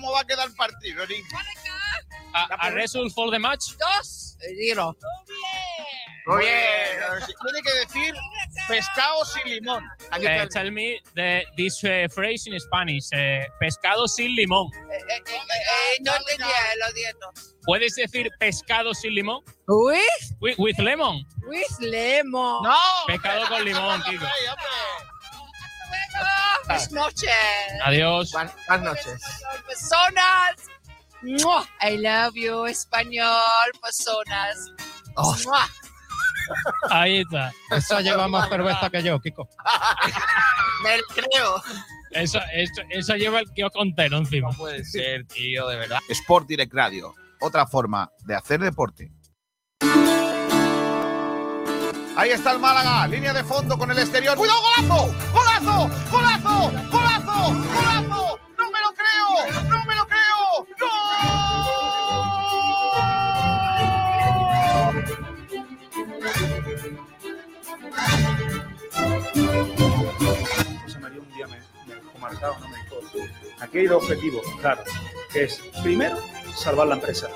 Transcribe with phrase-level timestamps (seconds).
[0.00, 1.24] cómo va a quedar el partido, Nick.
[2.32, 3.72] A, a result for the match?
[3.76, 4.36] Dos.
[4.58, 4.96] Giro.
[6.26, 7.26] Muy bien.
[7.26, 8.14] Tiene que decir
[8.68, 9.84] pescado sin limón.
[10.20, 13.08] Eh, el- tell me the, this uh, phrase in Spanish.
[13.12, 14.70] eh, pescado sin limón.
[14.74, 16.46] Eh, eh, eh, eh, no entendía,
[16.78, 17.32] lo siento.
[17.64, 19.42] ¿Puedes decir pescado sin limón?
[19.66, 19.98] With,
[20.40, 21.26] With, with lemon.
[21.46, 22.62] with lemon.
[22.62, 22.76] ¡No!
[23.08, 24.24] Pescado con limón, Kiko.
[26.66, 27.30] Buenas noches.
[27.84, 28.32] Adiós.
[28.32, 29.22] Buenas buenas noches.
[29.66, 30.56] Personas.
[31.22, 31.66] Mua.
[31.82, 34.72] I love you, español, personas.
[35.16, 35.36] Oh.
[36.90, 37.52] Ahí está.
[37.70, 39.48] Esa lleva más cerveza que yo, Kiko.
[40.82, 41.62] Me lo creo.
[42.12, 44.50] Eso, eso, eso lleva el kiosco entero encima.
[44.52, 45.98] puede ser, tío, de verdad.
[46.08, 47.14] Sport Direct Radio.
[47.40, 49.12] Otra forma de hacer deporte.
[52.20, 54.36] Ahí está el Málaga, línea de fondo con el exterior.
[54.36, 55.06] ¡Cuidado, golazo!
[55.32, 55.90] ¡Golazo!
[56.10, 56.70] ¡Golazo!
[56.90, 57.54] ¡Golazo!
[57.72, 58.38] ¡Golazo!
[58.58, 59.28] ¡No me lo creo!
[59.70, 60.66] ¡No me lo creo!
[70.82, 72.68] José María un día me, me dejó marcado, ¿no?
[72.68, 72.96] me dijo,
[73.60, 74.84] aquí hay dos objetivos, claro,
[75.32, 76.18] que es primero
[76.54, 77.30] salvar la empresa,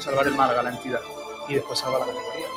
[0.00, 1.02] salvar el Málaga, la entidad,
[1.50, 2.55] y después salvar la categoría.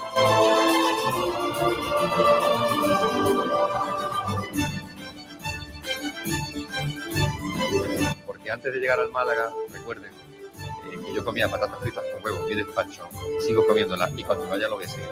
[8.26, 12.52] Porque antes de llegar al Málaga, recuerden eh, que yo comía patatas fritas con huevos
[12.52, 13.08] y despacho,
[13.46, 15.10] sigo comiéndolas y cuando vaya lo voy a seguir.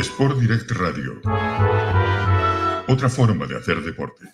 [0.00, 1.20] Sport Direct Radio.
[2.86, 4.30] Otra forma de hacer deporte.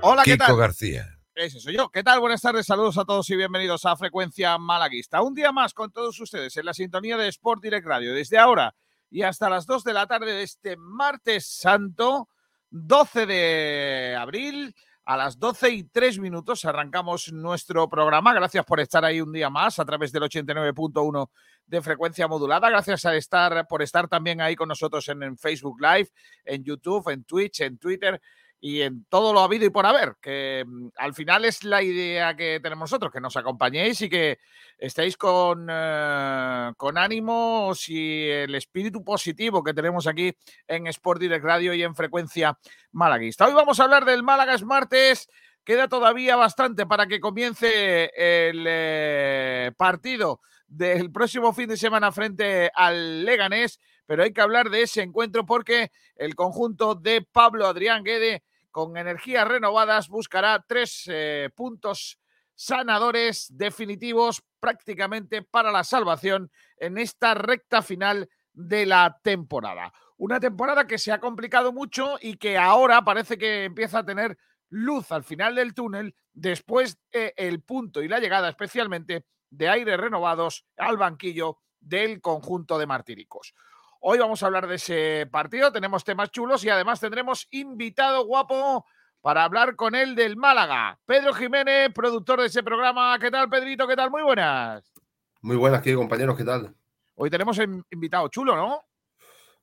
[0.00, 0.56] Hola, ¿qué Kiko tal?
[0.56, 1.18] García.
[1.34, 1.88] Ese soy yo.
[1.88, 2.20] ¿Qué tal?
[2.20, 5.22] Buenas tardes, saludos a todos y bienvenidos a Frecuencia Malaguista.
[5.22, 8.14] Un día más con todos ustedes en la sintonía de Sport Direct Radio.
[8.14, 8.76] Desde ahora
[9.10, 12.28] y hasta las 2 de la tarde de este martes santo,
[12.70, 14.72] 12 de abril,
[15.04, 18.32] a las 12 y 3 minutos arrancamos nuestro programa.
[18.32, 21.28] Gracias por estar ahí un día más a través del 89.1
[21.66, 22.68] de frecuencia modulada.
[22.70, 26.10] Gracias a estar, por estar también ahí con nosotros en, Facebook Live,
[26.44, 28.20] en YouTube, en Twitch, en Twitter
[28.60, 32.34] y en todo lo habido y por haber, que mm, al final es la idea
[32.34, 34.38] que tenemos nosotros, que nos acompañéis y que
[34.78, 40.34] estéis con, eh, con ánimos y el espíritu positivo que tenemos aquí
[40.66, 42.58] en Sport Direct Radio y en frecuencia
[42.92, 43.46] malaguista.
[43.46, 45.28] Hoy vamos a hablar del Málaga es martes.
[45.62, 52.70] Queda todavía bastante para que comience el eh, partido del próximo fin de semana frente
[52.74, 58.04] al Leganés, pero hay que hablar de ese encuentro porque el conjunto de Pablo Adrián
[58.04, 62.18] Guede con energías renovadas buscará tres eh, puntos
[62.54, 69.92] sanadores definitivos prácticamente para la salvación en esta recta final de la temporada.
[70.16, 74.38] Una temporada que se ha complicado mucho y que ahora parece que empieza a tener
[74.70, 79.24] luz al final del túnel después del punto y la llegada especialmente
[79.56, 83.54] de aires renovados al banquillo del conjunto de Martíricos.
[84.00, 88.84] Hoy vamos a hablar de ese partido, tenemos temas chulos y además tendremos invitado guapo
[89.20, 90.98] para hablar con él del Málaga.
[91.06, 93.18] Pedro Jiménez, productor de ese programa.
[93.18, 93.88] ¿Qué tal, Pedrito?
[93.88, 94.10] ¿Qué tal?
[94.10, 94.92] Muy buenas.
[95.40, 96.74] Muy buenas, aquí compañeros, ¿qué tal?
[97.14, 98.82] Hoy tenemos in- invitado chulo, ¿no?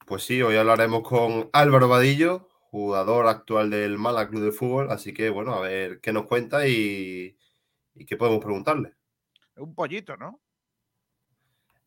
[0.08, 5.14] Pues sí, hoy hablaremos con Álvaro Vadillo, jugador actual del Málaga Club de Fútbol, así
[5.14, 7.38] que bueno, a ver qué nos cuenta y,
[7.94, 8.96] y qué podemos preguntarle.
[9.58, 10.42] Un pollito, ¿no?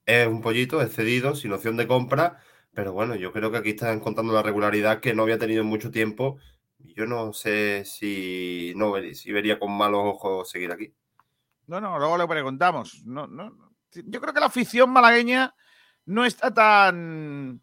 [0.06, 2.38] Es un pollito, es cedido, sin opción de compra,
[2.72, 5.68] pero bueno, yo creo que aquí están contando la regularidad que no había tenido en
[5.68, 6.38] mucho tiempo.
[6.78, 10.92] Yo no sé si, no, si vería con malos ojos seguir aquí.
[11.66, 13.02] No, no, luego le preguntamos.
[13.06, 13.72] No, no.
[13.92, 15.54] Yo creo que la afición malagueña
[16.06, 17.62] no está tan.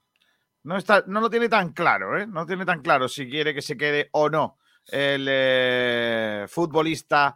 [0.63, 2.25] No, está, no lo tiene tan claro, ¿eh?
[2.25, 4.57] No tiene tan claro si quiere que se quede o no
[4.88, 7.36] el eh, futbolista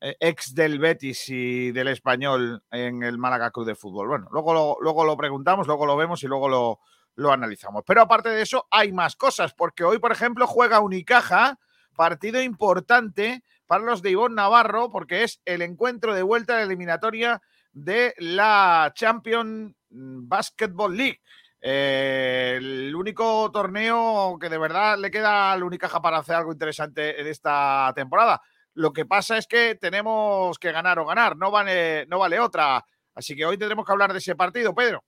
[0.00, 4.08] ex del Betis y del Español en el Málaga Club de Fútbol.
[4.08, 6.80] Bueno, luego lo, luego lo preguntamos, luego lo vemos y luego lo,
[7.18, 7.82] lo analizamos.
[7.86, 11.58] Pero aparte de eso, hay más cosas, porque hoy, por ejemplo, juega Unicaja,
[11.96, 17.42] partido importante para los de Ivonne Navarro, porque es el encuentro de vuelta de eliminatoria
[17.72, 21.20] de la Champions Basketball League.
[21.60, 27.20] Eh, el único torneo que de verdad le queda al Unicaja para hacer algo interesante
[27.20, 28.40] en esta temporada.
[28.74, 32.84] Lo que pasa es que tenemos que ganar o ganar, no vale, no vale otra.
[33.14, 35.02] Así que hoy tendremos que hablar de ese partido, Pedro.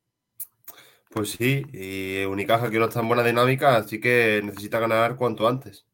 [1.09, 5.49] Pues sí, y Unicaja que no está en buena dinámica, así que necesita ganar cuanto
[5.49, 5.85] antes.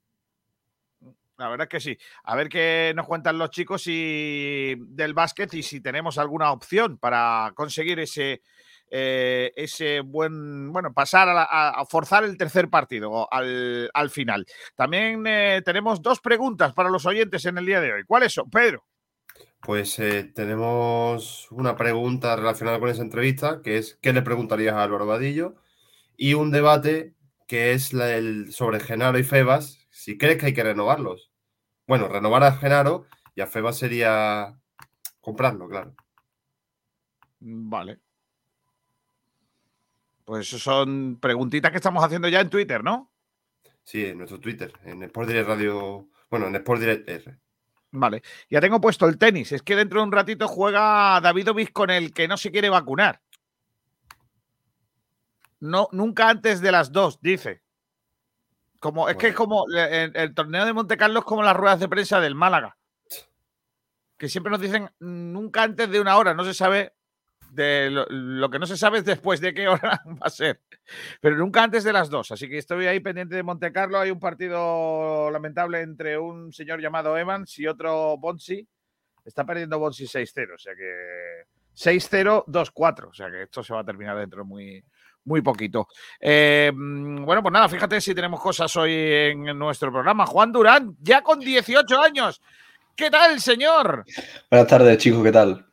[1.39, 1.99] La verdad es que sí.
[2.25, 6.97] A ver qué nos cuentan los chicos y del básquet y si tenemos alguna opción
[6.99, 8.43] para conseguir ese,
[8.91, 14.47] eh, ese buen, bueno, pasar a, la- a- forzar el tercer partido al, al final.
[14.75, 18.05] También eh, tenemos dos preguntas para los oyentes en el día de hoy.
[18.05, 18.85] ¿Cuáles son, Pedro?
[19.61, 24.83] Pues eh, tenemos una pregunta relacionada con esa entrevista, que es ¿qué le preguntarías a
[24.85, 25.57] Álvaro Vadillo?
[26.17, 27.15] Y un debate
[27.49, 31.31] que es la- el, sobre Genaro y Febas, si crees que hay que renovarlos.
[31.87, 34.59] Bueno, renovar a Genaro y a Febas sería
[35.21, 35.95] comprarlo, claro.
[37.41, 38.01] Vale.
[40.27, 43.13] Pues son preguntitas que estamos haciendo ya en Twitter, ¿no?
[43.85, 47.39] Sí, en nuestro Twitter, en Sport Direct Radio, bueno, en Sport Direct R.
[47.93, 48.23] Vale.
[48.51, 49.53] Ya tengo puesto el tenis.
[49.53, 53.23] Es que dentro de un ratito juega Davidovich con el que no se quiere vacunar.
[55.61, 57.63] No, nunca antes de las dos, dice.
[58.81, 61.57] Como, es que es como eh, el, el torneo de Monte Carlo es como las
[61.57, 62.77] ruedas de prensa del Málaga.
[64.19, 66.96] Que siempre nos dicen nunca antes de una hora, no se sabe
[67.57, 70.61] de lo, que no se sabe es después de qué hora va a ser.
[71.21, 72.31] Pero nunca antes de las dos.
[72.31, 73.99] Así que estoy ahí pendiente de Monte Carlo.
[73.99, 78.67] Hay un partido lamentable entre un señor llamado Evans y otro Bonsi.
[79.25, 80.55] Está perdiendo Bonsi 6-0.
[80.55, 83.09] O sea que 6-0, 2-4.
[83.09, 84.85] O sea que esto se va a terminar dentro de muy,
[85.25, 85.89] muy poquito.
[86.21, 90.27] Eh, mm, bueno, pues nada, fíjate si tenemos cosas hoy en nuestro programa.
[90.27, 92.41] Juan Durán, ya con 18 años.
[92.95, 94.05] ¿Qué tal, señor?
[94.51, 95.66] Buenas tardes, chicos, ¿qué tal?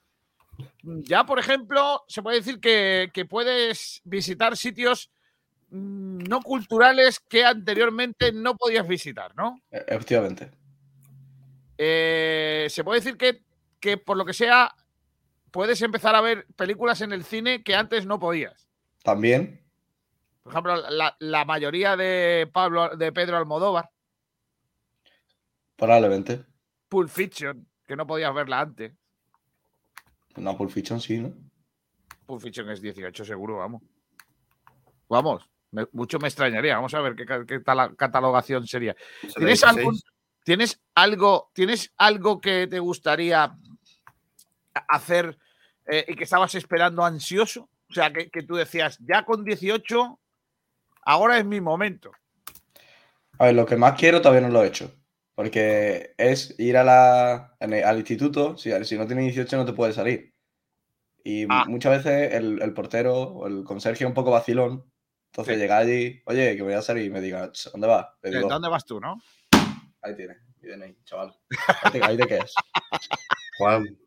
[0.83, 5.09] Ya, por ejemplo, se puede decir que, que puedes visitar sitios
[5.69, 9.55] mm, no culturales que anteriormente no podías visitar, ¿no?
[9.71, 10.51] E- Efectivamente.
[11.77, 13.43] Eh, se puede decir que,
[13.79, 14.75] que, por lo que sea,
[15.51, 18.67] puedes empezar a ver películas en el cine que antes no podías.
[19.03, 19.61] También,
[20.43, 23.89] Por ejemplo, la, la mayoría de Pablo de Pedro Almodóvar,
[25.75, 26.43] probablemente.
[26.89, 28.93] Pulp Fiction, que no podías verla antes.
[30.35, 31.33] Una Pulp Fiction, sí, ¿no?
[32.25, 33.81] Pulp Fiction es 18 seguro, vamos.
[35.09, 36.75] Vamos, me- mucho me extrañaría.
[36.75, 38.95] Vamos a ver qué, qué tal catalogación sería.
[39.21, 39.63] ¿Tienes 16.
[39.77, 39.99] algún-
[40.43, 43.55] ¿Tienes algo, ¿Tienes algo que te gustaría
[44.89, 45.37] hacer
[45.85, 47.69] eh, y que estabas esperando ansioso?
[47.89, 50.19] O sea, que, que tú decías, ya con 18,
[51.05, 52.11] ahora es mi momento.
[53.39, 54.91] A ver, lo que más quiero todavía no lo he hecho.
[55.35, 59.65] Porque es ir a la, en el- al instituto, si, si no tienes 18 no
[59.65, 60.33] te puedes salir.
[61.23, 61.65] Y Ah.
[61.67, 64.83] muchas veces el, el portero o el conserje es un poco vacilón.
[65.31, 65.59] Entonces Sí.
[65.61, 68.05] llega allí, oye, que me voy a salir y me diga, "Ch, ¿dónde vas?
[68.21, 69.17] ¿De digo, ¿Dónde vas tú, no?
[70.03, 71.33] ahí tienes, mi DNI, chaval.
[71.83, 72.53] Ahí te, ahí quedas.
[73.57, 73.97] Juan,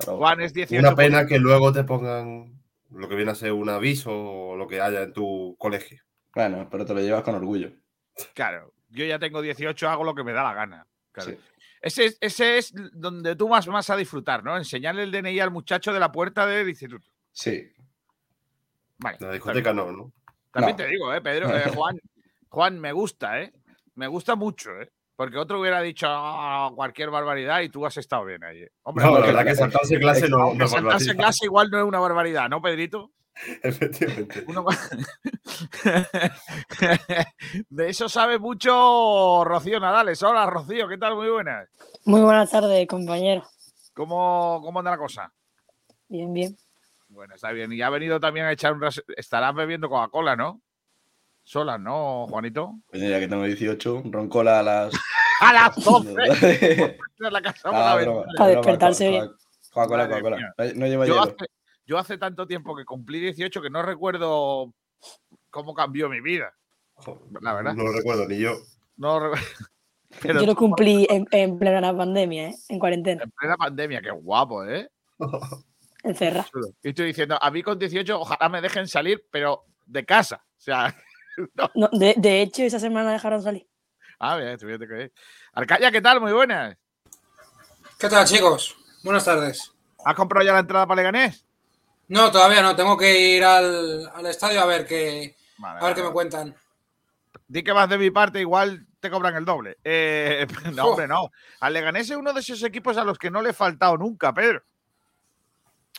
[0.00, 0.86] Pero- Juan es 18.
[0.86, 2.60] una pena que luego te pongan
[2.90, 6.02] lo que viene a ser un aviso o lo que haya en tu colegio.
[6.34, 7.70] Bueno, pero te lo llevas con orgullo.
[8.34, 10.86] Claro, yo ya tengo 18, hago lo que me da la gana.
[11.12, 11.30] Claro.
[11.32, 11.38] Sí.
[11.82, 14.56] Ese, ese es donde tú vas más a disfrutar, ¿no?
[14.56, 17.06] Enseñarle el DNI al muchacho de la puerta del instituto.
[17.32, 17.72] Sí.
[18.98, 19.16] Vale.
[19.20, 20.12] La discoteca no, ¿no?
[20.52, 20.84] También No.
[20.84, 21.56] te digo, ¿eh, Pedro?
[21.56, 21.98] Eh, Juan,
[22.50, 23.52] Juan, me gusta, ¿eh?
[23.94, 24.90] Me gusta mucho, ¿eh?
[25.16, 28.62] Porque otro hubiera dicho "Ah, cualquier barbaridad y tú has estado bien ahí.
[28.62, 28.70] ¿eh?
[28.82, 30.74] Hombre, No, la verdad que saltarse clase no, no es
[31.14, 33.10] clase igual no es una barbaridad, ¿no, Pedrito?
[33.62, 34.44] Efectivamente.
[34.48, 34.64] Uno-
[37.68, 40.22] De eso sabe mucho Rocío Nadales.
[40.22, 41.16] Hola, Rocío, ¿qué tal?
[41.16, 41.68] Muy buenas.
[42.04, 43.42] Muy buenas tardes, compañero.
[43.94, 45.32] ¿Cómo, cómo anda la cosa?
[46.08, 46.56] Bien, bien.
[47.08, 47.72] Bueno, está bien.
[47.72, 49.02] Y ha venido también a echar un ras...
[49.16, 50.60] Estarás bebiendo Coca-Cola, ¿no?
[51.42, 52.74] Solas, ¿no, Juanito?
[52.92, 54.92] Ya que tengo 18, un roncola a las.
[55.40, 56.98] ¡A las 12!
[57.22, 57.80] Ah, la casa broma.
[57.80, 59.30] Para broma, despertarse bien.
[59.72, 60.54] Coca-Cola, Coca-Cola.
[60.58, 61.22] No- No lleva Yo hielo.
[61.22, 61.34] hace,
[61.90, 64.72] yo hace tanto tiempo que cumplí 18 que no recuerdo
[65.50, 66.54] cómo cambió mi vida.
[67.40, 67.74] La verdad.
[67.74, 68.56] No lo recuerdo ni yo.
[68.96, 69.40] No re-
[70.22, 72.54] Pero Yo lo tú, cumplí en, en plena pandemia, ¿eh?
[72.68, 74.88] En cuarentena, en plena pandemia, qué guapo, ¿eh?
[76.04, 76.48] encerrada.
[76.80, 80.44] Y estoy diciendo, a mí con 18 ojalá me dejen salir, pero de casa.
[80.58, 80.96] O sea,
[81.54, 81.70] no.
[81.74, 83.66] No, de, de hecho, esa semana dejaron salir.
[84.20, 85.12] Ah, bien, fíjate que bien.
[85.54, 86.20] Arcaya, ¿qué tal?
[86.20, 86.76] Muy buenas.
[87.98, 88.76] ¿Qué tal, chicos?
[89.02, 89.72] Buenas tardes.
[90.04, 91.44] ¿Has comprado ya la entrada para Leganés?
[92.10, 92.76] No, todavía no.
[92.76, 96.10] Tengo que ir al, al estadio a ver qué, Vale, a ver qué vale.
[96.10, 96.54] me cuentan.
[97.48, 99.78] Di que vas de mi parte, igual te cobran el doble.
[99.82, 101.30] Eh, no, hombre, no.
[101.60, 104.32] Al Leganés es uno de esos equipos a los que no le he faltado nunca,
[104.32, 104.62] Pedro.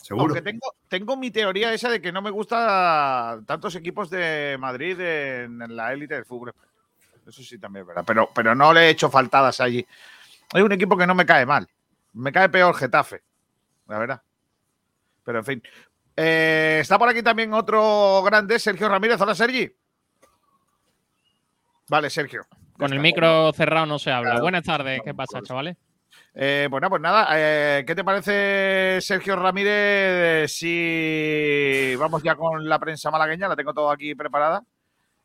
[0.00, 0.26] Seguro.
[0.26, 4.98] Aunque tengo, tengo mi teoría esa de que no me gusta tantos equipos de Madrid
[5.00, 6.54] en, en la élite del fútbol.
[7.26, 8.04] Eso sí también es verdad.
[8.06, 9.86] Pero, pero no le he hecho faltadas allí
[10.52, 11.66] hay un equipo que no me cae mal.
[12.12, 13.22] Me cae peor Getafe,
[13.88, 14.22] la verdad.
[15.24, 15.62] Pero en fin.
[16.16, 19.20] Eh, está por aquí también otro grande, Sergio Ramírez.
[19.20, 19.70] Hola, Sergi.
[21.88, 22.42] Vale, Sergio.
[22.78, 24.40] Con el micro cerrado no se habla.
[24.40, 25.76] Buenas tardes, ¿qué pasa, chavales?
[26.34, 32.78] Eh, bueno, pues nada, eh, ¿qué te parece, Sergio Ramírez, si vamos ya con la
[32.78, 33.48] prensa malagueña?
[33.48, 34.62] La tengo todo aquí preparada.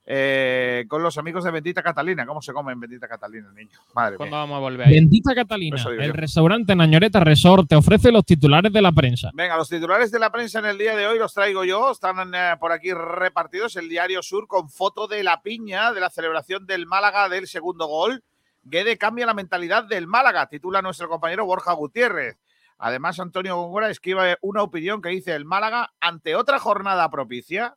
[0.09, 2.25] Eh, con los amigos de Bendita Catalina.
[2.25, 3.77] ¿Cómo se come en Bendita Catalina, el niño?
[3.93, 4.43] Madre ¿Cuándo mía.
[4.43, 4.93] vamos a volver ahí?
[4.93, 6.13] Bendita Catalina, el yo.
[6.13, 9.31] restaurante Nañoreta Resort te ofrece los titulares de la prensa.
[9.33, 11.91] Venga, los titulares de la prensa en el día de hoy los traigo yo.
[11.91, 13.75] Están eh, por aquí repartidos.
[13.75, 17.87] El diario Sur con foto de la piña de la celebración del Málaga del segundo
[17.87, 18.23] gol.
[18.63, 22.37] Guede cambia la mentalidad del Málaga, titula nuestro compañero Borja Gutiérrez.
[22.77, 27.75] Además, Antonio Góngora escribe una opinión que dice el Málaga ante otra jornada propicia.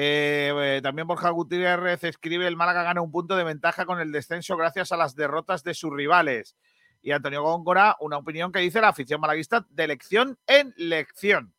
[0.00, 4.12] Eh, eh, también Borja Gutiérrez escribe el Málaga gana un punto de ventaja con el
[4.12, 6.56] descenso gracias a las derrotas de sus rivales.
[7.02, 11.52] Y Antonio Góngora, una opinión que dice la afición malaguista de lección en lección.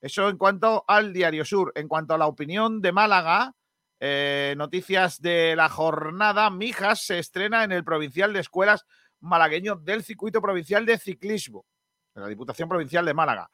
[0.00, 1.70] Eso en cuanto al Diario Sur.
[1.76, 3.54] En cuanto a la opinión de Málaga,
[4.00, 8.86] eh, noticias de la jornada, Mijas se estrena en el Provincial de Escuelas
[9.20, 11.64] Malagueño del Circuito Provincial de Ciclismo,
[12.12, 13.48] de la Diputación Provincial de Málaga.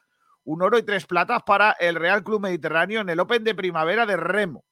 [0.44, 4.06] Un oro y tres platas para el Real Club Mediterráneo en el Open de Primavera
[4.06, 4.64] de Remo.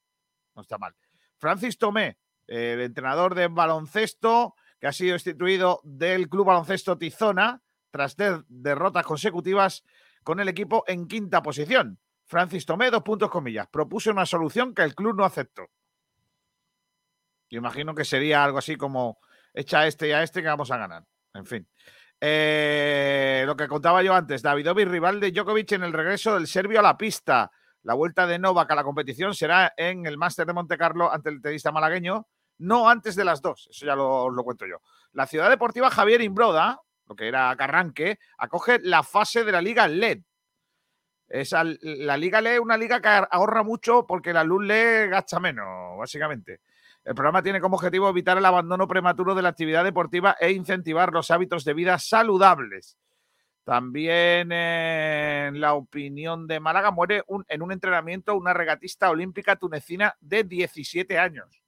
[0.54, 0.94] No está mal.
[1.37, 8.16] Francis Tomé, el entrenador de baloncesto, que ha sido instituido del Club Baloncesto Tizona tras
[8.16, 9.84] der- derrotas consecutivas
[10.25, 11.98] con el equipo en quinta posición.
[12.26, 15.66] Francis Tomé, dos puntos comillas, propuso una solución que el club no aceptó.
[17.50, 19.18] Yo imagino que sería algo así como
[19.54, 21.04] echa a este y a este que vamos a ganar.
[21.34, 21.68] En fin.
[22.20, 26.80] Eh, lo que contaba yo antes, Davidovic, rival de Djokovic en el regreso del serbio
[26.80, 27.50] a la pista.
[27.82, 31.30] La vuelta de Novak a la competición será en el Máster de Monte Carlo ante
[31.30, 32.26] el tenista malagueño,
[32.58, 33.68] no antes de las dos.
[33.70, 34.78] Eso ya lo, lo cuento yo.
[35.12, 39.87] La ciudad deportiva Javier Imbroda, lo que era Carranque, acoge la fase de la Liga
[39.87, 40.20] LED.
[41.28, 45.38] Esa, la Liga LED es una liga que ahorra mucho porque la luz LED gasta
[45.38, 46.60] menos, básicamente.
[47.08, 51.10] El programa tiene como objetivo evitar el abandono prematuro de la actividad deportiva e incentivar
[51.10, 52.98] los hábitos de vida saludables.
[53.64, 60.44] También en la opinión de Málaga muere en un entrenamiento una regatista olímpica tunecina de
[60.44, 61.62] 17 años.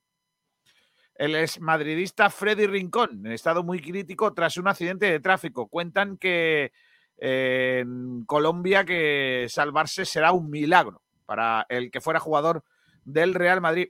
[1.15, 5.69] El exmadridista Freddy Rincón, en estado muy crítico tras un accidente de tráfico.
[5.69, 6.71] Cuentan que
[7.17, 12.63] en Colombia que salvarse será un milagro para el que fuera jugador
[13.05, 13.89] del Real Madrid.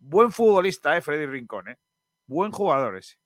[0.00, 1.78] Buen futbolista, eh, Freddy Rincón, eh.
[2.26, 3.16] Buen jugador ese.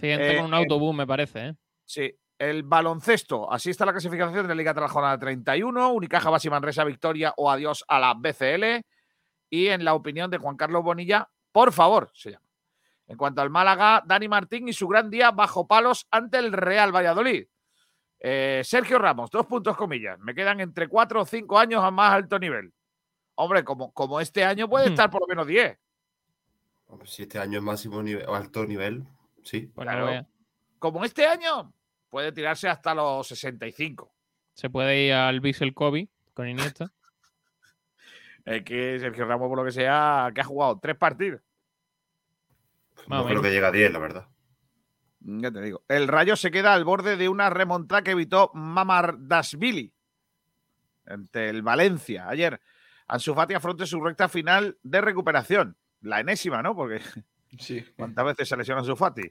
[0.00, 1.54] Eh, con un eh, autobús, me parece, ¿eh?
[1.84, 3.50] Sí, el baloncesto.
[3.52, 5.92] Así está la clasificación de la Liga tras la jornada 31.
[5.92, 8.84] Unicaja, Basi Manresa, victoria o adiós a la BCL.
[9.50, 12.44] Y en la opinión de Juan Carlos Bonilla, por favor, se llama.
[13.06, 16.90] En cuanto al Málaga, Dani Martín y su gran día bajo palos ante el Real
[16.94, 17.46] Valladolid.
[18.18, 20.18] Eh, Sergio Ramos, dos puntos comillas.
[20.20, 22.72] Me quedan entre cuatro o cinco años a más alto nivel.
[23.34, 24.92] Hombre, como, como este año puede Hmm.
[24.92, 25.78] estar por lo menos 10.
[27.04, 29.04] Si este año es máximo nivel, o alto nivel,
[29.42, 29.70] sí.
[29.74, 30.26] Pues Claro.
[30.78, 31.72] Como este año,
[32.10, 34.14] puede tirarse hasta los 65.
[34.52, 36.92] Se puede ir al Vissel Kobe con Iniesta.
[38.44, 41.40] Es que Sergio Ramos, por lo que sea, que ha jugado tres partidos.
[43.06, 44.28] Más o No creo que llegue a 10, la verdad.
[45.20, 45.82] Ya te digo.
[45.88, 49.94] El Rayo se queda al borde de una remontada que evitó Mamardashvili
[51.06, 52.28] ante el Valencia.
[52.28, 52.60] Ayer,
[53.08, 55.76] Ansu Fati afronta su recta final de recuperación.
[56.04, 56.74] La enésima, ¿no?
[56.76, 57.00] Porque
[57.58, 57.84] Sí.
[57.96, 59.22] ¿cuántas veces se lesiona Ansu Fati?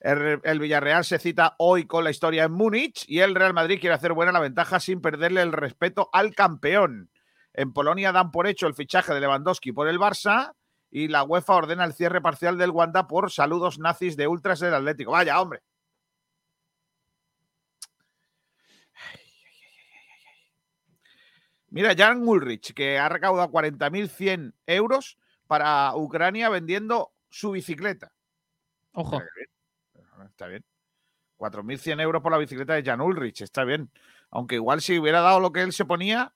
[0.00, 3.78] El, el Villarreal se cita hoy con la historia en Múnich y el Real Madrid
[3.80, 7.10] quiere hacer buena la ventaja sin perderle el respeto al campeón.
[7.52, 10.54] En Polonia dan por hecho el fichaje de Lewandowski por el Barça
[10.90, 14.74] y la UEFA ordena el cierre parcial del Wanda por saludos nazis de ultras del
[14.74, 15.12] Atlético.
[15.12, 15.60] Vaya, hombre.
[21.68, 25.16] Mira, Jan Ulrich, que ha recaudado 40.100 euros
[25.52, 28.14] para Ucrania vendiendo su bicicleta.
[28.92, 29.18] Ojo.
[29.18, 30.26] Qué bien.
[30.26, 30.64] Está bien.
[31.36, 33.90] 4.100 euros por la bicicleta de Jan Ulrich, está bien.
[34.30, 36.32] Aunque igual si hubiera dado lo que él se ponía,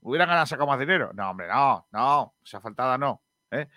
[0.00, 1.12] hubiera ganado sacado más dinero.
[1.14, 3.22] No, hombre, no, no, esa faltada no.
[3.52, 3.68] ¿eh?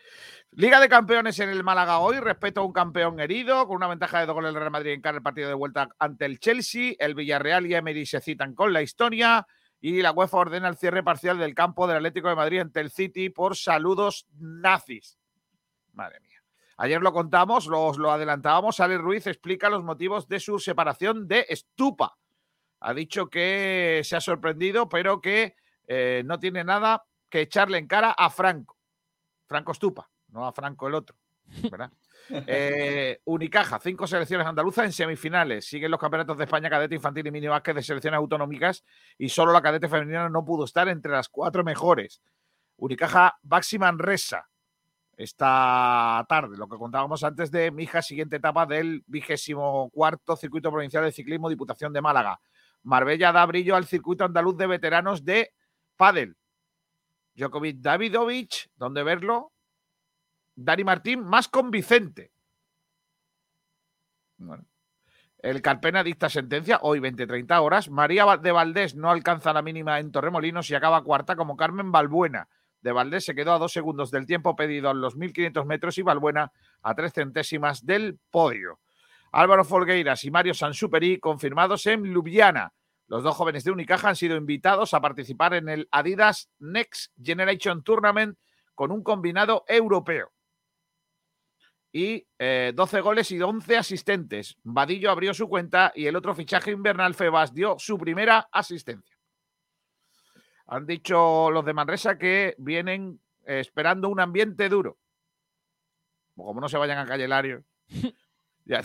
[0.53, 4.21] Liga de Campeones en el Málaga hoy, respeto a un campeón herido, con una ventaja
[4.21, 6.95] de dos goles del Real Madrid en cara el partido de vuelta ante el Chelsea.
[6.97, 9.45] El Villarreal y Emery se citan con la historia.
[9.81, 12.91] Y la UEFA ordena el cierre parcial del campo del Atlético de Madrid ante el
[12.91, 15.17] City por saludos nazis.
[15.93, 16.39] Madre mía.
[16.77, 18.79] Ayer lo contamos, lo- os lo adelantábamos.
[18.79, 22.17] Ale Ruiz explica los motivos de su separación de Estupa.
[22.79, 25.55] Ha dicho que se ha sorprendido, pero que
[25.87, 28.77] eh, no tiene nada que echarle en cara a Franco.
[29.47, 31.15] Franco Estupa, no a Franco el otro.
[31.71, 31.91] ¿verdad?
[32.47, 35.65] Eh, Unicaja, cinco selecciones andaluzas en semifinales.
[35.65, 38.83] Siguen los campeonatos de España cadete infantil y mini básquet de selecciones autonómicas
[39.17, 42.21] y solo la cadete femenina no pudo estar entre las cuatro mejores.
[42.77, 44.51] Unicaja Baxi Manresa
[45.21, 51.03] esta tarde, lo que contábamos antes de Mija, siguiente etapa del vigésimo cuarto circuito provincial
[51.03, 52.39] de ciclismo Diputación de Málaga.
[52.83, 55.53] Marbella da brillo al circuito andaluz de veteranos de
[55.95, 56.35] pádel.
[57.35, 59.51] Djokovic Davidovich, ¿dónde verlo?
[60.55, 62.31] Dani Martín más con Vicente.
[64.37, 64.65] Bueno.
[65.39, 67.89] El Carpena dicta sentencia hoy 20-30 horas.
[67.89, 72.47] María de Valdés no alcanza la mínima en Torremolinos y acaba cuarta como Carmen Balbuena.
[72.81, 76.03] De Valdés se quedó a dos segundos del tiempo pedido en los 1.500 metros y
[76.03, 76.51] Balbuena
[76.83, 78.79] a tres centésimas del podio.
[79.31, 82.73] Álvaro Folgueiras y Mario Sansuperi confirmados en Ljubljana.
[83.07, 87.83] Los dos jóvenes de Unicaja han sido invitados a participar en el Adidas Next Generation
[87.83, 88.37] Tournament
[88.75, 90.31] con un combinado europeo.
[91.93, 94.57] Y eh, 12 goles y 11 asistentes.
[94.63, 99.17] Vadillo abrió su cuenta y el otro fichaje invernal, Febas, dio su primera asistencia.
[100.67, 104.97] Han dicho los de Manresa que vienen eh, esperando un ambiente duro.
[106.35, 107.65] Como no se vayan a calle Lario.
[108.65, 108.81] ya.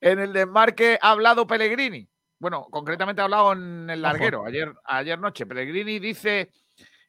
[0.00, 2.08] En el desmarque ha hablado Pellegrini.
[2.38, 5.46] Bueno, concretamente ha hablado en el larguero, ayer, ayer noche.
[5.46, 6.50] Pellegrini dice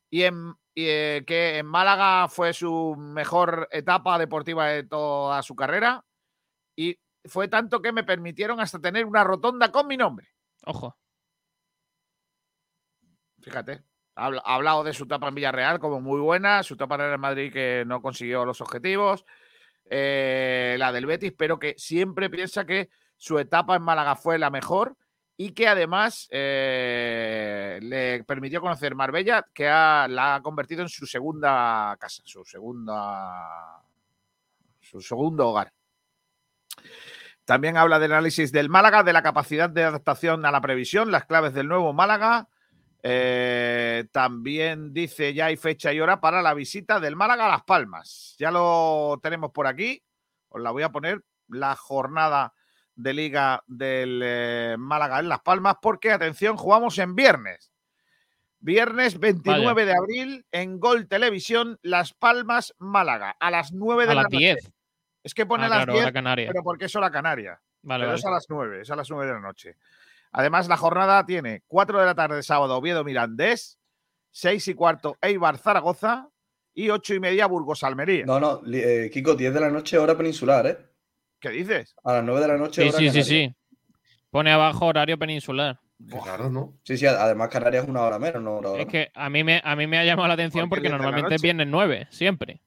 [0.10, 5.56] y en, y, eh, que en Málaga fue su mejor etapa deportiva de toda su
[5.56, 6.04] carrera.
[6.76, 10.28] Y fue tanto que me permitieron hasta tener una rotonda con mi nombre.
[10.66, 10.98] Ojo.
[13.42, 13.84] Fíjate.
[14.18, 17.52] Ha hablado de su etapa en Villarreal como muy buena, su etapa en el Madrid
[17.52, 19.26] que no consiguió los objetivos,
[19.90, 24.50] eh, la del Betis, pero que siempre piensa que su etapa en Málaga fue la
[24.50, 24.96] mejor
[25.38, 31.06] y que además eh, le permitió conocer Marbella, que ha- la ha convertido en su
[31.06, 33.82] segunda casa, su segunda,
[34.80, 35.74] su segundo hogar.
[37.44, 41.26] También habla del análisis del Málaga, de la capacidad de adaptación a la previsión, las
[41.26, 42.48] claves del nuevo Málaga.
[43.04, 47.64] Eh, también dice ya hay fecha y hora para la visita del Málaga a Las
[47.64, 48.36] Palmas.
[48.40, 50.02] Ya lo tenemos por aquí.
[50.50, 52.54] Os la voy a poner la jornada
[52.96, 57.72] de liga del eh, Málaga en Las Palmas porque, atención, jugamos en viernes.
[58.60, 64.16] Viernes 29 de abril en Gol Televisión, Las Palmas, Málaga, a las 9 de A
[64.16, 64.46] la las noche.
[64.46, 64.72] 10.
[65.24, 66.48] Es que pone Ah, a las claro, 10, hora canaria.
[66.52, 67.62] pero porque es hora canaria.
[67.84, 68.20] Vale, pero vale.
[68.20, 69.76] es a las 9, es a las 9 de la noche.
[70.32, 73.78] Además, la jornada tiene 4 de la tarde sábado Oviedo Mirandés,
[74.32, 76.30] 6 y cuarto Eibar Zaragoza
[76.74, 78.26] y 8 y media Burgos Almería.
[78.26, 80.78] No, no, li- eh, Kiko, 10 de la noche, hora peninsular, ¿eh?
[81.46, 81.96] ¿Qué dices?
[82.04, 83.56] A las 9 de la noche, Sí, hora sí, sí, sí.
[84.32, 85.80] Pone abajo horario peninsular.
[86.24, 86.74] Claro, ¿no?
[86.84, 89.44] Sí, sí, además Canarias es una hora menos, no una hora Es que a mí
[89.44, 91.44] me, a mí me ha llamado la atención ¿Por qué porque normalmente es noche?
[91.44, 92.62] viernes 9, siempre.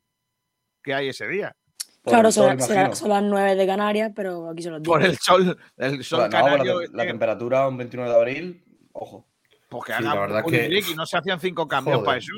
[0.81, 1.57] ¿Qué hay ese día?
[2.05, 2.95] Por Claro, el sol, será- será- imagino.
[2.97, 4.89] son las 9 de Canarias, pero aquí son las 10.
[4.89, 6.79] Por el sol, el sol Bueno, no, la, canario.
[6.81, 9.27] te- la eh, temperatura un 29 de abril, ojo.
[9.69, 12.07] Porque Sí, hagan la verdad un que- y no se hacían cinco cambios Joder.
[12.07, 12.33] para eso.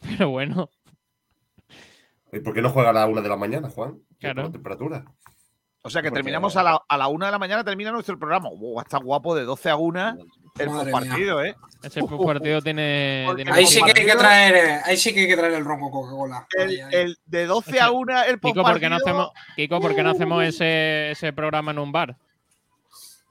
[0.00, 0.70] Pero bueno,
[2.32, 4.00] ¿Y por qué no juega a la una de la mañana, Juan?
[4.20, 4.36] Claro.
[4.36, 5.04] Por la temperatura.
[5.82, 8.18] O sea que Porque- terminamos a la, a la una de la mañana, termina nuestro
[8.18, 8.50] programa.
[8.50, 10.16] Wow, está guapo de 12 a 1
[10.58, 11.54] el partido, ¿eh?
[11.82, 13.26] ese partido tiene.
[13.34, 15.64] Tiene Ahí sí que hay que traer, eh, ahí sí que hay que traer el
[15.64, 16.46] ron con Coca-Cola.
[16.58, 19.94] El, el de 12 a 1 el Kiko, ¿por qué no postpartido- hacemos, Kiko, ¿por
[19.94, 22.16] qué no hacemos ese, ese programa en un bar?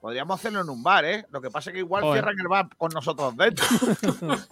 [0.01, 1.25] Podríamos hacerlo en un bar, ¿eh?
[1.29, 2.21] Lo que pasa es que igual Joder.
[2.23, 3.65] cierran el bar con nosotros dentro.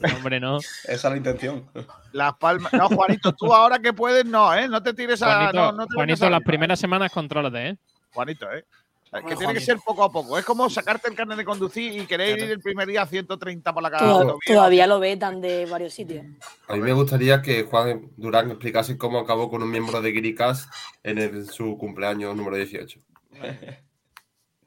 [0.00, 0.58] No, hombre, no.
[0.58, 1.68] Esa es la intención.
[2.12, 2.72] Las palmas.
[2.72, 4.68] No, Juanito, tú ahora que puedes, no, ¿eh?
[4.68, 5.26] No te tires a.
[5.50, 7.76] Juanito, no, no te Juanito, vengas las primeras semanas contrólate, ¿eh?
[8.12, 8.64] Juanito, ¿eh?
[9.10, 10.38] Que Bueno, tiene que ser poco a poco.
[10.38, 12.44] Es como sacarte el carnet de conducir y querer Claro.
[12.44, 14.06] ir el primer día a 130 por la cara.
[14.46, 16.24] todavía lo vetan de varios sitios.
[16.68, 20.68] A mí me gustaría que Juan Durán explicase cómo acabó con un miembro de Guiricas
[21.02, 23.00] en el- su cumpleaños número 18.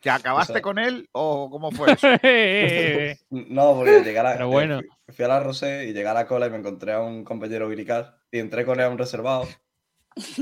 [0.01, 2.07] ¿Que acabaste O sea- con él o cómo fue eso?
[3.29, 4.79] No, porque llegar a, Pero bueno.
[4.79, 6.99] eh, fui, fui a la Rosé y llegué a la cola y me encontré a
[7.01, 9.47] un compañero Gricas y entré con él a un reservado.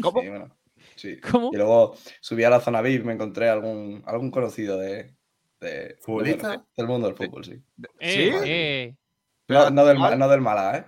[0.02, 0.24] ¿Cómo?
[0.24, 0.58] Y, bueno,
[0.96, 1.18] sí.
[1.20, 1.50] ¿Cómo?
[1.54, 5.14] Y luego subí a la zona VIP, me encontré algún, algún conocido de,
[5.60, 6.52] de- ¿Futbolista?
[6.52, 7.62] de- del mundo del fútbol, sí.
[8.00, 8.32] Eh, ¿Sí?
[8.46, 8.96] eh,
[9.50, 10.86] No, no del, no del Málaga, ¿eh?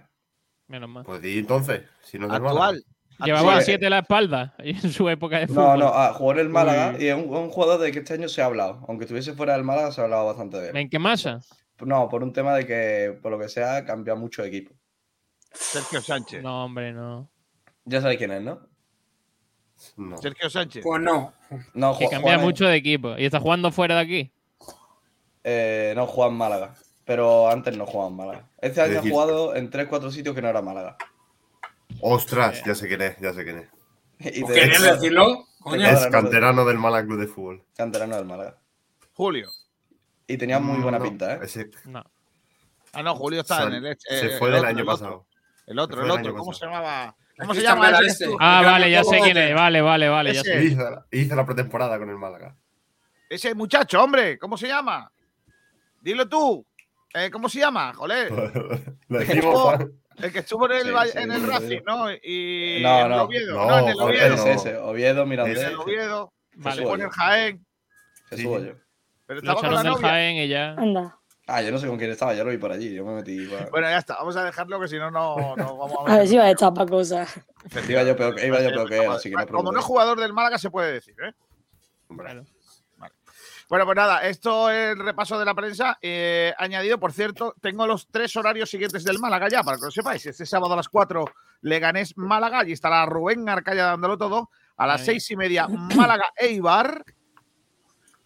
[0.67, 1.03] menos mal.
[1.03, 2.85] Pues di entonces, si no es del Actual.
[3.25, 3.65] Llevaba sí.
[3.65, 5.79] siete en la espalda en su época de No, fútbol.
[5.79, 7.03] no, ah, jugó en el Málaga Uy.
[7.05, 8.83] y es un, un jugador de que este año se ha hablado.
[8.87, 10.77] Aunque estuviese fuera del Málaga, se ha hablado bastante de él.
[10.77, 11.39] ¿En qué masa?
[11.79, 14.73] No, por un tema de que, por lo que sea, cambia mucho de equipo.
[15.51, 16.43] Sergio Sánchez.
[16.43, 17.29] No, hombre, no.
[17.85, 18.61] Ya sabéis quién es, ¿no?
[19.97, 20.15] No.
[20.17, 20.83] Sergio Sánchez.
[20.83, 21.33] Pues no.
[21.73, 23.17] No, Que cambia Juan es- mucho de equipo.
[23.17, 24.31] ¿Y está jugando fuera de aquí?
[25.43, 26.75] eh, no, juega en Málaga.
[27.03, 28.49] Pero antes no jugaba en Málaga.
[28.59, 30.97] Este año ha jugado en 3-4 sitios que no era Málaga.
[32.01, 33.69] Ostras, ya sé quién es, ya sé quién es.
[34.37, 35.47] Y ¿Querías decirlo?
[35.59, 35.87] Coño.
[35.87, 37.63] Es canterano del Málaga Club de Fútbol.
[37.75, 38.57] Canterano del Málaga.
[39.13, 39.49] Julio.
[40.27, 41.39] Y tenía muy buena No, pinta, ¿eh?
[41.43, 42.03] ese- No.
[42.93, 43.97] Ah, no, Julio está Se- en el.
[43.99, 45.27] se eh, fue el del otro, año el pasado.
[45.67, 46.35] El otro, Se el fue otro.
[46.35, 47.15] ¿Cómo se llamaba?
[47.39, 47.89] ¿Cómo se llama?
[48.05, 49.55] estuvo- Ah, vale, ya sé quién es.
[49.55, 50.53] Vale, vale, vale, ya Ese.
[50.53, 50.63] sé.
[50.65, 52.55] Hizo la, hizo la pretemporada con el Málaga.
[53.29, 55.11] Ese muchacho, hombre, ¿cómo se llama?
[56.01, 56.65] Dilo tú.
[57.13, 57.93] Eh, ¿Cómo se llama?
[57.93, 58.31] Joder.
[59.07, 59.91] Lo decimos, Juan.
[60.23, 61.81] El que estuvo en el, Sí, en el Racing.
[61.85, 62.11] ¿no?
[62.11, 63.23] Y No, en el no.
[63.23, 63.53] Oviedo.
[63.55, 64.33] No, No, en el Oviedo.
[64.35, 64.77] Ese, ese.
[64.77, 65.59] Oviedo, Mirandés.
[65.59, 66.33] En el Oviedo.
[66.55, 66.75] Vale.
[66.75, 67.65] Se pone en Jaén.
[68.29, 68.47] Jesús Sí.
[68.47, 68.75] Hoyo.
[69.25, 70.07] Pero estaba con la novia.
[70.09, 70.71] Jaén y ya.
[70.71, 71.17] Anda.
[71.47, 72.93] Ah, yo no sé con quién estaba, yo lo vi por allí.
[72.93, 73.45] Yo me metí.
[73.71, 74.15] Bueno, ya está.
[74.15, 76.27] Vamos a dejarlo que si no, no, no vamos a A ver ver.
[76.27, 77.29] si va a echar para cosas.
[77.89, 79.85] Iba yo peor, que- iba yo peor que él, así que no Como no es
[79.85, 81.33] jugador del Málaga, se puede decir, ¿eh?
[82.15, 82.45] Claro.
[83.71, 85.97] Bueno, pues nada, esto es el repaso de la prensa.
[86.01, 89.91] Eh, añadido, por cierto, tengo los tres horarios siguientes del Málaga ya, para que lo
[89.91, 90.25] sepáis.
[90.25, 91.23] Este sábado a las 4,
[91.61, 92.59] Leganés Málaga.
[92.59, 94.49] Allí estará Rubén Arcaya dándolo todo.
[94.75, 97.05] A las seis y media, Málaga Eibar.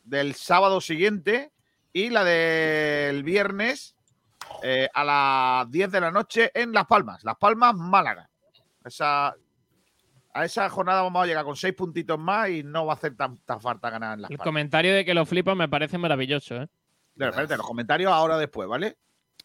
[0.03, 1.51] Del sábado siguiente.
[1.93, 3.95] Y la del viernes
[4.63, 7.23] eh, a las 10 de la noche en Las Palmas.
[7.23, 8.27] Las Palmas, Málaga.
[8.84, 9.36] Esa,
[10.36, 13.15] a esa jornada vamos a llegar con seis puntitos más y no va a hacer
[13.15, 16.67] tanta falta ganar en Las El comentario de que lo flipan me parece maravilloso, ¿eh?
[17.15, 18.98] De repente, los comentarios ahora después, ¿vale?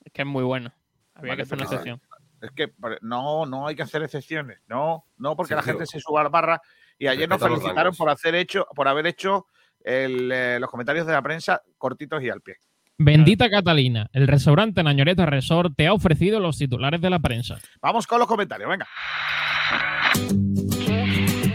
[0.05, 0.73] Es que es muy bueno.
[1.15, 2.01] Había Vale, que hacer una excepción.
[2.43, 2.73] Es que
[3.03, 4.59] no, no hay que hacer excepciones.
[4.67, 6.61] No, no, porque Sí, la gente se suba a la barra
[6.99, 9.47] y ayer nos felicitaron por hacer hecho, por haber hecho
[9.85, 12.57] el, eh, los comentarios de la prensa cortitos y al pie.
[12.99, 17.59] Bendita Catalina, el restaurante Nañoreta Resort te ha ofrecido los titulares de la prensa.
[17.81, 18.89] Vamos con los comentarios, venga.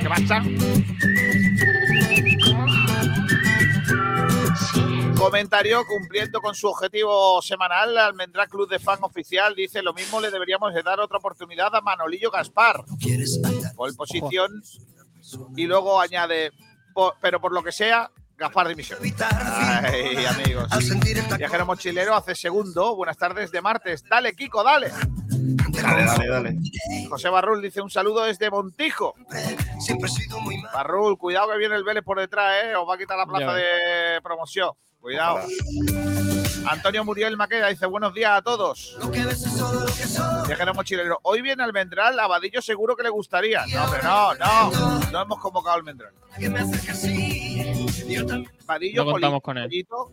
[0.06, 0.44] ¿Qué pasa?
[5.18, 10.30] Comentario cumpliendo con su objetivo semanal, Almendrá Club de Fan Oficial dice lo mismo le
[10.30, 12.84] deberíamos de dar otra oportunidad a Manolillo Gaspar.
[13.76, 14.62] Por posición
[15.56, 16.52] y luego añade,
[16.94, 19.00] "Po- pero por lo que sea, Gaspar dimisión.
[19.32, 20.68] Ay, amigos.
[21.38, 22.96] Viajero mochilero hace segundo.
[22.96, 24.04] Buenas tardes de martes.
[24.10, 24.92] Dale, Kiko, dale.
[25.46, 26.58] Dale, dale, dale.
[27.10, 29.14] José Barrul dice un saludo desde Montijo.
[30.74, 32.76] Barrul, cuidado que viene el Vélez por detrás, ¿eh?
[32.76, 34.72] Os va a quitar la plaza Ya de promoción.
[35.00, 35.40] Cuidado.
[36.68, 38.98] Antonio Muriel Maqueda dice buenos días a todos.
[40.48, 41.20] Viajero mochilero.
[41.22, 43.64] Hoy viene Almendral, a Vadillo seguro que le gustaría.
[43.68, 45.00] No, hombre, no, no.
[45.12, 46.14] No hemos convocado a Almendral.
[48.66, 49.66] Vadillo, No contamos con él.
[49.66, 50.12] Pollito.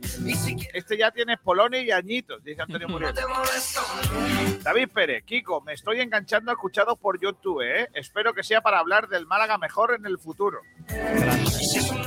[0.74, 3.14] Este ya tiene polones y añitos, dice Antonio Muriel.
[4.62, 7.88] David Pérez, Kiko, me estoy enganchando a escuchados por YouTube, ¿eh?
[7.94, 10.60] Espero que sea para hablar del Málaga mejor en el futuro.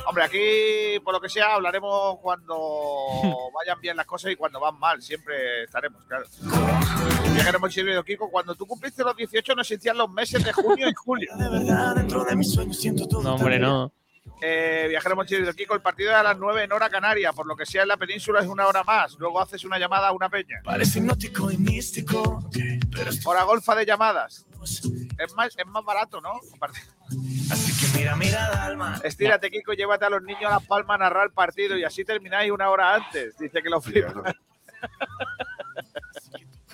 [0.08, 2.56] Hombre, aquí, por lo que sea, hablaremos cuando
[3.54, 5.02] vayan bien las cosas y cuando van mal.
[5.02, 6.26] Siempre estaremos, claro.
[7.34, 10.94] Viajero mochilero Kiko, cuando tú cumpliste los 18 no existían los meses de junio y
[10.94, 11.32] julio.
[13.24, 13.92] No, hombre, no.
[14.42, 17.56] Eh, viajero mochilero Kiko, el partido es a las 9 en hora canaria, por lo
[17.56, 19.16] que sea en la península es una hora más.
[19.18, 20.62] Luego haces una llamada a una peña.
[20.64, 22.44] Parece hipnótico y místico,
[22.92, 24.46] pero Hora golfa de llamadas.
[24.64, 26.40] Es más, es más barato, ¿no?
[27.52, 29.00] Así que mira, mira, Dalma.
[29.04, 31.84] Estírate, Kiko, y llévate a los niños a Las Palmas a narrar el partido y
[31.84, 33.38] así termináis una hora antes.
[33.38, 34.14] Dice que lo flipa.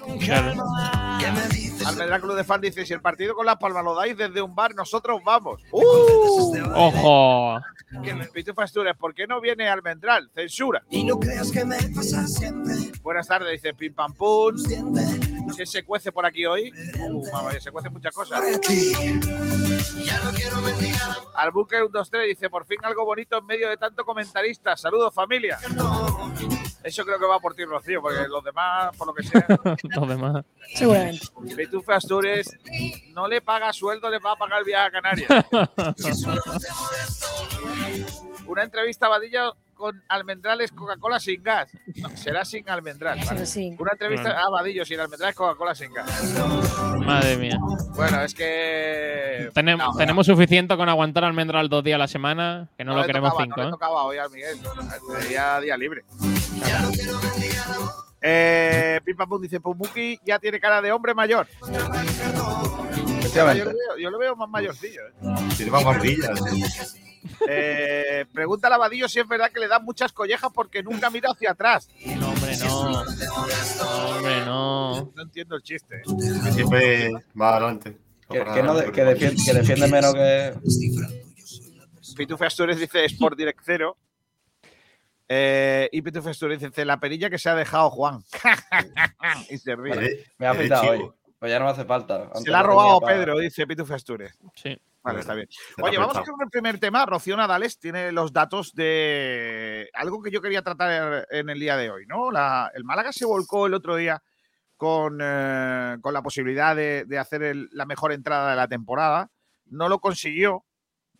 [0.02, 1.18] Con calma.
[1.20, 1.86] ¿Qué me dices?
[1.86, 4.56] Almendrá Club de Fan dice: si el partido con Las Palmas lo dais desde un
[4.56, 5.62] bar, nosotros vamos.
[5.72, 6.58] ¡Uh!
[6.76, 7.60] ¡Ojo!
[8.34, 10.32] Pitufa Asturias, ¿por qué no viene Almendral?
[10.34, 10.82] Censura.
[10.90, 12.74] Y no creas que me pasa siempre.
[13.02, 14.56] Buenas tardes, dice Pim Pam Pum.
[15.56, 16.72] ¿Qué se cuece por aquí hoy?
[17.00, 18.42] Uh, mamá, se cuecen muchas cosas.
[21.36, 24.78] Al Bunker 123 dice: por fin algo bonito en medio de tanto comentarista.
[24.78, 25.60] Saludos, familia.
[26.84, 29.46] Eso creo que va por ti, Rocío, porque los demás, por lo que sea.
[29.84, 30.44] Los demás.
[30.74, 31.26] Seguramente.
[31.56, 32.58] Pitufa Astures
[33.14, 35.30] no le paga sueldo, le va a pagar el viaje a Canarias.
[38.48, 41.72] Una entrevista a Vadillo con almendrales Coca-Cola sin gas.
[41.96, 43.20] No, será sin almendral.
[43.26, 43.46] vale.
[43.48, 43.76] Sí.
[43.80, 46.36] Una entrevista a Vadillo sin almendrales Coca-Cola sin gas.
[47.00, 47.58] Madre mía.
[47.96, 49.50] Bueno, es que.
[49.56, 53.02] Tenem- no, tenemos suficiente con aguantar almendral dos días a la semana, que no, lo
[53.02, 53.72] le queremos tocaba, cinco, No le ¿eh?
[53.72, 54.60] tocaba hoy al Miguel.
[55.22, 56.04] Sería día libre.
[58.24, 61.48] Eh, Pim Pam Pum dice: Pumuki ya tiene cara de hombre mayor.
[63.34, 65.02] Yo lo veo, yo lo veo más mayorcillo.
[65.08, 65.12] ¿eh?
[65.58, 66.34] Tiene más barbilla.
[67.48, 71.32] Eh, pregunta a Vadillo si es verdad que le dan muchas collejas porque nunca mira
[71.32, 71.88] hacia atrás.
[72.18, 73.04] No, hombre, no.
[73.04, 75.12] No, hombre, no.
[75.16, 75.98] No entiendo el chiste.
[75.98, 76.02] ¿eh?
[76.46, 77.98] Que siempre va adelante.
[78.30, 80.54] Que, que no de- que defiende, que defiende menos que.
[82.16, 83.98] Pitufe Astures dice Sport Direct Cero.
[85.34, 88.20] Eh, y Pitufe Astures dice la perilla que se ha dejado Juan.
[89.50, 89.96] y se ríe.
[89.96, 90.94] Vale, Me ha afeitado chivo.
[91.06, 91.12] hoy.
[91.40, 92.24] Pues ya no me hace falta.
[92.24, 94.38] Antes Se la ha robado para- Pedro, dice Pitu Astures.
[94.56, 94.78] Sí.
[95.04, 95.48] Vale, está bien.
[95.82, 96.36] Oye, vamos prestado.
[96.38, 97.06] con el primer tema.
[97.06, 101.90] Rocío Nadales tiene los datos de algo que yo quería tratar en el día de
[101.90, 102.30] hoy, ¿no?
[102.30, 104.22] La- el Málaga se volcó el otro día
[104.76, 109.32] con, eh, con la posibilidad de, de hacer el- la mejor entrada de la temporada.
[109.68, 110.66] No lo consiguió.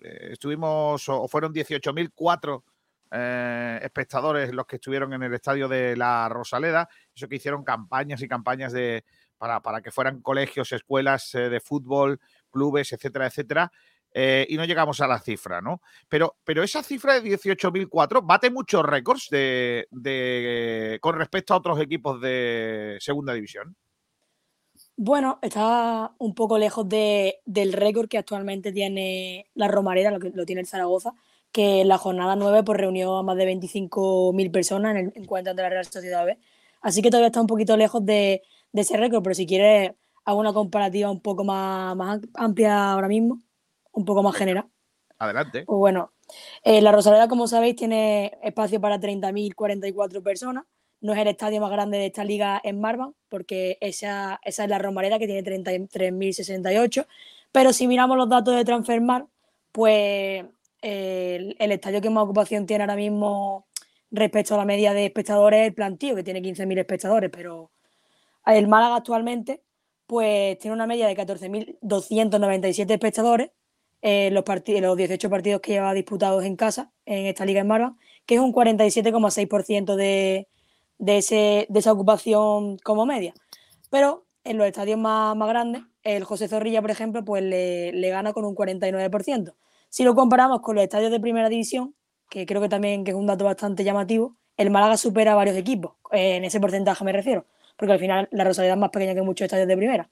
[0.04, 2.64] Eh, estuvimos, o fueron 18.004
[3.12, 6.88] eh, espectadores los que estuvieron en el estadio de la Rosaleda.
[7.16, 9.04] Eso que hicieron campañas y campañas de,
[9.38, 12.20] para, para que fueran colegios, escuelas eh, de fútbol,
[12.50, 13.72] clubes, etcétera, etcétera.
[14.14, 15.82] eh, y no llegamos a la cifra, ¿no?
[16.10, 21.80] Pero, pero esa cifra de 18.004 bate muchos récords de, de- con respecto a otros
[21.80, 23.76] equipos de segunda división.
[24.98, 30.30] Bueno, está un poco lejos de, del récord que actualmente tiene la Romareda, lo que
[30.34, 31.14] lo tiene el Zaragoza,
[31.52, 35.52] que en la jornada 9 pues, reunió a más de 25.000 personas en el encuentro
[35.52, 36.38] ante la Real Sociedad B.
[36.82, 39.92] Así que todavía está un poquito lejos de, de ese récord, pero si quieres
[40.26, 43.40] hago una comparativa un poco más, más amplia ahora mismo,
[43.92, 44.66] un poco más general.
[45.18, 45.64] Adelante.
[45.66, 46.12] Pues bueno,
[46.64, 50.66] eh, la Rosaleda, como sabéis, tiene espacio para 30.044 personas.
[51.00, 54.70] No es el estadio más grande de esta liga en Marban, porque esa, esa es
[54.70, 57.08] la Romareda, que tiene 33.068.
[57.52, 59.26] Pero si miramos los datos de Transfermar,
[59.72, 60.46] pues
[60.82, 63.68] el, estadio que más ocupación tiene ahora mismo
[64.12, 67.30] respecto a la media de espectadores es el plantío, que tiene 15.000 espectadores.
[67.34, 67.72] Pero
[68.46, 69.64] el Málaga actualmente,
[70.08, 73.52] pues tiene una media de 14.297 espectadores
[74.02, 74.44] eh, los,
[74.82, 78.42] los 18 partidos que lleva disputados en casa en esta liga en Marva, que es
[78.42, 80.48] un 47,6% de,
[80.98, 83.34] de, de esa ocupación como media.
[83.90, 88.10] Pero en los estadios más, más grandes, el José Zorrilla, por ejemplo, pues le, le
[88.10, 89.54] gana con un 49%.
[89.92, 91.94] Si lo comparamos con los estadios de primera división,
[92.30, 95.58] que creo que también que es un dato bastante llamativo, el Málaga supera a varios
[95.58, 99.14] equipos, eh, en ese porcentaje me refiero, porque al final la Rosaleda es más pequeña
[99.14, 100.10] que muchos estadios de primera.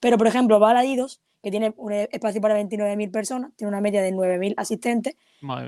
[0.00, 4.12] Pero, por ejemplo, Balaídos, que tiene un espacio para 29.000 personas, tiene una media de
[4.12, 5.14] 9.000 asistentes,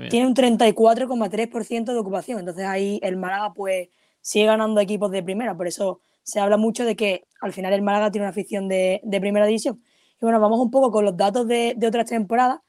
[0.09, 2.39] tiene un 34,3% de ocupación.
[2.39, 3.87] Entonces ahí el Málaga pues
[4.19, 5.55] sigue ganando equipos de primera.
[5.55, 8.99] Por eso se habla mucho de que al final el Málaga tiene una afición de,
[9.03, 9.81] de primera división.
[10.21, 12.59] Y bueno, vamos un poco con los datos de, de otras temporadas,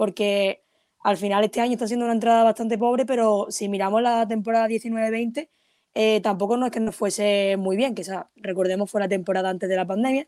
[0.00, 0.62] porque
[1.00, 4.66] al final este año está siendo una entrada bastante pobre, pero si miramos la temporada
[4.66, 5.50] 19-20,
[5.92, 9.50] eh, tampoco no es que nos fuese muy bien, que esa, recordemos fue la temporada
[9.50, 10.26] antes de la pandemia,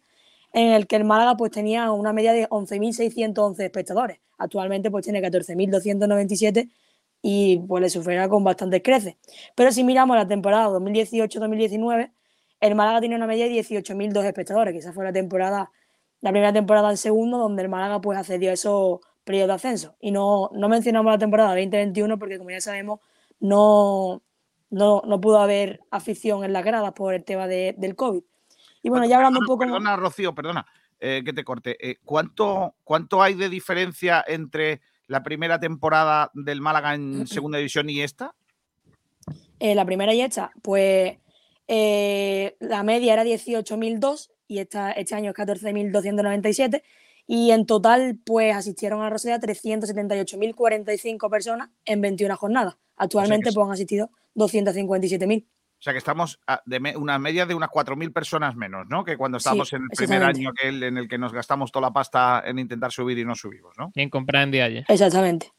[0.52, 4.18] en el que el Málaga pues tenía una media de 11.611 espectadores.
[4.36, 6.70] Actualmente pues tiene 14.297
[7.22, 9.16] y pues le supera con bastantes creces.
[9.54, 12.12] Pero si miramos la temporada 2018-2019,
[12.60, 15.70] el Málaga tiene una media de 18.002 espectadores, que esa fue la temporada,
[16.20, 19.96] la primera temporada en segundo, donde el Málaga pues accedió a esos periodos de ascenso.
[20.00, 23.00] Y no, no mencionamos la temporada 2021 porque como ya sabemos,
[23.40, 24.22] no,
[24.70, 28.22] no, no pudo haber afición en las gradas por el tema de- del COVID.
[28.82, 30.66] Y bueno, ya hablando un poco Perdona, Rocío, perdona
[31.00, 31.76] eh, que te corte.
[31.80, 37.88] Eh, ¿cuánto, ¿Cuánto hay de diferencia entre la primera temporada del Málaga en segunda división
[37.90, 38.34] y esta?
[39.60, 41.18] Eh, la primera y esta, pues
[41.68, 46.82] la media era 18.002 y esta, este año es 14.297
[47.26, 52.76] y en total pues asistieron a Rosella 378.045 personas en 21 jornadas.
[52.96, 53.54] Actualmente sí.
[53.54, 55.44] pues han asistido 257.000.
[55.46, 59.02] O sea que estamos a- de me- una media de unas 4.000 personas menos, ¿no?
[59.04, 61.88] Que cuando Sí, estamos en el primer año aquel en el que nos gastamos toda
[61.88, 63.90] la pasta en intentar subir y no subimos, ¿no?
[63.92, 64.84] Quien compra en Dialle.
[64.88, 65.50] Exactamente.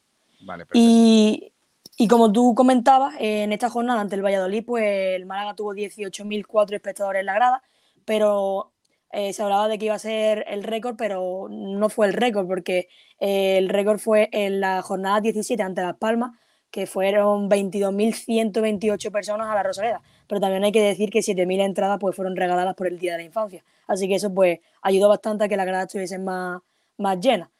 [0.46, 1.52] Vale, Y,
[1.98, 6.74] y como tú comentabas, en esta jornada ante el Valladolid, pues el Málaga tuvo 18.004
[6.76, 7.62] espectadores en la grada,
[8.06, 8.72] pero
[9.14, 12.48] eh, se hablaba de que iba a ser el récord, pero no fue el récord,
[12.48, 12.88] porque
[13.20, 16.32] eh, el récord fue en la jornada 17 ante Las Palmas,
[16.72, 20.02] que fueron 22.128 personas a la Rosaleda.
[20.26, 23.18] Pero también hay que decir que 7.000 entradas pues, fueron regaladas por el Día de
[23.18, 23.64] la Infancia.
[23.86, 26.60] Así que eso pues ayudó bastante a que la grada estuviese más,
[26.98, 27.52] más llena.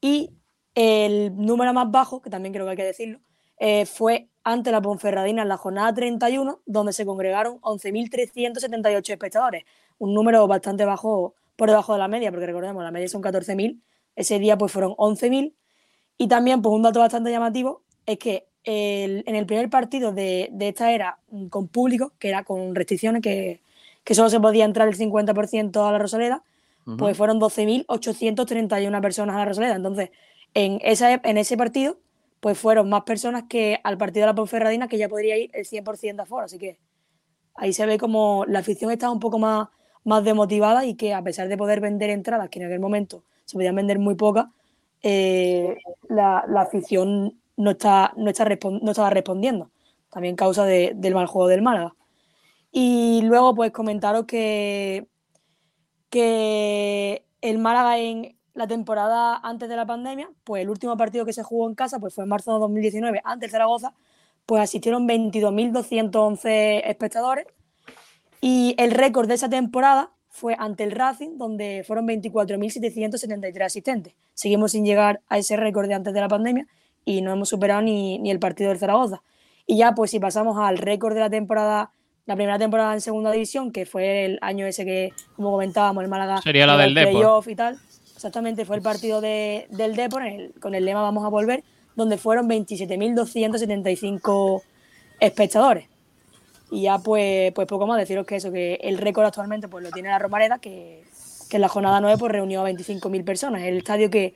[0.00, 0.30] Y
[0.74, 3.20] el número más bajo, que también creo que hay que decirlo,
[3.58, 9.64] eh, fue ante la Ponferradina en la jornada 31, donde se congregaron 11.378 espectadores.
[9.98, 13.80] Un número bastante bajo, por debajo de la media, porque recordemos, la media son 14.000.
[14.16, 15.54] Ese día pues fueron 11.000.
[16.18, 20.48] Y también, pues un dato bastante llamativo, es que el- en el primer partido de,
[20.52, 23.60] de esta era mm, con público, que era con restricciones, que,
[24.04, 26.42] que solo se podía entrar el 50% a la Rosaleda,
[26.84, 27.14] pues Ujú.
[27.14, 29.76] fueron 12.831 personas a la Rosaleda.
[29.76, 30.10] Entonces,
[30.54, 31.98] en, esa, en ese partido,
[32.40, 35.64] pues fueron más personas que al partido de la Ponferradina, que ya podría ir el
[35.64, 36.44] 100% de afuera.
[36.44, 36.78] Así que
[37.54, 39.68] ahí se ve como la afición estaba un poco más,
[40.04, 43.54] más demotivada y que a pesar de poder vender entradas, que en aquel momento se
[43.54, 44.46] podían vender muy pocas,
[45.02, 45.76] eh,
[46.08, 49.70] la, afición no, está, no, está no estaba respondiendo.
[50.10, 51.94] También causa de- del mal juego del Málaga.
[52.72, 55.06] Y luego, pues comentaros que,
[56.10, 61.32] que el Málaga en la temporada antes de la pandemia, pues el último partido que
[61.32, 63.94] se jugó en casa pues fue en marzo de 2019 ante el Zaragoza,
[64.46, 67.46] pues asistieron 22.211 espectadores
[68.46, 74.12] y el récord de esa temporada fue ante el Racing, donde fueron 24.773 asistentes.
[74.34, 76.66] Seguimos sin llegar a ese récord de antes de la pandemia
[77.06, 79.22] y no hemos superado ni, ni el partido del Zaragoza.
[79.66, 81.90] Y ya, pues si pasamos al récord de la temporada,
[82.26, 86.10] la primera temporada en segunda división, que fue el año ese que, como comentábamos, el
[86.10, 87.48] Málaga Sería la del el Depor.
[87.48, 87.78] y tal.
[88.14, 91.64] Exactamente, fue el partido de- del Depor el- con el lema Vamos a volver,
[91.96, 94.62] donde fueron 27.275
[95.20, 95.86] espectadores.
[96.70, 99.90] Y ya pues, pues poco más deciros que eso, que el récord actualmente pues lo
[99.90, 101.04] tiene la Romareda, que,
[101.48, 103.62] que en la jornada 9 pues reunió a 25.000 personas.
[103.62, 104.34] El estadio que,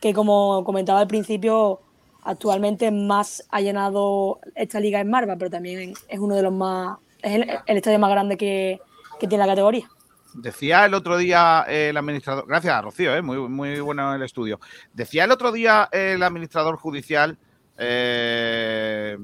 [0.00, 1.80] que como comentaba al principio,
[2.22, 6.98] actualmente más ha llenado esta liga en Marva, pero también es uno de los más,
[7.22, 8.80] es el, estadio más grande que,
[9.18, 9.88] que tiene la categoría.
[10.34, 14.58] Decía el otro día eh, el administrador, gracias Rocío, eh, muy, muy bueno el estudio.
[14.92, 17.38] Decía el otro día el administrador judicial
[17.78, 19.16] eh,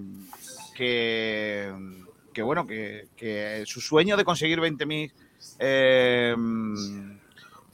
[0.76, 1.72] que,
[2.32, 5.12] que bueno, que, que su sueño de conseguir 20.000
[5.58, 6.34] eh,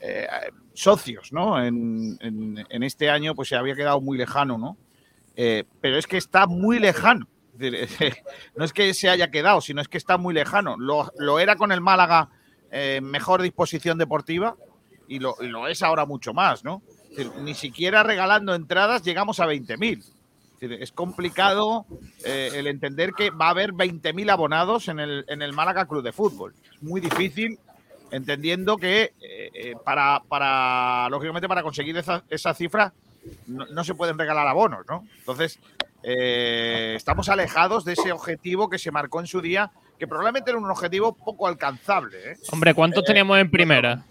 [0.00, 0.26] eh,
[0.74, 1.62] socios ¿no?
[1.62, 4.76] en, en- este año pues se había quedado muy lejano, ¿no?
[5.34, 7.26] Eh, pero es que está muy lejano.
[8.56, 10.76] No es que se haya quedado, sino es que está muy lejano.
[10.78, 12.28] Lo, lo era con el Málaga
[12.70, 14.56] eh, mejor disposición deportiva
[15.08, 16.82] y lo, y lo es ahora mucho más, ¿no?
[17.42, 20.04] Ni siquiera regalando entradas llegamos a 20.000.
[20.60, 21.86] Es complicado
[22.24, 26.02] eh, el entender que va a haber 20.000 abonados en el, en el Málaga Club
[26.02, 26.54] de Fútbol.
[26.72, 27.58] Es muy difícil,
[28.10, 32.92] entendiendo que eh, eh, para, para, lógicamente, para conseguir esa, esa cifra
[33.46, 35.04] no, no se pueden regalar abonos, ¿no?
[35.18, 35.58] Entonces,
[36.02, 40.58] eh, estamos alejados de ese objetivo que se marcó en su día, que probablemente era
[40.58, 42.32] un objetivo poco alcanzable.
[42.32, 42.36] ¿eh?
[42.52, 44.04] Hombre, ¿cuántos teníamos en primera?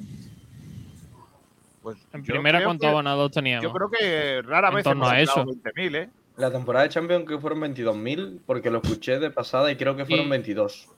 [1.82, 3.64] Pues En primera, ¿cuántos abonados teníamos?
[3.64, 5.46] Yo creo que rara vez hemos a eso.
[5.46, 6.10] 20.000, ¿eh?
[6.38, 10.06] La temporada de Champions que fueron 22.000, porque lo escuché de pasada y creo que
[10.06, 10.90] fueron Y- 22.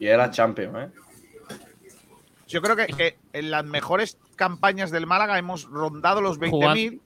[0.00, 0.90] Y era Champions, ¿eh?
[2.48, 7.00] Yo creo que, que en las mejores campañas del Málaga hemos rondado los 20.000.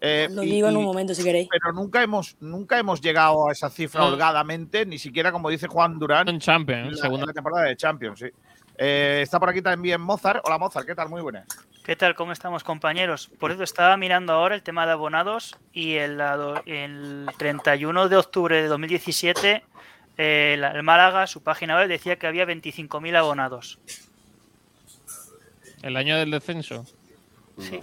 [0.00, 1.48] eh, Lo y- digo en un momento si queréis.
[1.50, 4.08] Pero nunca hemos, nunca hemos llegado a esa cifra No.
[4.08, 7.22] holgadamente, ni siquiera como dice Juan Durán, En Champions, en en la, segunda.
[7.24, 8.18] en la temporada de Champions.
[8.20, 8.26] Sí.
[8.76, 10.40] Eh, está por aquí también Mozart.
[10.44, 11.08] Hola Mozart, ¿qué tal?
[11.08, 11.46] Muy buenas.
[11.88, 12.14] ¿Qué tal?
[12.14, 13.30] ¿Cómo estamos, compañeros?
[13.40, 18.16] Por eso estaba mirando ahora el tema de abonados y el, ado- el 31 de
[18.16, 19.62] octubre de 2017
[20.18, 23.78] eh, la- el Málaga, su página web, decía que había 25.000 abonados.
[25.82, 26.84] El año del descenso.
[27.58, 27.80] Sí.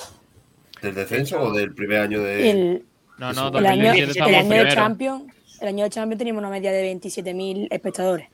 [0.84, 2.52] ¿Del descenso o del primer año de.?
[2.52, 2.86] El,
[3.18, 4.76] No, no, el año, 2017 el año de primero.
[4.76, 8.28] Champions, el año de Champions teníamos una media de 27.000 espectadores.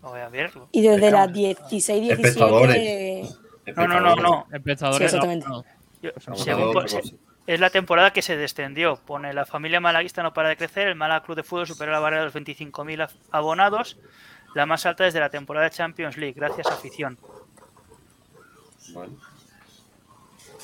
[0.00, 0.68] Voy a verlo.
[0.72, 2.12] Y desde las 16, 17.
[2.22, 3.38] Espectadores.
[3.76, 4.46] No, no, no, no.
[4.98, 5.46] Sí, exactamente.
[5.48, 5.64] no, no.
[6.32, 6.86] A según
[7.46, 8.96] es la temporada que se descendió.
[8.96, 10.88] Pone la familia malaguista no para de crecer.
[10.88, 13.98] El Málaga Club de Fútbol superó la barrera de los 25.000 af- abonados,
[14.54, 16.34] la más alta desde la temporada de Champions League.
[16.34, 17.18] Gracias, afición.
[18.92, 19.14] Bueno,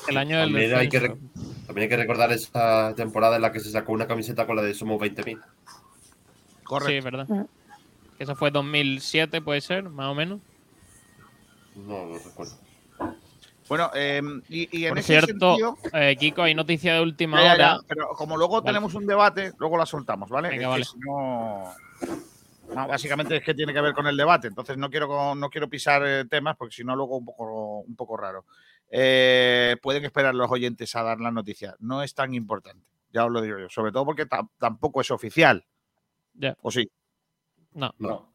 [0.07, 3.59] El año del también, hay que también hay que recordar esa temporada en la que
[3.59, 5.39] se sacó una camiseta con la de Somos 20.000.
[6.63, 6.89] Correcto.
[6.91, 7.27] Sí, verdad.
[8.17, 10.39] Que Eso fue 2007, puede ser, más o menos.
[11.75, 12.53] No, no recuerdo.
[13.71, 15.77] Bueno, eh, y, y en Por ese cierto, sentido.
[15.93, 17.57] eh, Kiko, hay noticia de última ya, hora.
[17.57, 18.65] ya, pero como luego Vale.
[18.65, 20.49] tenemos un debate, luego la soltamos, ¿vale?
[20.49, 20.83] Venga, Es que vale.
[20.83, 25.35] si no- no, básicamente es que tiene que ver con el debate, entonces no quiero,
[25.35, 28.43] no quiero pisar eh, temas porque si no luego un poco, un poco raro.
[28.89, 31.73] Eh, pueden esperar los oyentes a dar la noticia.
[31.79, 35.11] No es tan importante, ya os lo digo yo, sobre todo porque ta- tampoco es
[35.11, 35.65] oficial.
[36.33, 36.57] Ya.
[36.61, 36.91] ¿O sí?
[37.71, 38.33] No, No.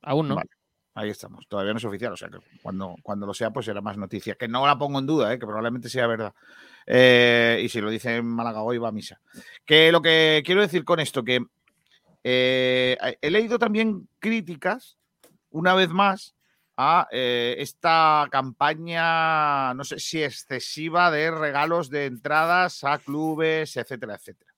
[0.00, 0.36] aún no.
[0.36, 0.48] Vale.
[0.96, 1.46] Ahí estamos.
[1.46, 4.34] Todavía no es oficial, o sea que cuando, cuando lo sea, pues será más noticia.
[4.34, 5.38] Que no la pongo en duda, ¿eh?
[5.38, 6.32] que probablemente sea verdad.
[6.86, 9.20] Eh, y si lo dice en Málaga hoy, va a misa.
[9.66, 11.44] Que lo que quiero decir con esto, que
[12.24, 14.96] eh, he leído también críticas,
[15.50, 16.34] una vez más,
[16.78, 24.14] a eh, esta campaña, no sé si excesiva, de regalos de entradas a clubes, etcétera,
[24.14, 24.50] etcétera.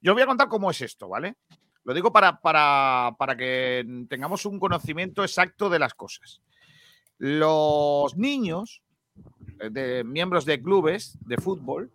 [0.00, 1.36] Yo voy a contar cómo es esto, ¿vale?
[1.84, 6.40] Lo digo para, para, para que tengamos un conocimiento exacto de las cosas.
[7.18, 8.82] Los niños,
[9.60, 11.90] eh, de miembros de clubes de fútbol,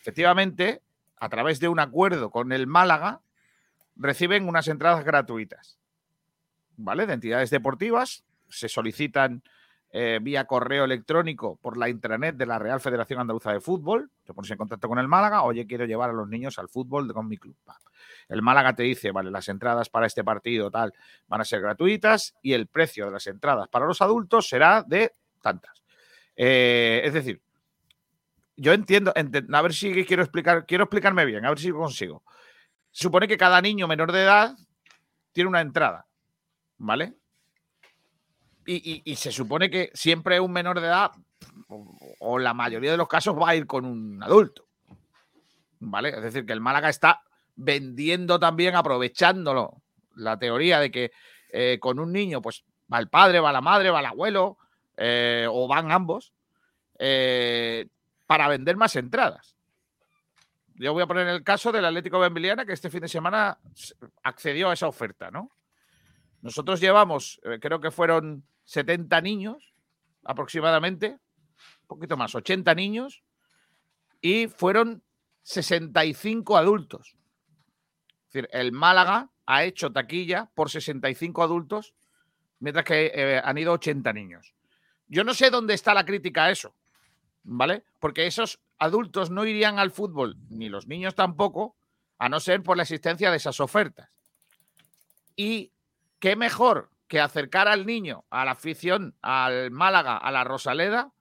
[0.00, 0.82] efectivamente,
[1.16, 3.20] a través de un acuerdo con el Málaga,
[3.96, 5.78] reciben unas entradas gratuitas,
[6.76, 7.06] ¿vale?
[7.06, 9.42] De entidades deportivas, se solicitan
[9.96, 14.34] eh, vía correo electrónico por la intranet de la Real Federación Andaluza de Fútbol, te
[14.34, 17.28] pones en contacto con el Málaga, oye, quiero llevar a los niños al fútbol con
[17.28, 17.54] mi club.
[18.28, 20.92] El Málaga te dice, vale, las entradas para este partido tal
[21.28, 25.12] van a ser gratuitas y el precio de las entradas para los adultos será de
[25.40, 25.84] tantas.
[26.34, 27.40] Eh, es decir,
[28.56, 32.24] yo entiendo, a ver si quiero explicar, quiero explicarme bien, a ver si consigo.
[32.90, 34.56] Supone que cada niño menor de edad
[35.30, 36.04] tiene una entrada,
[36.78, 37.14] ¿vale?
[38.66, 41.12] Y, se supone que siempre un menor de edad,
[42.18, 44.66] o, la mayoría de los casos, va a ir con un adulto,
[45.80, 46.10] ¿vale?
[46.10, 47.22] Es decir, que el Málaga está
[47.56, 49.82] vendiendo también, aprovechándolo,
[50.16, 51.12] la teoría de que
[51.52, 54.58] eh, con un niño, pues va el padre, va la madre, va el abuelo,
[54.96, 56.32] eh, o van ambos,
[56.98, 57.86] eh,
[58.26, 59.56] para vender más entradas.
[60.76, 63.58] Yo voy a poner el caso del Atlético Benviliana, que este fin de semana
[64.22, 65.50] accedió a esa oferta, ¿no?
[66.42, 69.74] Nosotros llevamos, creo que fueron 70 niños
[70.24, 71.18] aproximadamente,
[71.82, 73.22] un poquito más, 80 niños,
[74.20, 75.02] y fueron
[75.42, 77.16] 65 adultos.
[78.26, 81.94] Es decir, el Málaga ha hecho taquilla por 65 adultos,
[82.58, 84.54] mientras que eh, han ido 80 niños.
[85.06, 86.74] Yo no sé dónde está la crítica a eso,
[87.42, 87.84] ¿vale?
[88.00, 91.76] Porque esos adultos no irían al fútbol, ni los niños tampoco,
[92.18, 94.08] a no ser por la existencia de esas ofertas.
[95.36, 95.72] Y
[96.18, 101.12] qué mejor que acercar al niño a la afición, al Málaga, a la Rosaleda,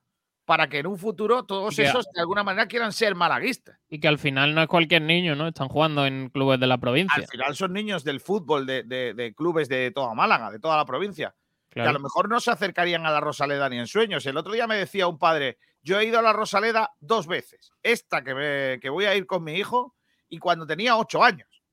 [0.45, 3.77] para que en un futuro todos que- esos de alguna manera quieran ser malaguistas.
[3.89, 5.47] Y que al final no es cualquier niño, ¿no?
[5.47, 7.15] Están jugando en clubes de la provincia.
[7.15, 10.75] Al final son niños del fútbol, de, de- de clubes de toda Málaga, de toda
[10.77, 11.35] la provincia.
[11.69, 14.25] Que a lo mejor no se acercarían a la Rosaleda ni en sueños.
[14.25, 17.71] El otro día me decía un padre, yo he ido a la Rosaleda dos veces.
[17.83, 19.95] Esta que, me- que voy a ir con mi hijo
[20.27, 21.63] y cuando tenía ocho años.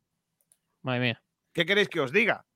[0.83, 1.23] Madre mía.
[1.53, 2.47] ¿Qué queréis que os diga?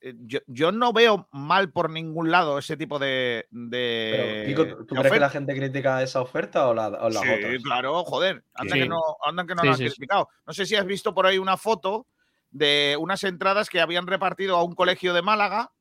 [0.00, 3.46] Eh, Yo, yo no veo mal por ningún lado ese tipo de.
[3.50, 6.88] de Pero, Kiko, ¿tú- de ¿tú crees que la gente critica esa oferta o, la-
[6.88, 7.62] o las Sí, otras?
[7.62, 8.44] claro, joder.
[8.54, 8.80] Anda Sí.
[8.82, 9.90] que no, anda que no Sí, lo han sí, sí.
[9.96, 10.28] criticado.
[10.46, 12.06] No sé si has visto por ahí una foto
[12.50, 15.72] de unas entradas que habían repartido a un colegio de Málaga.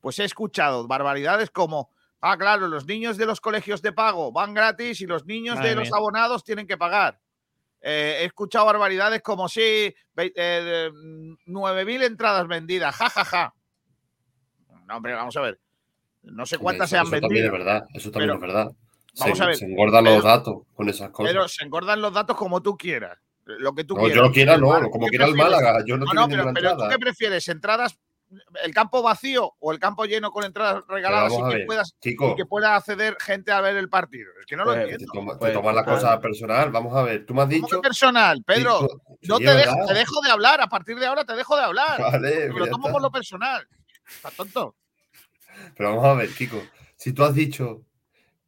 [0.00, 1.90] Pues he escuchado barbaridades como.
[2.20, 5.70] Ah, claro, los niños de los colegios de pago van gratis y los niños Madre
[5.70, 7.20] de los abonados tienen que pagar.
[7.84, 10.90] Eh, he escuchado barbaridades como si eh, de-
[11.46, 13.54] 9.000 entradas vendidas, ja, ja, ja.
[14.86, 15.60] No, hombre, vamos a ver.
[16.22, 17.46] No sé cuántas eso, se han eso también vendido.
[17.46, 18.72] es verdad, eso también pero- es verdad.
[19.18, 21.32] Vamos se, a ver, se engordan los datos con esas cosas.
[21.32, 23.18] Pero se engordan los datos como tú quieras.
[23.44, 24.16] Lo que tú No, quieras.
[24.16, 25.34] yo lo quiera, no, como ¿qué quiera el?
[25.34, 27.48] Málaga, yo no tengo pero, ¿tú qué prefieres?
[27.48, 27.98] ¿Entradas,
[28.64, 32.46] el campo vacío o el campo lleno con entradas regaladas y que, puedas, y que
[32.46, 34.30] pueda acceder gente a ver el partido?
[34.40, 35.12] Es que no lo Pues, entiendo.
[35.12, 35.94] te, Pues, tomas la total.
[35.96, 36.70] cosa personal.
[36.70, 37.80] Vamos a ver, tú me has ¿Cómo dicho.
[37.80, 38.80] personal, Pedro?
[38.80, 40.60] Kiko, no te dejo, te dejo de hablar.
[40.60, 42.00] A partir de ahora te dejo de hablar.
[42.00, 42.92] Vale, Me pues lo tomo está.
[42.92, 43.68] por lo personal.
[44.08, 44.76] ¿Estás tonto?
[45.76, 46.62] Pero vamos a ver, Kiko,
[46.96, 47.82] si tú has dicho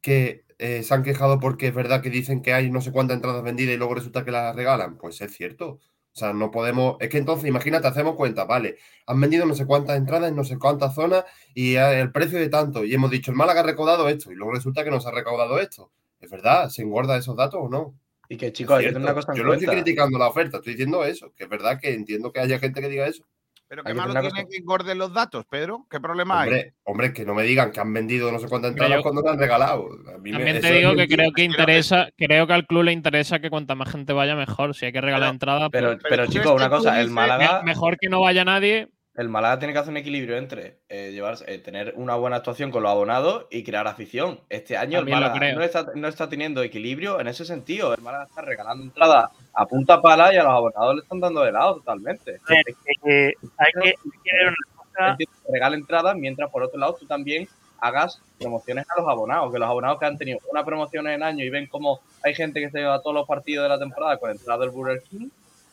[0.01, 3.15] que eh, se han quejado porque es verdad que dicen que hay no sé cuántas
[3.15, 5.79] entradas vendidas y luego resulta que las regalan, pues es cierto.
[6.15, 6.95] O sea, no podemos.
[7.01, 10.45] Es que entonces, imagínate, hacemos cuenta, vale, han vendido no sé cuántas entradas en no
[10.45, 12.85] sé cuántas zonas y el precio de tanto.
[12.85, 15.11] Y hemos dicho, el Málaga ha recaudado esto y luego resulta que no se ha
[15.11, 15.91] recaudado esto.
[16.21, 16.69] ¿Es verdad?
[16.69, 17.93] ¿Se engorda esos datos o no?
[18.29, 18.99] Y que, chicos, hay que Cierto.
[18.99, 21.49] tener una cosa en Yo no estoy criticando la oferta, estoy diciendo eso, que es
[21.49, 23.25] verdad que entiendo que haya gente que diga eso.
[23.67, 25.87] Pero qué que malo tiene cosa- que engorden los datos, Pedro.
[25.89, 26.49] ¿Qué problema hay?
[26.49, 29.03] Hombre, hombre, que no me digan que han vendido no sé cuántas Hombre, entradas yo-
[29.03, 29.89] cuando le han regalado.
[30.13, 31.23] A mí me- También te digo que mentira.
[31.23, 34.75] creo que interesa, creo que al club le interesa que cuanta más gente vaya mejor.
[34.75, 37.09] Si hay que regalar Pero- entradas, Pero, pues, pero ¿tú chicos, crees una cosa, el
[37.09, 38.87] Málaga, me- mejor que no vaya nadie.
[39.17, 42.69] El Málaga tiene que hacer un equilibrio entre eh, llevarse- eh, tener una buena actuación
[42.71, 44.41] con los abonados y crear afición.
[44.49, 47.93] Este año el También Málaga no está, no está teniendo equilibrio en ese sentido.
[47.93, 51.41] El Málaga está regalando entradas a punta pala y a los abonados le están dando
[51.41, 52.39] de lado totalmente.
[52.47, 52.65] A ver,
[53.05, 55.17] eh, hay, que, hay una cosa.
[55.51, 57.47] Regala entradas, mientras por otro lado tú también
[57.79, 61.43] hagas promociones a los abonados, que los abonados que han tenido una promoción en año
[61.43, 64.17] y ven cómo hay gente que se lleva a todos los partidos de la temporada
[64.17, 65.29] con entrada del Burger King,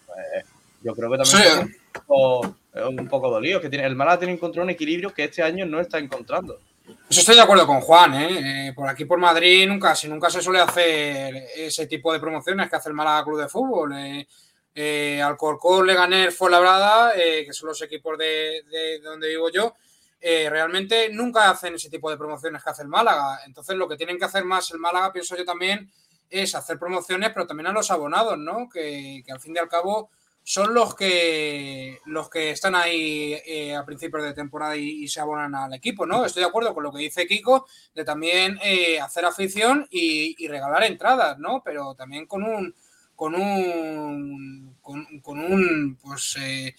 [0.06, 0.44] pues
[0.82, 1.48] yo creo que también Sí.
[1.48, 2.56] son un poco,
[2.88, 5.64] un poco dolidos, que tiene, el Málaga tiene que encontrar un equilibrio que este año
[5.66, 6.58] no está encontrando.
[6.84, 8.68] Pues estoy de acuerdo con Juan, ¿eh?
[8.68, 12.68] Eh, Por aquí, por Madrid, nunca, casi nunca se suele hacer ese tipo de promociones
[12.68, 13.92] que hace el Málaga Club de Fútbol.
[13.96, 14.26] Eh,
[14.74, 19.74] eh, Alcorcón, Leganés, Fuenlabrada, eh, que son los equipos de, de donde vivo yo,
[20.20, 23.40] realmente nunca hacen ese tipo de promociones que hace el Málaga.
[23.46, 25.90] Entonces, lo que tienen que hacer más el Málaga, pienso yo también,
[26.30, 28.68] es hacer promociones, pero también a los abonados, ¿no?
[28.72, 30.10] Que, que al fin y al cabo
[30.44, 35.54] son los que los que están ahí eh, a principios de temporada y, se abonan
[35.54, 36.24] al equipo, ¿no?
[36.24, 40.84] Estoy de acuerdo con lo que dice Kiko de también eh, hacer afición y, regalar
[40.84, 41.62] entradas, ¿no?
[41.64, 42.74] Pero también con un
[43.14, 46.74] con un con, con un pues eh,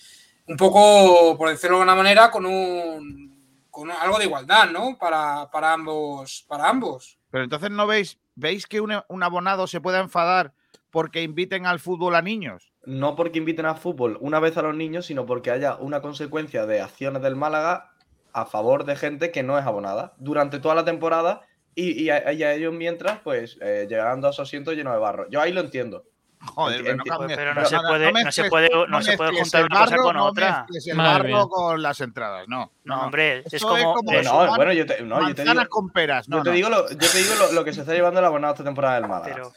[0.48, 3.34] un poco por decirlo de alguna manera con un
[3.72, 4.98] con algo de igualdad, ¿no?
[4.98, 7.18] Para, para ambos para ambos.
[7.32, 10.54] Pero entonces no veis, veis que un, un abonado se pueda enfadar
[10.92, 12.73] porque inviten al fútbol a niños.
[12.86, 16.66] No porque inviten a fútbol una vez a los niños, sino porque haya una consecuencia
[16.66, 17.92] de acciones del Málaga
[18.34, 20.14] a favor de gente que no es abonada.
[20.18, 21.42] Durante toda la temporada
[21.76, 25.00] y, y a, y a ellos mientras, pues, eh, llegando a esos asientos llenos de
[25.00, 25.30] barro.
[25.30, 26.04] Yo ahí lo entiendo.
[26.46, 28.86] Joder, pero no enti- cambies- Pero no pero se puede, no no se puede, no
[28.88, 30.66] no se puede juntar una cosa barro, con no otra.
[30.86, 31.44] el barro mía.
[31.50, 32.70] con las entradas, no.
[32.84, 35.70] No, hombre, es como, como eh, No, sumar bueno, yo te, no, yo te digo,
[35.70, 36.28] con peras.
[36.28, 36.56] No, yo te no.
[36.58, 38.96] digo, lo, yo te digo lo, lo que se está llevando el abonado esta temporada
[38.96, 39.34] del Málaga.
[39.34, 39.54] pero,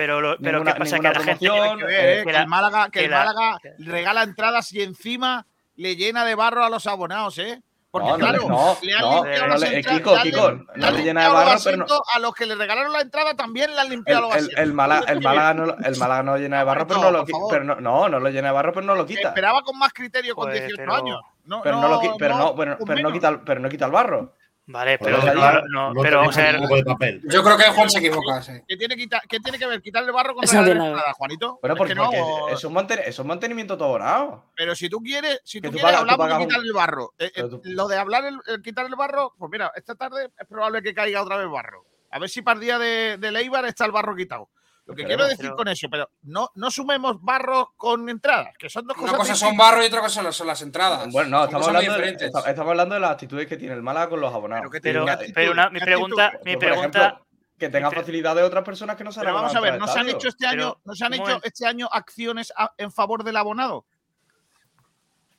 [0.00, 0.96] pero, lo- pero Ninguna- ¿qué pasa?
[0.98, 3.18] Que la gente que ver, eh, que que la- el Málaga, que que el la-
[3.24, 5.44] Málaga regala entradas y encima
[5.76, 7.60] le llena de barro a los abonados, ¿eh?
[7.90, 10.52] Porque No, claro, no, le han no, limpiado no las eh, entradas, Kiko, le Kiko,
[10.76, 13.34] no le llena de barro, los pero no- A los que le regalaron la entrada
[13.34, 14.62] también le han El, limpiado los el, asientos.
[14.64, 16.86] el, Mala- Esto el que Málaga no, lo- el Málaga no lo llena de barro,
[16.86, 19.16] pero no lo pero no, no, no lo llena de barro, pero no lo Que
[19.16, 19.28] quita.
[19.28, 21.20] Esperaba con más criterio con Joder, 18 pero- años.
[21.44, 24.34] No, Pero no, lo pero no, pero, no quita, el- pero no quita el barro.
[24.72, 26.56] Vale, pero no, no, no pero vamos a ver.
[26.56, 27.20] un poco de papel.
[27.24, 28.40] Yo creo que Juan se equivoca.
[28.42, 28.52] sí.
[28.68, 30.70] ¿Qué tiene, que quitar- qué tiene que ver quitar el barro con no nada.
[30.86, 31.58] entradas, Juanito?
[31.60, 34.44] Bueno, Es porque, que no, porque es manten- es mantenimiento todo abonado.
[34.54, 37.12] Pero si tú quieres, si tú tú quieres, hablamos de pagas quitar un- el barro.
[37.18, 40.30] Eh, eh, tú- Lo de hablar el, el quitar el barro, pues mira, esta tarde
[40.38, 41.84] es probable que caiga otra vez barro.
[42.12, 44.48] A ver si para el día de, de Leibar está el barro quitado.
[44.90, 48.68] Lo que quiero decir Pero- con eso, pero no, no sumemos barro con entradas, que
[48.68, 49.70] son dos Una cosas cosa son distintas.
[49.70, 51.12] barro y otra cosa son las entradas.
[51.12, 54.20] Bueno, no, estamos hablando, de, estamos hablando de las actitudes que tiene el Málaga con
[54.20, 54.62] los abonados.
[54.62, 55.32] Pero que Pero, ¿Qué actitud?
[55.34, 56.44] pero una, mi ¿Qué pregunta, actitud?
[56.44, 57.20] mi pregunta,
[57.58, 59.86] que tenga facilidad de otras personas que no se han Pero vamos a ver, ¿no
[59.86, 63.22] se han hecho este año, no se han hecho este año acciones a- en favor
[63.22, 63.84] del abonado?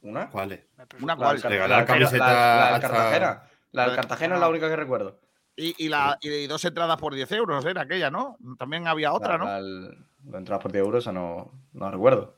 [0.04, 0.30] ¿Una?
[0.30, 0.62] ¿Cuáles?
[1.02, 3.44] Una La Regalar la del Car- camiseta la- la del Cartagena.
[3.72, 3.96] La del Ah.
[3.96, 5.20] Cartagena es la única que recuerdo.
[5.56, 8.38] Y, y la, y dos entradas por 10 euros era aquella, ¿no?
[8.58, 9.46] También había otra, ¿no?
[9.46, 12.38] la- el- La entrada por 10 euros, no, no recuerdo.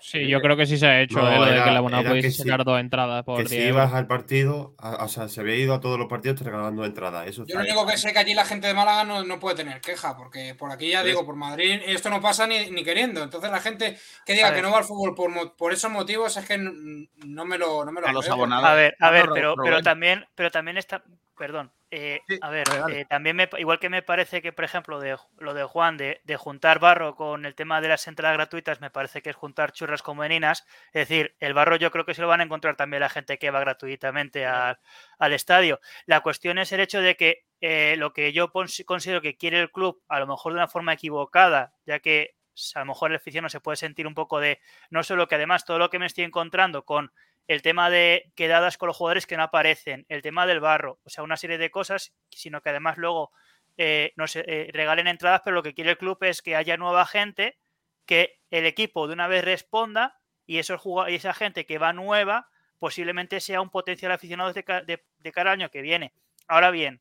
[0.00, 2.04] Sí, yo creo que sí se ha hecho, No, eh, lo de que el abonado
[2.10, 3.98] pudiese que sí- sacar dos entradas por Que si 10 ibas euros.
[3.98, 7.26] al partido, a- o sea, se había ido a todos los partidos te regalando entradas.
[7.26, 9.56] Eso Yo lo único que sé que allí la gente de Málaga no, no puede
[9.56, 12.84] tener queja, porque por aquí ya Pues- digo, por Madrid esto no pasa ni, ni
[12.84, 13.22] queriendo.
[13.22, 13.96] Entonces la gente
[14.26, 17.44] que diga que no va al fútbol por, mo- por esos motivos es que no
[17.46, 18.66] me lo, no me lo A los abonados.
[18.68, 21.02] A ver, a ver, no, pero, pero también, pero también está,
[21.36, 24.98] perdón, eh, Sí, a ver, eh, también me, igual que me parece que, por ejemplo,
[24.98, 28.80] de, lo de Juan de, de juntar barro con el tema de las entradas gratuitas,
[28.80, 30.66] me parece que es juntar churras con meninas.
[30.92, 33.38] Es decir, el barro yo creo que se lo van a encontrar también la gente
[33.38, 34.78] que va gratuitamente al,
[35.18, 35.80] al estadio.
[36.06, 39.70] La cuestión es el hecho de que eh, lo que yo considero que quiere el
[39.70, 42.34] club, a lo mejor de una forma equivocada, ya que
[42.74, 44.60] a lo mejor el aficionado se puede sentir un poco de,
[44.90, 47.12] no solo que además todo lo que me estoy encontrando con
[47.48, 51.10] el tema de quedadas con los jugadores que no aparecen, el tema del barro, o
[51.10, 53.32] sea, una serie de cosas, sino que además luego
[53.76, 56.76] eh, no sé, eh, regalen entradas, pero lo que quiere el club es que haya
[56.76, 57.58] nueva gente,
[58.06, 62.48] que el equipo de una vez responda y, esos y esa gente que va nueva
[62.78, 66.12] posiblemente sea un potencial aficionado de, de- de cara año que viene.
[66.46, 67.00] Ahora bien,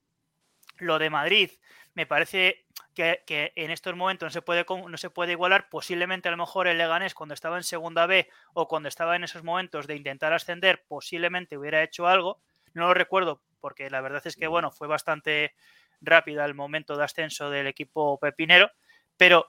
[0.78, 1.52] lo de Madrid
[1.94, 5.70] me parece que, que en estos momentos no se, puede, no se puede igualar.
[5.70, 9.24] Posiblemente a lo mejor el Leganés cuando estaba en segunda B o cuando estaba en
[9.24, 12.42] esos momentos de intentar ascender, posiblemente hubiera hecho algo.
[12.74, 15.54] No lo recuerdo porque la verdad es que bueno, fue bastante
[16.02, 18.70] rápida el momento de ascenso del equipo pepinero,
[19.16, 19.48] pero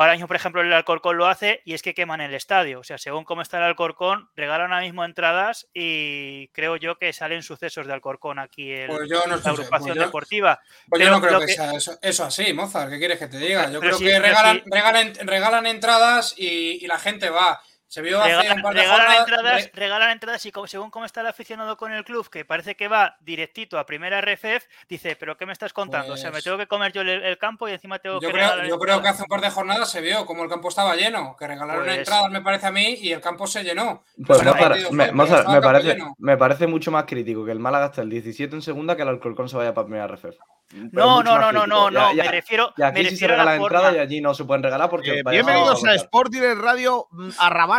[0.00, 2.80] ahora mismo, por ejemplo, el Alcorcón lo hace y es que queman el estadio.
[2.80, 7.12] O sea, según cómo está el Alcorcón, regalan ahora mismo entradas y creo yo que
[7.12, 10.60] salen sucesos de Alcorcón aquí en Pues no la agrupación pues yo- deportiva.
[10.88, 12.90] Pues yo no creo que, que- sea eso, eso así, Mozart.
[12.90, 13.70] ¿Qué quieres que te diga?
[13.70, 14.70] Yo creo sí, que regalan, sí.
[14.70, 17.60] regalan, regalan entradas y, y la gente va.
[17.90, 20.68] Se vio hace Regalan, un par de regalan jornadas- entradas, re- regalan entradas y como-
[20.68, 24.20] según cómo está el aficionado con el club, que parece que va directito a primera
[24.20, 26.12] RFF, dice, pero ¿qué me estás contando?
[26.12, 28.28] o sea, me Pues- tengo que comer yo el, el campo y encima tengo Yo
[28.28, 29.14] que creo, yo creo que entradas".
[29.14, 31.98] hace un par de jornadas se vio como el campo estaba lleno, que regalaron Pues-
[31.98, 34.04] entradas, me parece a mí, y el campo se llenó.
[34.24, 38.02] Pues Bueno, Mozart, partido me, parece, me parece mucho más crítico que el Málaga esté
[38.02, 40.38] el 17 en segunda que el Alcorcón se vaya para primera RFF.
[40.72, 43.34] Pero No, no, no, no, no, no, me refiero, Y aquí me sí se refiero
[43.34, 43.98] a la regalan entradas forma.
[43.98, 45.96] y allí no se pueden regalar porque Eh, para bienvenidos a contar.
[45.96, 47.30] Sport Direct Radio mm,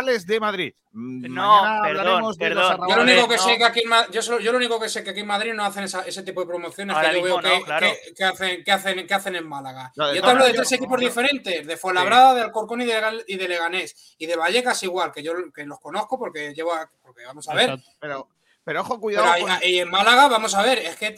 [0.02, 0.74] Arrabales de Madrid.
[0.92, 2.80] Mm, No, perdón, perdón.
[2.88, 3.42] Yo lo único que no.
[3.42, 5.26] sé que aquí en Ma- yo, solo- yo lo único que sé que aquí en
[5.26, 7.86] Madrid no hacen esa- ese tipo de promociones Ahora que yo veo que, no, claro.
[7.86, 9.92] que- que hacen, que, hacen, que hacen en Málaga.
[9.96, 13.24] No, yo te hablo de tres equipos diferentes, de Fuenlabrada, de Alcorcón y de, Legan-
[13.26, 14.14] y de Leganés.
[14.18, 17.54] Y de Vallecas igual, que yo que los conozco porque llevo a- porque vamos a
[17.54, 17.78] ver.
[18.00, 18.28] Pero,
[18.64, 19.40] pero ojo, Pero cuidado.
[19.40, 21.14] con- ahí en Málaga, vamos a ver, es que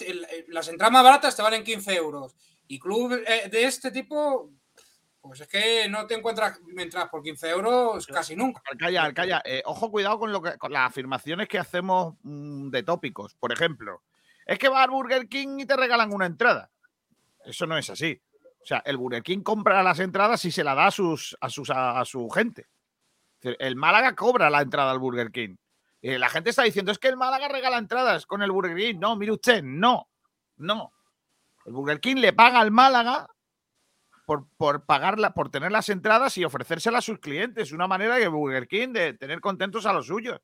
[0.48, 2.34] las entradas más baratas te valen 15 euros.
[2.68, 4.50] Y club eh, de este tipo,
[5.24, 8.60] pues es que no te encuentras entradas por 15 euros casi nunca.
[8.78, 9.42] Calla, calla.
[9.46, 13.34] Eh, ojo, cuidado con, lo que, con las afirmaciones que hacemos mm, de tópicos.
[13.34, 14.02] Por ejemplo,
[14.44, 16.70] es que va al Burger King y te regalan una entrada.
[17.42, 18.20] Eso no es así.
[18.62, 21.48] O sea, el Burger King compra las entradas y se la da a, sus, a,
[21.48, 22.66] sus, a, a su gente.
[23.40, 25.56] El Málaga cobra la entrada al Burger King.
[26.02, 29.00] Y la gente está diciendo, es que el Málaga regala entradas con el Burger King.
[29.00, 30.06] No, mire usted, no,
[30.58, 30.92] no.
[31.64, 33.26] El Burger King le paga al Málaga
[34.24, 37.72] por, por pagarla, por tener las entradas y ofrecérselas a sus clientes.
[37.72, 40.40] Una manera de Burger King de tener contentos a los suyos.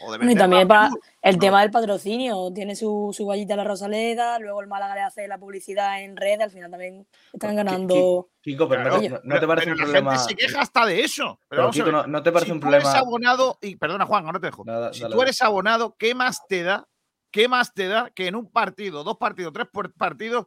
[0.00, 1.40] O de y también a para el No.
[1.40, 5.36] tema del patrocinio, tiene su, su vallita la Rosaleda, luego el Málaga le hace la
[5.36, 8.30] publicidad en red, al final también están ganando.
[8.40, 10.10] Kiko, pero no, Claro, te- no- no pero- te parece pero un la problema.
[10.18, 11.38] gente se queja hasta de eso.
[11.46, 13.00] Pero, Pero, a Kiko, no, no te parece si un tú eres problema.
[13.00, 14.64] abonado, y perdona Juan, ahora te dejo.
[14.64, 16.88] Nada, si dale, tú eres abonado, ¿qué más te da?
[17.30, 19.66] ¿Qué más te da que en un partido, dos partidos, tres
[19.98, 20.46] partidos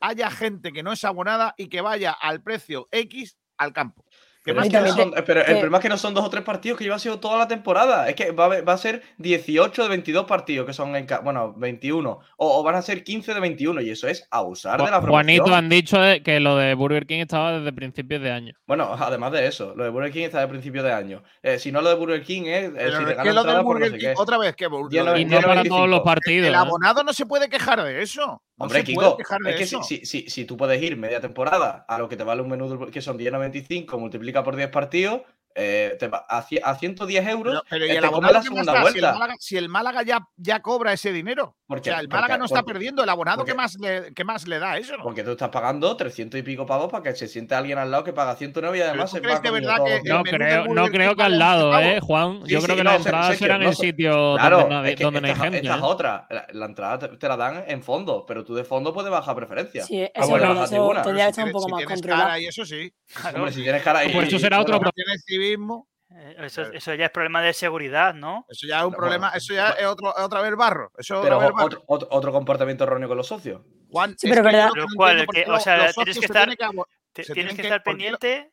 [0.00, 4.04] haya gente que no es abonada y que vaya al precio X al campo?
[4.42, 4.96] ¿Qué Pero, más es te que no da?
[5.18, 7.20] son- pero el problema es que no son dos o tres partidos que lleva sido
[7.20, 8.08] toda la temporada.
[8.08, 11.06] Es que va a, haber- va a ser 18 de 22 partidos que son en
[11.22, 12.10] bueno, 21.
[12.38, 13.82] O, o van a ser 15 de 21.
[13.82, 15.10] Y eso es abusar de la promoción.
[15.10, 18.54] Juanito han dicho eh, que lo de Burger King estaba desde principios de año.
[18.66, 21.22] Bueno, además de eso, lo de Burger King está de principio de año.
[21.42, 22.64] Eh, si no, lo de Burger King es.
[22.64, 25.40] eh, si es regala que lo no Burger sé King, otra vez, que Y no
[25.42, 26.48] para todos los partidos.
[26.48, 26.56] el ¿eh?
[26.56, 28.42] abonado no se puede quejar de eso.
[28.60, 29.82] Hombre, Kiko, es que eso.
[29.82, 32.50] si, si, si, si tú puedes ir media temporada a lo que te vale un
[32.50, 35.22] menú que son 10.95, multiplica por 10 partidos,
[35.54, 38.34] eh, te va a, a 110 euros, Pero, pero eh, ¿y el te come abonado
[38.34, 38.78] la segunda da?
[38.80, 39.12] Si el vuelta.
[39.12, 41.44] Málaga, si el Málaga ya, ya cobra ese dinero.
[41.44, 43.02] O Porque- sea, el porque- Málaga no está porque- perdiendo.
[43.02, 44.94] El abonado, porque- ¿qué más, le, qué más le da eso?
[45.02, 48.04] Porque tú estás pagando 300 y pico pavos para que se siente alguien al lado
[48.04, 50.08] que paga 109 y además se comiendo verdad que.
[50.08, 52.00] No creo, no creo que al lado, 11 ¿eh.
[52.00, 52.40] Juan?
[52.44, 54.96] Sí, Yo sí, creo que no, las entradas serán no, en sitios Claro, donde, es
[54.96, 55.58] que donde no hay esta, gente.
[55.58, 55.84] esta es ¿eh?
[55.84, 56.26] otra.
[56.30, 59.84] La, la entrada te, la dan en fondo, pero tú de fondo puedes bajar preferencia.
[59.84, 62.22] Sí, Ah, eso, no, que Si estar un poco si más tienes controlado.
[62.24, 62.92] cara y eso sí.
[63.34, 64.90] Hombre, si tienes cara Pues eso será otro bueno,
[65.40, 65.88] pro- Tienes civismo.
[66.12, 68.44] Eh, Eso, eso ya es problema de seguridad, ¿no?
[68.48, 69.30] Eso ya es un problema.
[69.30, 70.90] Eso ya es otro, otra vez barro.
[70.98, 71.66] Eso es Pero vez barro.
[71.66, 73.62] otro, otro, otro comportamiento erróneo con los socios.
[73.90, 74.86] Juan, Sí, es pero verdad- lo
[75.26, 76.56] por que- o sea, tienes que estar-
[77.12, 78.52] que se tienen que que- estar ¿por qué lo- pendiente.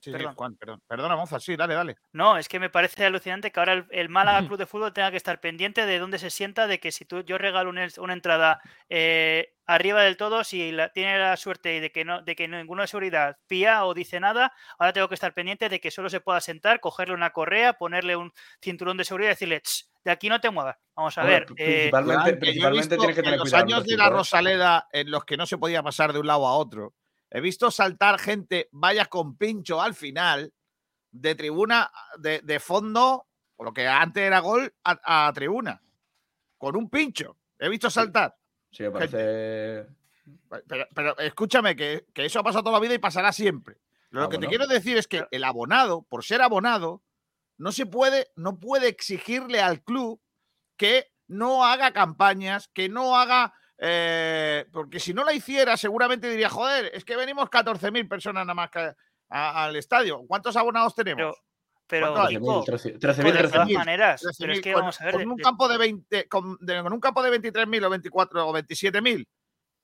[0.00, 0.12] Sí.
[0.34, 0.82] Juan, perdón.
[0.86, 1.96] Perdona, Monza, sí, dale, dale.
[2.12, 5.10] No, es que me parece alucinante que ahora el, el Málaga Club de Fútbol tenga
[5.10, 8.12] que estar pendiente de dónde se sienta, de que si tú, yo regalo una, una
[8.12, 12.48] entrada eh, arriba del todo, si la, tiene la suerte de que no, de que
[12.48, 16.08] ninguno de seguridad pía o dice nada, ahora tengo que estar pendiente de que solo
[16.10, 18.32] se pueda sentar, cogerle una correa, ponerle un
[18.62, 20.76] cinturón de seguridad y decirle, "Ch, de aquí no te muevas.
[20.96, 21.46] Vamos a Hombre, ver.
[21.56, 23.64] eh, principalmente, principalmente tienes que tener en los cuidado.
[23.66, 24.08] años de la.
[24.08, 26.94] Rosaleda, en los que no se podía pasar de un lado a otro,
[27.30, 30.52] he visto saltar gente, vaya con pincho al final,
[31.12, 33.26] de tribuna, de, de fondo,
[33.56, 35.82] o lo que antes era gol, a, a tribuna,
[36.58, 37.36] con un pincho.
[37.58, 38.36] He visto saltar.
[38.70, 39.86] Sí, me parece.
[40.66, 43.78] Pero, pero escúchame, que, que eso ha pasado toda la vida y pasará siempre.
[44.10, 47.02] Lo Ah, que te quiero decir es que el abonado, por ser abonado,
[47.58, 50.20] no se puede, no puede exigirle al club
[50.76, 53.54] que no haga campañas, que no haga.
[53.82, 58.54] Eh, porque si no la hiciera, seguramente diría, joder, es que venimos 14.000 personas nada
[58.54, 58.92] más que
[59.30, 60.22] a- al estadio.
[60.28, 61.34] ¿Cuántos abonados tenemos?
[61.86, 62.14] pero.
[62.28, 63.78] Kiko, 13.000, Kiko, de todas 13.000.
[63.78, 65.14] maneras, pero es 13.000, que con, vamos a ver.
[65.14, 68.46] con de- un campo de 20, con, de- con un campo de 23.000 o 24
[68.48, 69.26] o 27.000.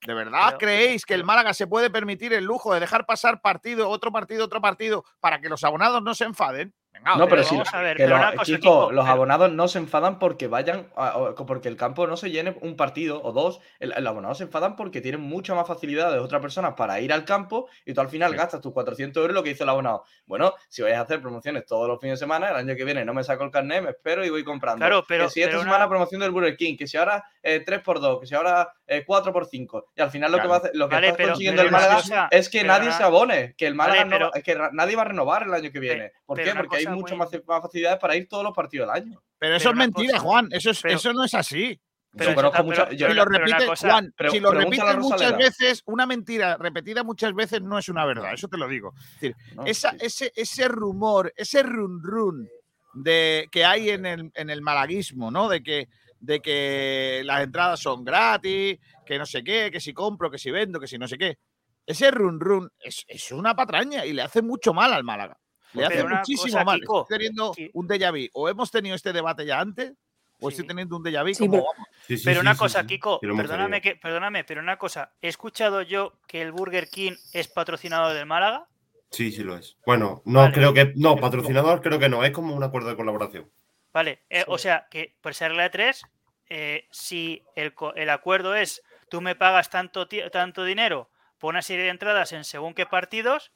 [0.07, 3.07] ¿De verdad Pero- creéis que el pero- Málaga se puede permitir el lujo de dejar
[3.07, 6.73] pasar partido, otro partido, otro partido, para que los abonados no se enfaden?
[6.99, 9.13] Venga, No, pero si vamos a ver, pero los, una cosa, Kiko, Kiko, los pero-
[9.15, 13.21] abonados no se enfadan porque vayan, a- porque el campo no se llene un partido
[13.23, 13.61] o dos.
[13.79, 17.13] El, el abonado se enfadan porque tienen mucha más facilidad de otras personas para ir
[17.13, 20.05] al campo y tú al final gastas tus 400 euros lo que hizo el abonado.
[20.27, 23.05] Bueno, si vais a hacer promociones todos los fines de semana, el año que viene
[23.05, 24.79] no me saco el carnet, me espero y voy comprando.
[24.79, 27.25] Claro, pero- que si esta pero una- semana promoción del Burger King, que si ahora
[27.43, 29.85] eh, 3x2, que si ahora eh, 4x5.
[29.97, 31.71] Y al final lo que va a hacer, lo que Vale, está pero- consiguiendo el
[31.71, 34.97] Málaga cosa- es que nadie se abone, que el Málaga Vale, no es que nadie
[34.97, 36.13] va a renovar el año que viene.
[36.25, 36.53] ¿Por qué?
[36.55, 39.23] Porque hay cosa mucho muy- más, más facilidades para ir todos los partidos del año.
[39.39, 40.49] Pero eso pero es mentira, cosa- Juan.
[40.51, 41.81] Eso, es, pero- eso no es así.
[42.19, 44.41] pero Yo conozco eso- mucha- pero- yo- Si lo una repites, cosa- Juan, pero si
[44.41, 48.33] lo repites muchas veces, una mentira repetida muchas veces no es una verdad.
[48.33, 48.95] Eso te lo digo.
[48.97, 49.97] Es decir, No, esa, sí.
[50.01, 52.49] ese, ese rumor, ese run run
[52.95, 55.51] de que hay en el, en el malaguismo, ¿no?
[55.51, 60.31] De que, de que las entradas son gratis, que no sé qué, que si compro,
[60.31, 61.37] que si vendo, que si no sé qué.
[61.85, 65.37] Ese run run es, es una patraña y le hace mucho mal al Málaga.
[65.77, 66.81] Le Pero hace una muchísimo cosa, mal.
[66.81, 68.29] Kiko, Estoy teniendo un déjà vu.
[68.35, 69.93] O hemos tenido este debate ya antes,
[70.41, 70.55] o Sí.
[70.55, 71.89] estoy teniendo un déjà vu Sí, como pero- vamos.
[72.07, 72.87] Sí, sí, Pero sí, una sí, cosa, sí.
[72.87, 75.13] Kiko, perdóname, que, perdóname, pero una cosa.
[75.23, 78.67] ¿He escuchado yo que el Burger King es patrocinador del Málaga?
[79.11, 79.77] Sí, sí lo es.
[79.87, 80.53] Bueno, no Vale.
[80.55, 80.93] creo que.
[80.97, 82.25] No, patrocinador creo que no.
[82.25, 83.51] Es como un acuerdo de colaboración.
[83.93, 86.03] Vale, eh, o sea, que por ser regla de tres,
[86.51, 91.09] eh, si el, el acuerdo es tú me pagas tanto, tanto dinero
[91.39, 93.53] por una serie de entradas en según qué partidos,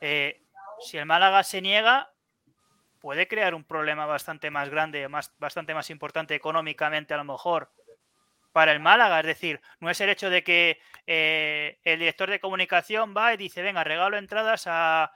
[0.00, 0.40] eh,
[0.80, 2.12] si el Málaga se niega,
[3.00, 7.70] puede crear un problema bastante más grande, más, bastante más importante económicamente a lo mejor
[8.52, 9.20] para el Málaga.
[9.20, 13.36] Es decir, no es el hecho de que eh, el director de comunicación va y
[13.36, 15.12] dice, venga, regalo entradas a...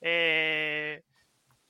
[0.00, 1.04] eh,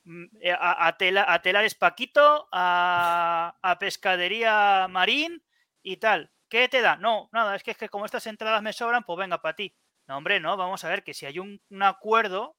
[0.05, 0.25] mm,
[0.57, 5.43] a, a a Telares Paquito, a, Pescadería Marín
[5.83, 6.31] y tal.
[6.49, 6.95] ¿Qué te da?
[6.95, 9.75] No, nada, es que, es que como estas entradas me sobran, pues venga para ti.
[10.07, 12.55] No, hombre, no, vamos a ver que si hay un acuerdo,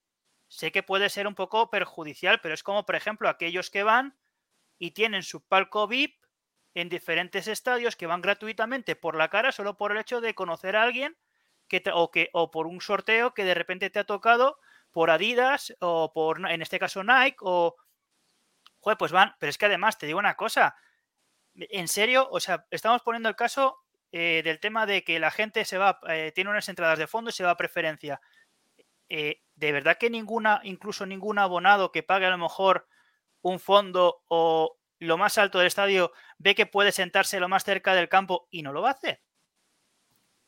[0.51, 4.19] sé que puede ser un poco perjudicial, pero es como, por ejemplo, aquellos que van
[4.79, 6.21] y tienen su palco VIP
[6.75, 10.77] en diferentes estadios que van gratuitamente por la cara solo por el hecho de conocer
[10.77, 11.17] a alguien
[11.69, 14.59] que o, que, o por un sorteo que de repente te ha tocado
[14.91, 17.77] por Adidas o por, en este caso, Nike o...
[18.81, 20.75] Joder, pues van, pero es que además te digo una cosa,
[21.55, 23.79] en serio, o sea, estamos poniendo el caso
[24.11, 27.31] eh, del tema de que la gente se va, eh, tiene unas entradas de fondo
[27.31, 28.21] y se va a preferencia.
[29.11, 32.89] Eh, de verdad que ninguna, incluso ningún abonado que pague a lo mejor
[33.43, 37.95] un fondo o lo más alto del estadio ve que puede sentarse lo más cerca
[37.95, 39.21] del campo y no lo va a hacer.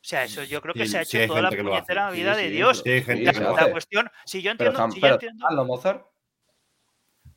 [0.03, 2.35] O sea, eso yo creo que Sí, se ha hecho toda la puñetera Sí, vida
[2.35, 2.83] de Dios.
[2.85, 6.05] la, cuestión, si yo Pero, entiendo, Jan, si yo pero, entiendo- Mozart.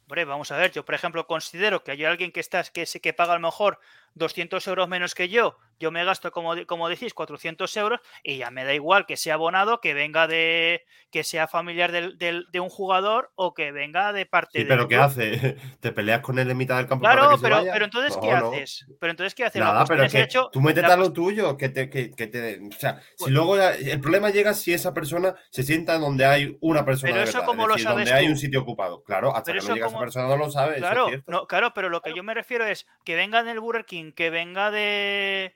[0.03, 3.13] Hombre, vamos a ver, yo por ejemplo considero que hay alguien que está, que, que
[3.13, 3.81] paga a lo mejor
[4.15, 8.39] 200 euros menos que yo, yo me gasto, como, de- como decís, 400 euros y
[8.39, 12.47] ya me da igual que sea abonado, que venga de, que sea familiar del- del-
[12.53, 15.57] de un jugador o que venga de parte Sí, del pero ¿qué hace?
[15.81, 17.73] ¿Te peleas con él en mitad del campo para Claro, que se pero, vaya?
[17.73, 18.37] pero entonces, No, ¿qué no.
[18.49, 18.87] haces?
[19.01, 19.61] Pero entonces, ¿qué haces?
[19.61, 22.61] Nada, pero es que hecho- tú métete a lo tuyo, que te, que, que te,
[22.67, 26.25] o sea, Pues si luego ya- el problema llega si esa persona se sienta donde
[26.27, 28.61] hay una persona Pero de eso verdad, ¿cómo es lo sabes donde hay un sitio
[28.63, 29.03] ocupado.
[29.05, 31.09] Claro, hasta Pero que no llega esa como- persona no lo sabe, eso es Claro,
[31.27, 34.31] no, claro, pero lo que yo me refiero es que venga del Burger King, que
[34.31, 35.55] venga de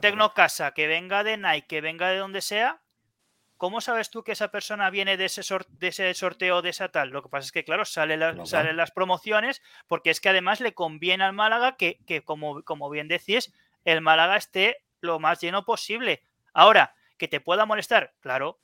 [0.00, 2.80] Tecnocasa, que venga de Nike, que venga de donde sea.
[3.56, 6.88] ¿Cómo sabes tú que esa persona viene de ese, sor- de ese sorteo de esa
[6.88, 7.10] tal?
[7.10, 8.46] Lo que pasa es que, claro, sale la- Claro.
[8.46, 12.90] salen las promociones, porque es que además le conviene al Málaga que, que como, como
[12.90, 13.52] bien decís,
[13.84, 16.22] el Málaga esté lo más lleno posible.
[16.52, 18.58] Ahora, que te pueda molestar, claro.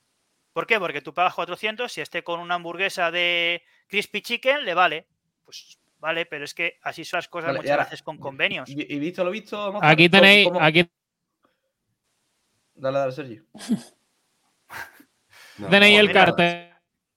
[0.52, 0.80] ¿Por qué?
[0.80, 5.06] Porque tú pagas 400, si esté con una hamburguesa de Crispy Chicken, le vale.
[5.44, 8.68] Pues vale, pero es que así son las cosas Vale, muchas ahora, veces con convenios.
[8.68, 9.72] ¿Y, y visto lo visto?
[9.72, 9.92] Mozart?
[9.92, 10.90] Aquí ¿Cómo- tenéis, cómo- aquí
[12.78, 13.44] Dale, dale, Sergio.
[15.70, 16.68] tenéis el mira, cartel.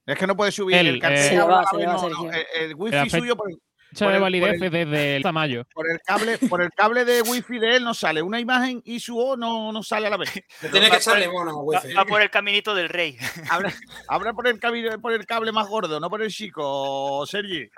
[0.06, 1.20] Es que no puede subir el, El, cartel.
[1.20, 2.32] eh, Se va, se no, va, no, Sergio.
[2.32, 5.64] el, el wifi suyo por el, por de el- por validez el- desde el mayo.
[5.74, 9.00] por el cable, por el cable de wifi de él no sale una imagen y
[9.00, 10.32] su O no, no sale a la vez.
[10.72, 11.94] Tiene que echarle mono, Va, wifi.
[11.94, 13.16] va por el caminito del rey.
[13.52, 13.72] Habrá,
[14.08, 17.70] habrá por, el cable, por el cable más gordo, no por el chico, Sergi.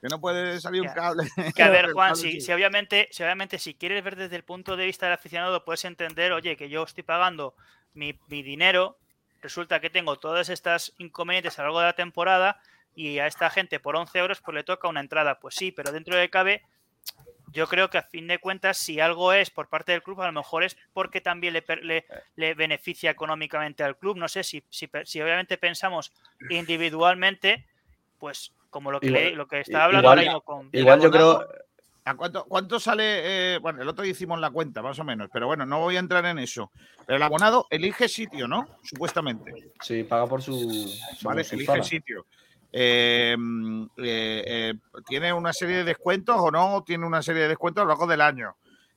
[0.00, 1.24] Que no puede salir un cable.
[1.54, 4.76] Que a ver, Juan, si, si obviamente, si obviamente si quieres ver desde el punto
[4.76, 7.54] de vista del aficionado, puedes entender, oye, que yo estoy pagando
[7.92, 8.98] mi, mi dinero,
[9.42, 12.60] resulta que tengo todas estas inconvenientes a lo largo de la temporada
[12.94, 15.38] y a esta gente por 11 euros pues le toca una entrada.
[15.38, 16.62] Pues sí, pero dentro de cabe,
[17.52, 20.26] yo creo que a fin de cuentas, si algo es por parte del club, a
[20.26, 24.16] lo mejor es porque también le, le, le beneficia económicamente al club.
[24.16, 26.12] No sé si, si, si obviamente pensamos
[26.48, 27.66] individualmente,
[28.18, 31.00] pues como lo que, Igual- le- lo que está hablando igual- ahora mismo con Igual
[31.00, 31.46] yo creo.
[32.06, 33.54] ¿A cuánto, cuánto sale?
[33.54, 35.96] eh, bueno, el otro día hicimos la cuenta, más o menos, pero bueno, no voy
[35.96, 36.72] a entrar en eso.
[37.06, 38.66] Pero el abonado elige sitio, ¿no?
[38.82, 39.52] Supuestamente.
[39.82, 40.54] Sí, paga por su.
[41.22, 41.84] Vale, su elige zona.
[41.84, 42.26] sitio.
[42.72, 44.74] Eh, mm, eh, eh,
[45.06, 46.82] ¿Tiene una serie de descuentos o no?
[46.84, 48.56] Tiene una serie de descuentos a lo largo del año.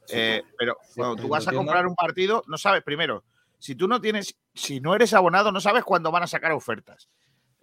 [0.10, 3.24] Eh, pero cuando tú vas a comprar un partido, no sabes, primero,
[3.60, 7.10] si tú no tienes, si no eres abonado, no sabes cuándo van a sacar ofertas.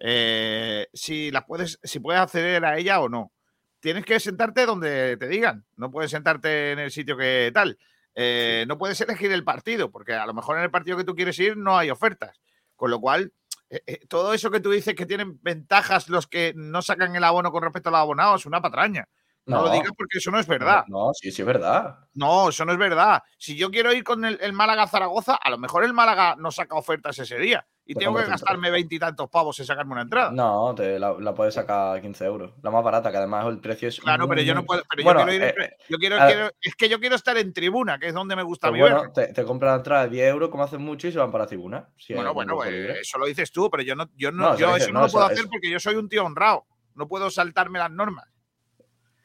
[0.03, 3.31] Eh, si las puedes, si puedes acceder a ella o no.
[3.79, 5.65] Tienes que sentarte donde te digan.
[5.75, 7.77] No puedes sentarte en el sitio que tal.
[8.15, 11.15] Eh, No puedes elegir el partido, porque a lo mejor en el partido que tú
[11.15, 12.39] quieres ir no hay ofertas.
[12.75, 13.31] Con lo cual,
[13.69, 17.51] eh, todo eso que tú dices que tienen ventajas los que no sacan el abono
[17.51, 19.07] con respecto a los abonados es una patraña.
[19.45, 19.63] No, No.
[19.65, 20.83] lo digas porque eso no es verdad.
[20.87, 21.95] No, no, sí, sí, es verdad.
[22.13, 23.21] No, eso no es verdad.
[23.37, 26.51] Si yo quiero ir con el, el Málaga Zaragoza, a lo mejor el Málaga no
[26.51, 30.31] saca ofertas ese día y Pues tengo que gastarme veintitantos pavos en sacarme una entrada.
[30.31, 32.53] No, te la, la puedes sacar a 15 euros.
[32.61, 33.99] La más barata, que además el precio es.
[33.99, 34.83] Claro, pero muy, yo no puedo.
[34.89, 35.55] Pero Bueno, yo quiero ir.
[35.61, 38.43] eh, yo quiero, quiero- es que yo quiero estar en tribuna, que es donde me
[38.43, 38.97] gusta pues mi verlo.
[38.99, 41.31] bueno, te, te compras la entrada de 10 euros, como hacen mucho, y se van
[41.31, 41.89] para tribuna.
[41.97, 42.99] si Bueno, bueno, pues, libre.
[43.01, 45.33] eso lo dices tú, pero yo no, yo no, yo eso no, lo puedo eso-
[45.33, 46.65] hacer porque yo soy un tío honrado.
[46.95, 48.25] No puedo saltarme las normas.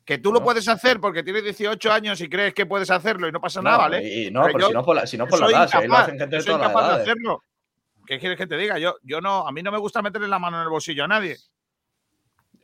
[0.04, 3.32] Que tú lo puedes hacer porque tienes 18 años y crees que puedes hacerlo y
[3.32, 4.02] no pasa nada, ¿vale?
[4.02, 5.76] y- no, Pero pero yo- si no por la, si no por la edad, si
[5.76, 7.42] ahí lo hacen gente de todas las hacerlo.
[8.06, 8.78] ¿Qué quieres que te diga?
[8.78, 11.08] Yo, yo no, a mí no me gusta meterle la mano en el bolsillo a
[11.08, 11.36] nadie.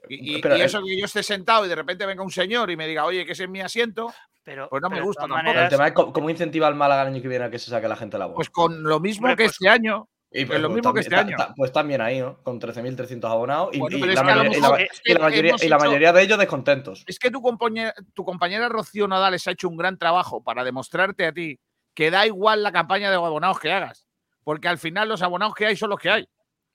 [0.09, 2.31] Y, y- Pero y el- eso que yo esté sentado y de repente venga un
[2.31, 4.13] señor y me diga, oye, que ese es mi asiento,
[4.45, 5.59] pero, pues no me pero gusta tampoco.
[5.59, 7.87] El tema es cómo incentiva al Málaga el año que viene a que se saque
[7.89, 8.37] la gente a la voz.
[8.37, 10.09] Pues con lo mismo que pues- este año.
[10.35, 11.49] Y pues lo pues mismo que también- este ta- año.
[11.51, 12.43] ta- pues también ahí, ¿no?
[12.43, 14.69] Con 13.300 abonados y, Bueno, y pero es la que a lo mayoría, y la-
[14.71, 17.05] mejor es y la que mayoría- y la hecho- mayoría de ellos descontentos.
[17.07, 21.27] Es que tu compañera, tu compañera Rocío Nadales ha hecho un gran trabajo para demostrarte
[21.27, 21.61] a ti
[21.95, 24.07] que da igual la campaña de abonados que hagas.
[24.45, 26.29] Porque al final los abonados que hay son los que hay.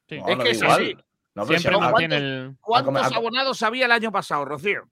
[0.07, 0.19] Sí.
[0.19, 0.81] No, es que es igual.
[0.81, 0.97] así.
[1.35, 2.57] No, Siempre el.
[2.61, 4.89] ¿Cuántos abonados había el año pasado, Rocío?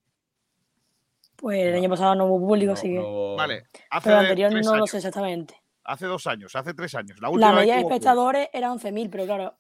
[1.36, 2.96] Pues el año pasado no hubo público, no- así que.
[3.00, 3.64] no- Vale.
[3.90, 5.56] Hace Pero el anterior no lo sé exactamente.
[5.84, 7.18] Hace dos años, hace tres años.
[7.20, 9.58] La, La última vez media de hubo espectadores era 11.000, pero claro,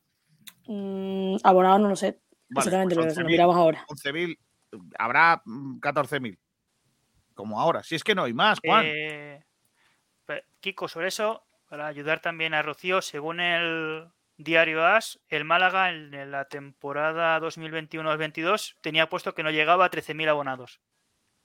[0.68, 3.32] mm, abonados no lo sé Vale, exactamente, pues pero se lo 11.000.
[3.32, 3.86] miramos ahora.
[3.89, 4.39] 11.000,
[4.97, 6.38] habrá mm, 14.000.
[7.36, 7.84] como ahora.
[7.84, 8.86] Si es que no hay más, Juan.
[8.88, 9.43] Eh,
[10.61, 11.43] Kiko, sobre eso,
[11.76, 14.05] para ayudar también a Rocío, según el
[14.38, 20.30] diario AS, el Málaga en, la temporada 2021-2022 tenía puesto que no llegaba a 13.000
[20.30, 20.80] abonados.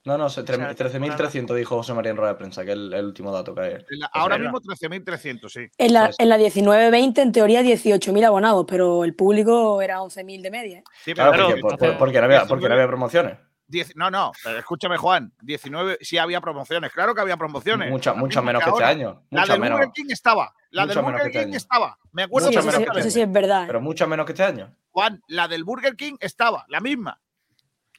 [0.05, 0.72] No, no, se- tre- sea,
[1.18, 3.61] 13.300 dijo José María en rueda de prensa, que es el, el último dato que
[3.61, 3.72] hay.
[3.72, 5.66] En la- ahora mismo 13.300, sí.
[5.76, 10.51] En la, en la 19-20, en teoría, 18.000 abonados, pero el público era 11.000 de
[10.53, 10.78] media.
[10.78, 10.85] ¿eh?
[11.05, 13.37] Sí, Claro, pero- porque, por- por- porque no había, porque no había promociones.
[13.71, 15.33] Diez- no, no, pero escúchame, Juan.
[15.43, 17.91] 19, sí había promociones, claro que había promociones.
[17.91, 19.23] Muchas mismo menos que este año.
[19.31, 19.79] La del menos.
[19.79, 20.53] Burger King estaba.
[20.71, 21.57] La Mucho del Burger que este King año.
[21.57, 21.99] estaba.
[22.12, 23.62] Me acuerdo Mucho menos sí, que eso este sí es verdad.
[23.62, 23.66] ¿eh?
[23.68, 24.75] Pero muchas menos que este año.
[24.91, 27.21] Juan, la del Burger King estaba, la misma.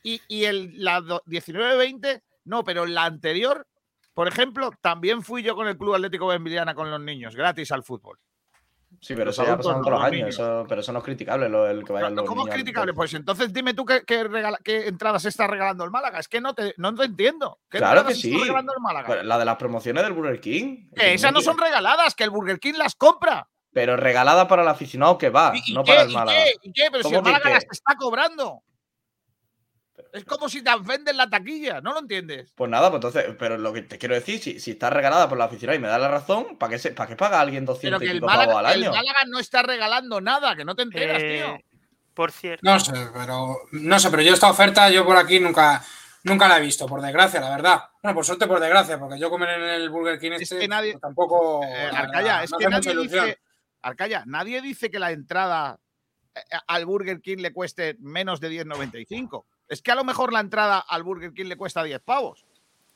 [0.03, 3.65] Y, y el, la do- 19-20, no, pero la anterior,
[4.13, 7.83] por ejemplo, también fui yo con el Club Atlético Benviliana con los niños, gratis al
[7.83, 8.17] fútbol.
[8.99, 10.29] Sí, pero Los eso ya no, todos los años.
[10.29, 12.93] Eso, pero eso no es criticable, lo, el que vayan los ¿Cómo es niños criticable?
[12.93, 16.19] Pues entonces dime tú qué, qué regala- qué entradas está regalando el Málaga.
[16.19, 17.59] Es que no te, no te entiendo.
[17.69, 18.31] ¿Qué Claro que sí.
[18.31, 19.07] está regalando el Málaga?
[19.07, 20.89] Pero La de las promociones del Burger King.
[20.95, 23.47] Que esas no son regaladas, que el Burger King las compra.
[23.73, 26.37] Pero regalada para el aficionado que va, ¿Y, y no qué, para el y Málaga.
[26.43, 26.51] qué?
[26.61, 26.83] ¿Y qué?
[26.91, 28.61] Pero si ¿Cómo el Málaga las está cobrando.
[30.13, 32.51] Es como si te venden la taquilla, ¿no lo entiendes?
[32.55, 35.37] Pues nada, pues entonces, pero lo que te quiero decir, si, si está regalada por
[35.37, 37.73] la aficionado y me da la razón, ¿para qué, se, ¿para qué paga alguien Pero
[37.75, 38.91] 200 que y el al el año?
[38.91, 41.57] Málaga no está regalando nada, que no te enteras, Eh, tío.
[42.13, 42.61] Por cierto.
[42.69, 45.81] No sé, pero no sé, pero yo esta oferta yo por aquí nunca,
[46.23, 47.79] nunca la he visto, por desgracia, la verdad.
[48.03, 50.91] Bueno, por suerte, por desgracia, porque yo comer en el Burger King este que nadie-
[50.93, 51.63] pues, tampoco.
[51.63, 53.39] Eh, Arcaya, verdad, es que hace nadie dice.
[53.81, 55.79] Arcaya, nadie dice que la entrada
[56.35, 59.45] eh, al Burger King le cueste menos de 10.95.
[59.71, 62.45] Es que a lo mejor la entrada al Burger King le cuesta 10 pavos.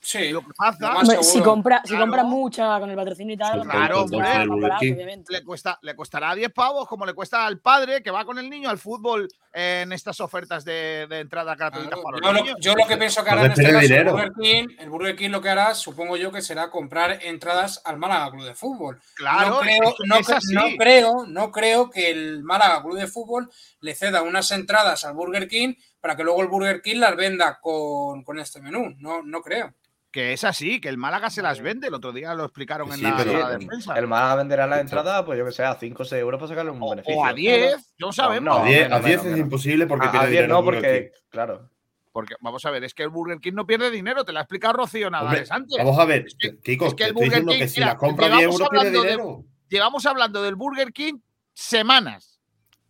[0.05, 0.29] Sí.
[0.29, 2.03] Lo que pasa si compra, si Claro.
[2.03, 4.83] compra mucha con el patrocinio y tal, Claro, pues, más barato,
[5.29, 8.47] le, cuesta, le costará 10 pavos, como le cuesta al padre que va con el
[8.47, 12.57] niño al fútbol en estas ofertas de, de entrada gratuita para Yo los lo, niños.
[12.61, 14.05] yo lo que pienso que hará en este caso el.
[14.09, 17.97] Burger, King, el Burger King lo que hará, supongo yo, que será comprar entradas al
[17.97, 19.01] Málaga Club de Fútbol.
[19.15, 23.49] Claro, no creo, es es no creo, no creo que el Málaga Club de Fútbol
[23.79, 27.57] le ceda unas entradas al Burger King para que luego el Burger King las venda
[27.59, 28.93] con, con este menú.
[28.99, 29.73] No, no creo.
[30.15, 31.87] Que es así, que el Málaga se las vende.
[31.89, 33.99] El otro día lo explicaron en Sí, la pero sala de el, prensa.
[33.99, 36.47] el Málaga venderá la entrada, pues yo que sé, a 5 o 6 euros para
[36.47, 37.19] sacarle un beneficio.
[37.19, 38.57] O a 10, no sabemos.
[38.61, 39.39] a 10, a menos, 10 menos, es menos.
[39.39, 41.69] imposible porque A- a pierde 10 dinero no, porque, claro.
[42.13, 44.43] Porque vamos a ver, es que el Burger King no pierde dinero, te lo ha
[44.43, 45.77] explicado Rocío Hombre, Nadales antes.
[45.77, 47.97] vamos a ver, Es que- Kiko, es que el Burger King, que si mira, la
[47.97, 49.45] compra 10 llevamos euros pierde hablando de- dinero.
[49.67, 51.15] Llevamos hablando del Burger King
[51.53, 52.34] semanas.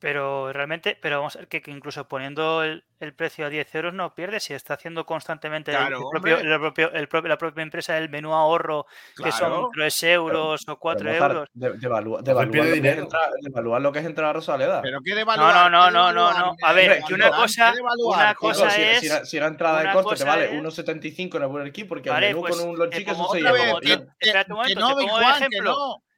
[0.05, 3.73] Pero realmente, pero vamos a ver que, que incluso poniendo el, el precio a 10
[3.73, 7.27] euros no pierde si está haciendo constantemente el- Claro, el, propio, el propio- el propio-
[7.27, 8.85] la propia empresa el menú ahorro,
[9.17, 9.69] que son Claro.
[9.73, 11.49] 3 euros o 4 Pero, Mozart, euros.
[11.55, 13.01] de- devalúa- devaluar pierde lo que es dinero.
[13.01, 14.81] entrar- devaluar lo que es entrar a Rosaleda.
[14.83, 15.71] Pero qué No, devaluar.
[15.71, 16.55] no, no, no, no, no.
[16.61, 18.99] A ver, que una cosa, una cosa si, es.
[18.99, 21.85] si si la entrada de una corte te vale es- 1,75 en el Burger King,
[21.89, 24.07] porque Vale, el menú pues, con un los chicos son otra 6 vez, euros.
[24.19, 25.39] espérate un que momento, no, te pongo Juan,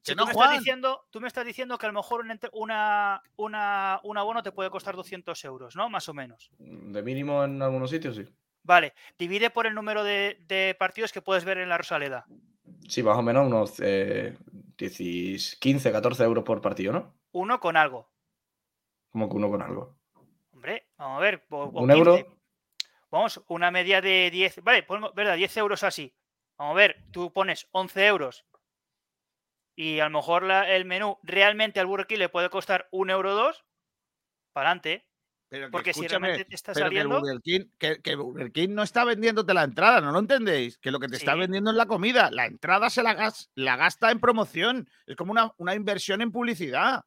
[0.08, 2.40] que no, tú me estás diciendo, tú me estás diciendo que a lo mejor un,
[2.54, 5.90] una, una, un abono te puede costar 200 euros, ¿no?
[5.90, 6.50] Más o menos.
[6.58, 8.26] De mínimo en algunos sitios, sí.
[8.64, 12.26] Vale, divide por el número de, de partidos que puedes ver en la Rosaleda.
[12.88, 14.38] Sí, más o menos unos eh,
[14.78, 17.14] 10 15, 14 euros por partido, ¿no?
[17.32, 18.10] Uno con algo.
[19.10, 19.96] Como que uno con algo.
[20.52, 21.46] Hombre, vamos a ver.
[21.50, 22.16] o- o Un euro.
[22.18, 22.32] 15.
[23.10, 24.62] Vamos, una media de 10.
[24.64, 26.14] Vale, ponemos, verdad, 10 euros así.
[26.58, 28.46] Vamos a ver, tú pones 11 euros
[29.78, 33.10] y a lo mejor la- el menú realmente al Burger King le puede costar un
[33.12, 33.64] euro dos.
[34.52, 35.08] Para adelante.
[35.50, 37.20] Pero que Porque si realmente te está pero que saliendo.
[37.22, 40.78] Burger King, que, que el Burger King no está vendiéndote la entrada, ¿no lo entendéis?
[40.80, 42.30] Que lo que te está vendiendo es la comida.
[42.32, 44.90] La entrada se la, gas- la gasta en promoción.
[45.06, 47.04] Es como una, una inversión en publicidad.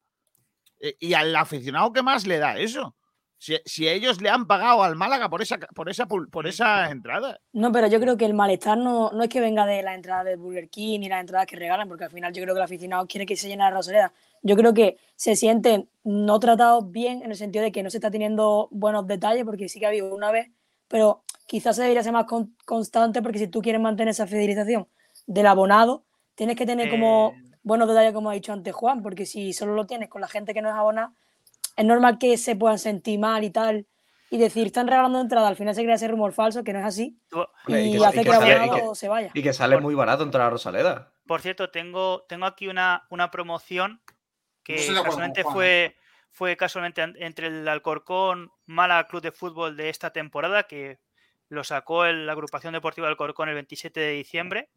[0.78, 2.96] Eh, Y al aficionado, ¿qué más le da eso?
[3.42, 7.40] Si, si ellos le han pagado al Málaga por esa, por esa, por esa entrada.
[7.54, 10.24] No, pero yo creo que el malestar no, no es que venga de la entrada
[10.24, 12.64] del Burger King ni las entradas que regalan, porque al final yo creo que el
[12.64, 14.12] aficionado quiere que se llene la Rosaleda.
[14.42, 17.96] Yo creo que se sienten no tratados bien en el sentido de que no se
[17.96, 20.50] está teniendo buenos detalles, porque sí que ha habido una vez,
[20.86, 24.86] pero quizás se debería ser más con- constante, porque si tú quieres mantener esa fidelización
[25.26, 27.42] del abonado, tienes que tener como Eh.
[27.62, 30.52] buenos detalles, como ha dicho antes Juan, porque si solo lo tienes con la gente
[30.52, 31.14] que no es abonada,
[31.76, 33.86] es normal que se puedan sentir mal y tal.
[34.32, 36.84] Y decir, están regalando entrada, al final se crea ese rumor falso, que no es
[36.84, 37.18] así.
[37.66, 39.30] Y, que- hace y que, el sale- abonado que- se vaya.
[39.34, 41.12] y que sale muy barato entrar a Rosaleda.
[41.26, 44.00] Por cierto, tengo, tengo aquí una, una promoción
[44.62, 45.96] que con casualmente fue,
[46.30, 51.00] fue casualmente entre el Alcorcón Mala Club de Fútbol de esta temporada, que
[51.48, 54.70] lo sacó el- la agrupación deportiva del Alcorcón el 27 de diciembre.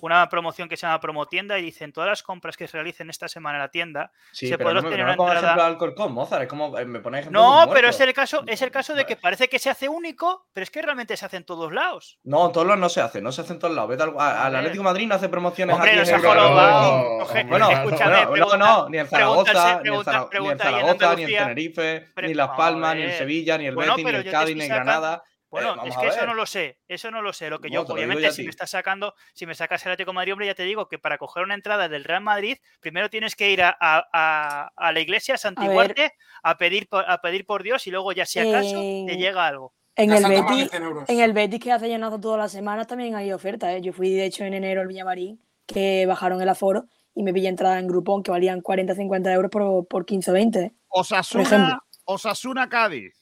[0.00, 3.26] Una promoción que se llama Promotienda y dicen todas las compras que se realicen esta
[3.28, 5.54] semana en la tienda Sí, se pero podrá no no una ejemplo entrada.
[5.56, 6.42] de Alcorcón, Mozart.
[6.42, 9.04] Es como eh, me pone ejemplo No, pero es el caso, es el caso de
[9.04, 12.18] que parece que se hace único, pero es que realmente se hace en todos lados.
[12.22, 13.90] No, en todos los no se hace, no se hace en todos lados.
[13.90, 14.56] Vete al, al.
[14.56, 16.32] Atlético Madrid no hace promociones Hombre, a no 10 se ha euros.
[16.34, 16.92] jorobado.
[16.92, 20.22] No, Oje, bueno, escúchame, bueno, pregunta- no, no, ni en Zaragoza, ni en, Zara- ni
[20.22, 21.28] en pregunta en Zaragoza, ni en.
[21.38, 23.12] Tenerife, ni Las vamos a Palmas, ni en.
[23.18, 25.22] Sevilla, ni el Betis, ni el Cádiz, ni en Granada.
[25.50, 27.48] Bueno, Eh, vamos es que eso no lo sé, eso no lo sé.
[27.48, 30.10] Lo que yo, No, lo obviamente, si me estás sacando, si me sacas el Atlético
[30.12, 33.08] de Madrid, hombre, ya te digo que para coger una entrada del Real Madrid, primero
[33.08, 37.18] tienes que ir a, a- a- a la iglesia a santiguarte, a, pedir por, a
[37.22, 38.74] pedir por Dios y luego ya si acaso
[39.06, 39.72] te llega algo.
[39.96, 41.08] En el, Betis, 100 euros.
[41.08, 43.70] en el Betis, que hace llenazo todas las semanas, también hay ofertas.
[43.70, 43.80] ¿eh?
[43.80, 46.84] Yo fui, de hecho, en enero al Villamarín, que bajaron el aforo
[47.14, 50.60] y me pillé entrada en Groupon que valían 40-50 euros por, por 15 o 20.
[50.60, 50.72] ¿eh?
[50.88, 51.80] Por Osasuna.
[52.04, 53.17] Osasuna Cádiz.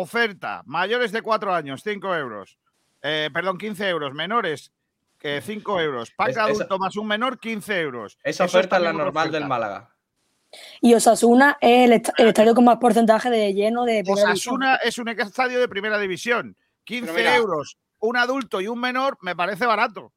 [0.00, 0.62] Oferta.
[0.66, 2.58] Mayores de 4 años, 5 euros.
[3.02, 4.12] Eh, perdón, 15 euros.
[4.12, 4.70] Menores,
[5.18, 6.10] que 5 euros.
[6.10, 8.18] Pack Es- esa- adulto más un menor, 15 euros.
[8.22, 9.38] Esa Eso oferta es la normal oferta.
[9.38, 9.90] del Málaga.
[10.82, 14.04] Y Osasuna es el, est- el estadio con más porcentaje de lleno de.
[14.06, 16.56] Osasuna es un estadio de primera división.
[16.84, 20.12] 15 Pero mira- euros, un adulto y un menor, me parece barato.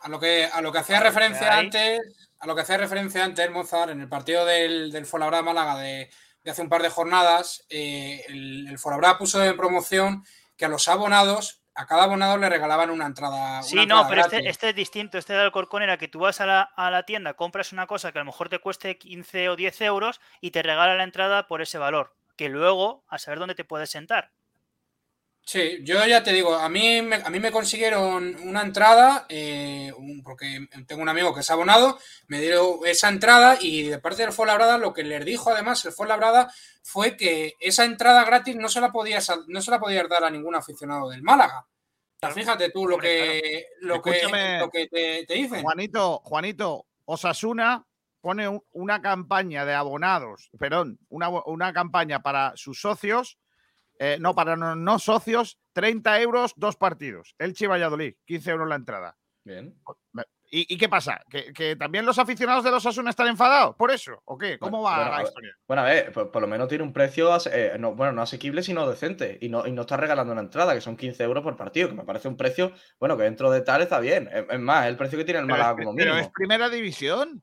[0.00, 2.00] A lo que, a lo que hacía referencia antes,
[2.38, 6.10] a lo que hacía referencia antes Mozart, en el partido del, del Fuenlabrada Málaga de,
[6.46, 10.24] de hace un par de jornadas, eh, el, el Fuenlabrada puso en promoción
[10.56, 13.64] que a los abonados, a cada abonado le regalaban una entrada.
[13.64, 15.18] Sí, una no, entrada pero este, este es distinto.
[15.18, 18.12] Este de Alcorcón era que tú vas a la, a la tienda, compras una cosa
[18.12, 21.48] que a lo mejor te cueste 15 o 10 euros y te regala la entrada
[21.48, 22.14] por ese valor.
[22.36, 24.30] Que luego, a saber dónde te puedes sentar.
[25.48, 29.92] Sí, yo ya te digo, a mí me, a mí me consiguieron una entrada, eh,
[29.96, 34.22] un- porque tengo un amigo que es abonado, me dio esa entrada y de parte
[34.22, 38.68] del Fuenlabrada lo que les dijo además el Fuenlabrada fue que esa entrada gratis no
[38.68, 41.60] se la podías, no se la podías dar a ningún aficionado del Málaga.
[41.60, 45.62] O sea, fíjate tú lo que, lo que, Escúchame, lo que te, te dicen.
[45.62, 47.86] Juanito, Juanito, Osasuna
[48.20, 53.38] pone un- una campaña de abonados, perdón, una, una campaña para sus socios,
[53.98, 57.34] eh, no, para no, no socios, 30 euros, dos partidos.
[57.38, 59.16] Elche y Valladolid, 15 euros la entrada.
[59.44, 59.74] Bien.
[60.48, 61.20] ¿Y, y qué pasa?
[61.28, 64.22] ¿Que, que también los aficionados de los Osasuna están enfadados por eso?
[64.26, 64.58] ¿O qué?
[64.58, 65.56] ¿Cómo va Bueno, la historia?
[65.66, 68.62] Bueno, a ver, por, por lo menos tiene un precio, eh, no, bueno, no asequible,
[68.62, 69.38] sino decente.
[69.40, 71.94] Y no, y no está regalando una entrada, que son 15 euros por partido, que
[71.94, 74.28] me parece un precio, bueno, que dentro de tal está bien.
[74.32, 76.26] Es, es más, es el precio que tiene el Pero Málaga como pero mínimo.
[76.26, 77.42] es primera división.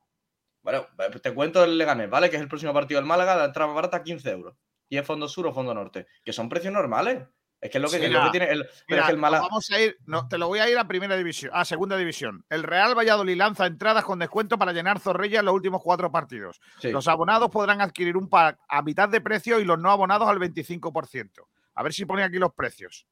[0.62, 2.30] Bueno, eh, te cuento el Leganés, ¿vale?
[2.30, 4.56] Que es el próximo partido del Málaga, la entrada barata 15 euros.
[4.88, 7.22] Y es fondo sur o fondo norte, que son precios normales.
[7.60, 8.64] Es que es lo que, Sí, es lo que mira, tiene el.
[8.64, 9.44] Pero Mira, es que el Málaga.
[9.44, 12.44] Vamos a ir, no, te lo voy a ir a primera división, a segunda división.
[12.50, 16.60] El Real Valladolid lanza entradas con descuento para llenar Zorrilla en los últimos cuatro partidos.
[16.78, 16.90] Sí.
[16.90, 20.38] Los abonados podrán adquirir un pack a mitad de precio y los no abonados al
[20.38, 21.46] 25%.
[21.76, 23.06] A ver si pone aquí los precios.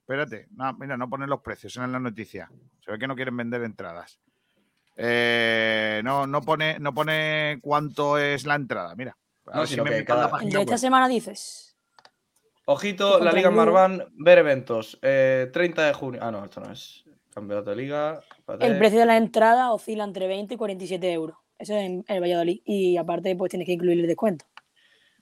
[0.00, 2.50] Espérate, no, mira, no ponen los precios en la noticia.
[2.80, 4.18] Se ve que no quieren vender entradas.
[4.96, 8.94] Eh, no, no pone, no pone cuánto es la entrada.
[8.94, 9.16] Mira.
[9.52, 11.76] A No, si me cada- página De esta semana dices.
[12.66, 13.50] Ojito, la Liga.
[13.50, 14.98] Marván, ver eventos.
[15.02, 16.20] eh, 30 de junio.
[16.22, 17.04] Ah, no, esto no es.
[17.32, 18.20] Campeonato de Liga.
[18.60, 21.36] El precio de la entrada oscila entre 20 y 47 euros.
[21.58, 22.60] Eso es en el Valladolid.
[22.64, 24.46] Y aparte, pues tienes que incluir el descuento.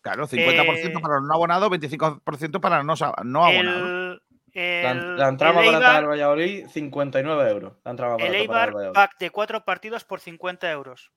[0.00, 4.20] Claro, 50% Eh, para los no abonados, 25% para los no, no abonados.
[4.52, 7.72] El, La, el- la entrada el más barata del Valladolid, 59 euros.
[7.84, 11.10] La entrada el Eibar, pack de cuatro partidos por 50 euros.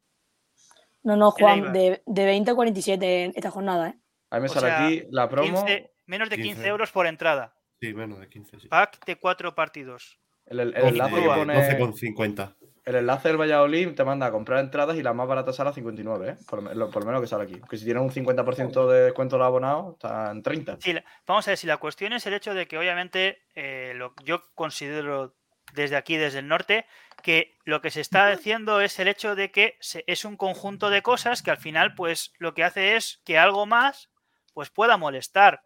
[1.07, 3.93] No, no, Juan, de, de 20 a 47 en esta jornada, ¿eh?
[4.29, 5.63] A mí me O sale sea, aquí la promo.
[5.65, 6.67] 15 menos de 15, 15.
[6.67, 7.55] euros por entrada.
[7.79, 8.67] Sí, menos de 15, sí.
[8.67, 10.19] Pack de cuatro partidos.
[10.45, 11.53] El, el- el 12, enlace que pone.
[11.79, 12.55] 12,50.
[12.83, 15.73] El enlace del Valladolid te manda a comprar entradas y la más barata sale a
[15.73, 16.35] 59, ¿eh?
[16.47, 17.61] Por, lo por lo menos que sale aquí.
[17.69, 20.77] Que si tienen un 50% de descuento de abonado, está en 30.
[20.81, 23.93] Sí, la- vamos a ver si la cuestión es el hecho de que obviamente eh,
[23.95, 25.35] lo, yo considero
[25.73, 26.85] desde aquí, desde el norte,
[27.27, 30.89] que lo que se está haciendo es el hecho de que se- es un conjunto
[30.89, 34.09] de cosas que al final pues lo que hace es que algo más
[34.53, 35.61] pues pueda molestar.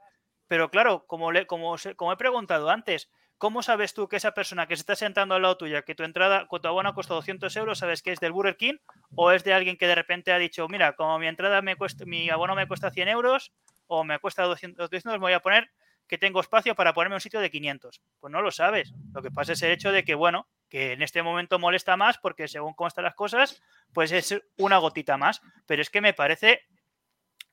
[0.48, 4.68] Pero claro, como, le, como, como he preguntado antes, ¿cómo sabes tú que esa persona
[4.68, 7.56] que se está sentando al lado tuya, que tu entrada, que tu abono cuesta 200
[7.56, 8.78] euros, sabes que es del Burger King
[9.16, 12.06] o es de alguien que de repente ha dicho, mira, como mi entrada me cuesta,
[12.06, 13.54] mi abono me cuesta 100 euros
[13.88, 15.70] o me cuesta 200, 200 me voy a poner
[16.08, 18.02] que tengo espacio para ponerme un sitio de 500.
[18.20, 18.94] Pues no lo sabes.
[19.14, 22.18] Lo que pasa es el hecho de que, bueno, que en este momento molesta más
[22.18, 23.62] porque según cómo están las cosas,
[23.94, 25.42] pues es una gotita más.
[25.68, 26.62] Pero es que me parece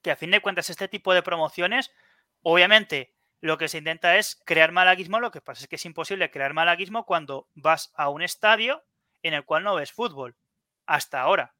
[0.02, 1.90] que a fin de cuentas este tipo de promociones,
[2.42, 6.30] obviamente lo que se intenta es crear malaguismo, lo que pasa es que es imposible
[6.30, 8.84] crear malaguismo cuando vas a un estadio
[9.22, 10.36] en el cual no ves fútbol.
[10.86, 11.54] Hasta ahora.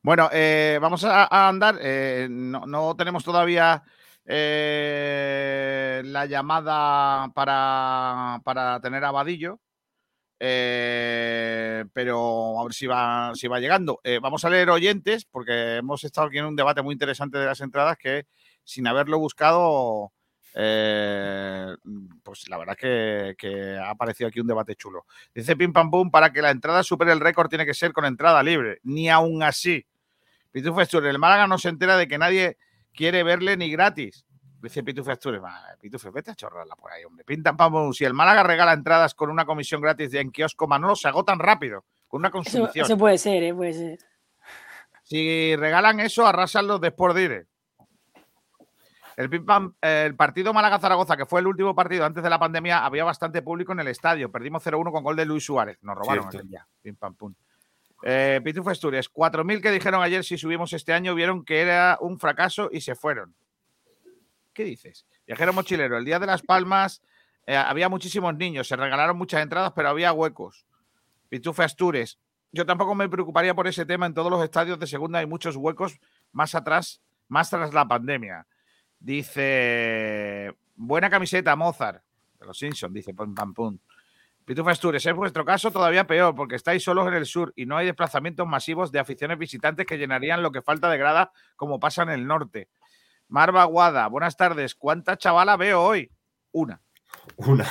[0.00, 1.76] Bueno, eh, vamos a, andar.
[1.82, 3.84] eh, no tenemos todavía
[4.26, 9.60] eh, la llamada para, para tener a Vadillo.
[10.38, 14.00] Eh, pero a ver si va, si va llegando.
[14.04, 17.46] Eh, vamos a leer oyentes, porque hemos estado aquí en un debate muy interesante de
[17.46, 18.26] las entradas que
[18.62, 20.12] sin haberlo buscado,
[20.52, 25.06] pues la verdad que, que ha aparecido aquí un debate chulo.
[25.34, 28.04] Dice Pim Pam Pum, para que la entrada supere el récord tiene que ser con
[28.04, 28.80] entrada libre.
[28.82, 29.86] Ni aún así.
[30.50, 32.56] Pitufo el Málaga no se entera de que nadie
[32.96, 34.24] quiere verle ni gratis.
[34.60, 37.24] Dice Pitufo Astures, "Va, Pitufo, vete a chorrarla por ahí, hombre.
[37.24, 37.92] Pintan pam, pum.
[37.92, 41.38] Si el Málaga regala entradas con una comisión gratis de en kiosco Manolo, se agotan
[41.38, 42.84] rápido, con una consumición.
[42.86, 43.54] eso puede ser, ¿eh?
[43.54, 43.98] Puede ser.
[45.04, 47.48] Si regalan eso, arrasan los de Sport Direct.
[49.16, 53.04] El, pam- el partido Málaga-Zaragoza, que fue el último partido antes de la pandemia, había
[53.04, 54.30] bastante público en el estadio.
[54.32, 55.78] Perdimos 0-1 con gol de Luis Suárez.
[55.82, 56.38] Nos robaron Cierto.
[56.38, 56.66] aquel día.
[56.82, 57.34] Pim pam pum.
[58.02, 62.18] Eh, Pitufo Asturias, 4.000 que dijeron ayer si subimos este año vieron que era un
[62.18, 63.34] fracaso y se fueron.
[64.52, 65.06] ¿Qué dices?
[65.26, 67.02] Viajero mochilero, el día de las palmas
[67.46, 70.66] eh, había muchísimos niños, se regalaron muchas entradas, pero había huecos.
[71.28, 72.18] Pitufe Astures,
[72.52, 74.06] yo tampoco me preocuparía por ese tema.
[74.06, 75.98] En todos los estadios de segunda hay muchos huecos
[76.32, 78.46] más atrás, más tras la pandemia.
[78.98, 82.02] Dice, buena camiseta, Mozart,
[82.38, 83.78] de los Simpsons, dice pum, pam, pum.
[84.46, 87.76] Pitufe Astures, en vuestro caso todavía peor, porque estáis solos en el sur y no
[87.76, 92.04] hay desplazamientos masivos de aficiones visitantes que llenarían lo que falta de grada, como pasa
[92.04, 92.68] en el norte.
[93.28, 94.76] Marva Guada, buenas tardes.
[94.76, 96.10] ¿Cuánta chavala veo hoy?
[96.52, 96.80] Una.
[97.36, 97.66] Una.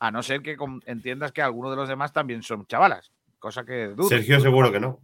[0.00, 3.86] A no ser que entiendas que algunos de los demás también son chavalas, cosa que
[3.88, 4.08] dudo.
[4.08, 4.98] Sergio seguro que no.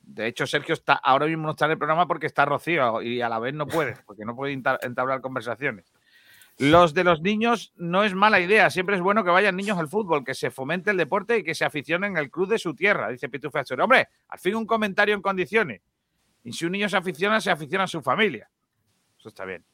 [0.00, 3.20] De hecho, Sergio está ahora mismo no está en el programa porque está Rocío y
[3.20, 5.92] a la vez no puede, porque no puede enta- entablar conversaciones.
[6.58, 8.70] Los de los niños no es mala idea.
[8.70, 11.54] Siempre es bueno que vayan niños al fútbol, que se fomente el deporte y que
[11.54, 13.84] se aficionen al club de su tierra, dice Pitufo Asturias.
[13.84, 15.82] Hombre, al fin un comentario en condiciones.
[16.44, 18.48] Y si un niño se aficiona, se aficiona a su familia.
[19.18, 19.64] Eso está bien.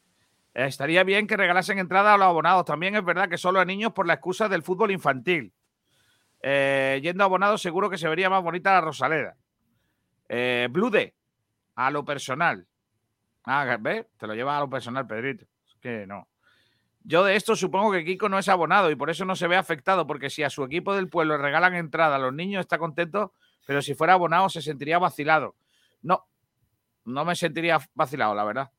[0.54, 2.64] Eh, estaría bien que regalasen entrada a los abonados.
[2.64, 5.52] También es verdad que solo a niños por la excusa del fútbol infantil.
[6.42, 9.36] Eh, yendo a abonados, seguro que se vería más bonita la Rosaleda.
[10.28, 11.14] Eh, Blude,
[11.76, 12.66] a lo personal.
[13.44, 14.06] Ah, ¿ves?
[14.16, 15.44] Te lo lleva a lo personal, Pedrito.
[15.66, 16.26] Es que no.
[17.05, 19.57] Yo de esto supongo que Kiko no es abonado y por eso no se ve
[19.57, 23.32] afectado, porque si a su equipo del pueblo regalan entrada a los niños está contento,
[23.66, 25.57] pero si fuera abonado se sentiría vacilado.
[26.03, 26.26] No,
[27.05, 28.70] no me sentiría vacilado, la verdad.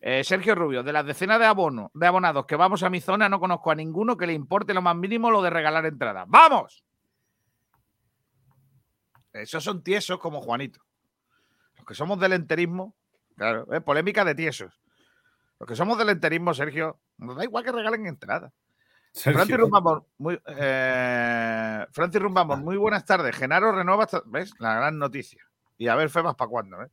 [0.00, 3.28] Eh, Sergio Rubio, de las decenas de, abono, de abonados que vamos a mi zona,
[3.28, 6.24] no conozco a ninguno que le importe lo más mínimo lo de regalar entrada.
[6.28, 6.84] ¡Vamos!
[9.32, 10.80] Esos son tiesos como Juanito.
[11.76, 12.94] Los que somos del enterismo,
[13.36, 13.80] claro, ¿eh?
[13.80, 14.80] polémica de tiesos.
[15.58, 18.52] Los que somos del enterismo, Sergio, nos da igual que regalen entrada.
[19.12, 19.38] Sergio.
[19.38, 23.34] Francis Rumbamor, muy, eh, Francis Rumbamor, muy buenas tardes.
[23.34, 24.52] Genaro renueva, ¿ves?
[24.58, 25.42] La gran noticia.
[25.76, 26.82] Y a ver, Febas, ¿para cuándo?
[26.82, 26.88] eh?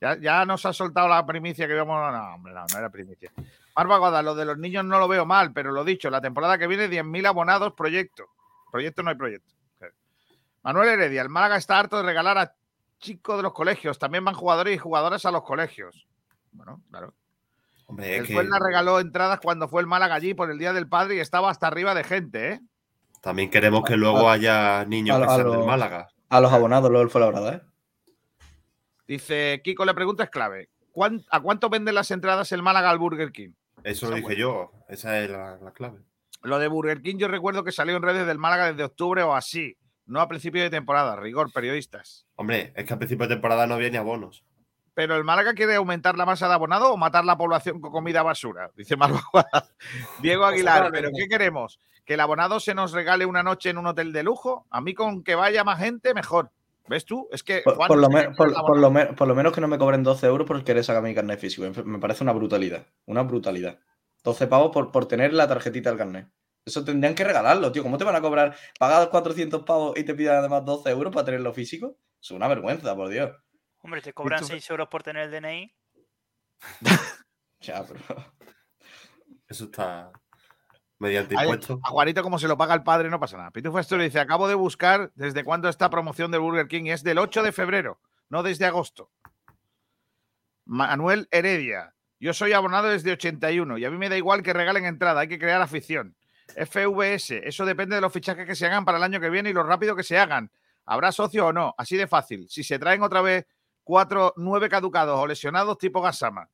[0.00, 2.12] Ya, ya nos ha soltado la primicia que íbamos.
[2.12, 3.32] No, hombre, no, no era primicia.
[3.76, 6.58] Marva Goda, lo de los niños no lo veo mal, pero lo dicho, la temporada
[6.58, 8.26] que viene, 10.000 abonados, proyecto.
[8.70, 9.54] Proyecto no hay proyecto.
[10.62, 12.54] Manuel Heredia, el Málaga está harto de regalar a
[12.98, 13.98] chicos de los colegios.
[13.98, 16.06] También van jugadores y jugadoras a los colegios.
[16.52, 17.14] Bueno, claro.
[17.90, 20.88] Hombre, El que Fuenla regaló entradas cuando fue el Málaga allí por el Día del
[20.88, 22.60] Padre y estaba hasta arriba de gente, ¿eh?
[23.22, 26.08] también queremos que luego haya niños a- que sean del los- Málaga.
[26.28, 27.62] A los abonados, luego fue la verdad, ¿eh?
[29.06, 30.68] Dice Kiko, la pregunta es clave.
[30.92, 33.52] ¿Cuán- ¿A cuánto venden las entradas el Málaga al Burger King?
[33.84, 34.70] Eso lo dije yo.
[34.88, 36.00] Esa es la, la clave.
[36.42, 39.34] Lo de Burger King yo recuerdo que salió en redes del Málaga desde octubre o
[39.34, 39.76] así,
[40.06, 42.26] no a principio de temporada, rigor, periodistas.
[42.36, 44.44] Hombre, es que a principio de temporada no había ni abonos.
[44.98, 48.24] Pero el Málaga quiere aumentar la masa de abonado o matar la población con comida
[48.24, 49.20] basura, dice Marco.
[50.20, 51.78] Diego Aguilar, ¿pero qué queremos?
[52.04, 54.66] ¿Que el abonado se nos regale una noche en un hotel de lujo?
[54.70, 56.50] A mí con que vaya más gente, mejor.
[56.88, 57.28] ¿Ves tú?
[57.30, 59.68] Es que Por, Juan, por lo, me- por- lo me- por lo menos que no
[59.68, 61.62] me cobren 12 euros por querer sacar mi carnet físico.
[61.70, 62.84] Me- Me parece una brutalidad.
[63.06, 63.78] Una brutalidad.
[64.24, 66.26] 12 pavos por, por tener la tarjetita del carnet.
[66.66, 67.84] Eso tendrían que regalarlo, tío.
[67.84, 68.56] ¿Cómo te van a cobrar?
[68.80, 71.94] Pagar 400 pavos y te pidan además 12 euros para tenerlo físico.
[72.20, 73.30] Es una vergüenza, por Dios.
[73.80, 75.74] Hombre, te cobran tú- 6 euros por tener el DNI.
[77.60, 78.00] Ya, pero.
[79.48, 80.12] Eso está
[81.00, 81.80] mediante impuestos.
[81.82, 83.50] a Juanito, como se lo paga el padre, no pasa nada.
[83.50, 87.02] Pitufo Esto dice: Acabo de buscar desde cuándo esta promoción del Burger King y es
[87.02, 89.10] del 8 de febrero, no desde agosto.
[90.66, 91.94] Manuel Heredia.
[92.20, 95.28] Yo soy abonado desde 81 y a mí me da igual que regalen entrada, hay
[95.28, 96.16] que crear afición.
[96.56, 99.52] FVS, eso depende de los fichajes que se hagan para el año que viene y
[99.52, 100.50] lo rápido que se hagan.
[100.84, 101.74] ¿Habrá socio o no?
[101.76, 102.48] Así de fácil.
[102.48, 103.46] Si se traen otra vez
[103.88, 106.46] cuatro, nueve caducados o lesionados tipo Gasama.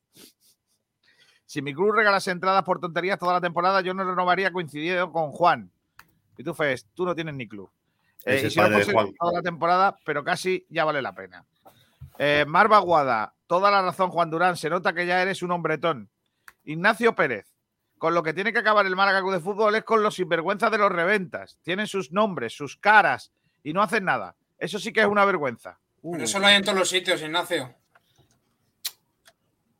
[1.44, 5.32] Si mi club regalase entradas por tonterías toda la temporada, yo no renovaría coincidiendo con
[5.32, 5.68] Juan.
[6.38, 7.68] Y tú, Fes, tú no tienes ni club.
[8.24, 11.44] Eh, y si no fuese toda la temporada, pero casi ya vale la pena.
[12.18, 14.56] Eh, Marva Guada, toda la razón, Juan Durán.
[14.56, 16.08] Se nota que ya eres un hombretón.
[16.62, 17.52] Ignacio Pérez,
[17.98, 20.70] Con lo que tiene que acabar el Málaga Club de Fútbol es con los sinvergüenzas
[20.70, 21.58] de los reventas.
[21.62, 23.32] Tienen sus nombres, sus caras
[23.64, 24.36] y no hacen nada.
[24.56, 25.80] Eso sí que es una vergüenza.
[26.12, 27.74] Pero eso lo hay en todos los sitios, Ignacio.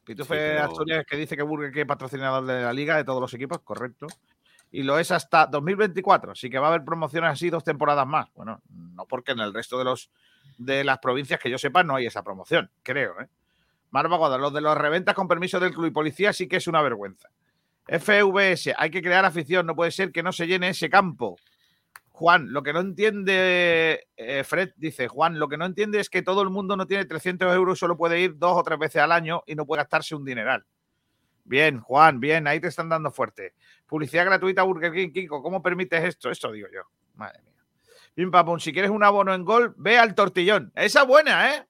[0.05, 3.05] Pitufe Sí, pero- Asturias que dice que Burger King es patrocinador de la liga de
[3.05, 4.07] todos los equipos, correcto.
[4.71, 8.29] Y lo es hasta 2024, así que va a haber promociones así dos temporadas más.
[8.35, 10.11] Bueno, no porque en el resto de los
[10.59, 13.19] de las provincias que yo sepa no hay esa promoción, creo.
[13.21, 13.29] ¿eh?
[13.91, 16.67] Marva Goda, los de los reventas con permiso del club y policía sí que es
[16.67, 17.29] una vergüenza.
[17.87, 21.37] FVS, hay que crear afición, no puede ser que no se llene ese campo.
[22.17, 26.23] Juan, lo que no entiende, eh, Fred dice, Juan, lo que no entiende es que
[26.23, 29.11] todo el mundo no tiene 300 euros, solo puede ir dos o tres veces al
[29.11, 30.65] año y no puede gastarse un dineral.
[31.43, 33.55] Bien, Juan, bien, ahí te están dando fuerte.
[33.85, 36.31] Publicidad gratuita Burger King, Kiko, ¿cómo permites esto?
[36.31, 36.83] Esto digo yo.
[37.15, 37.65] Madre mía.
[38.15, 40.71] Pim pam pum, si quieres un abono en gol, ve al tortillón.
[40.77, 41.67] Esa buena, ¿eh?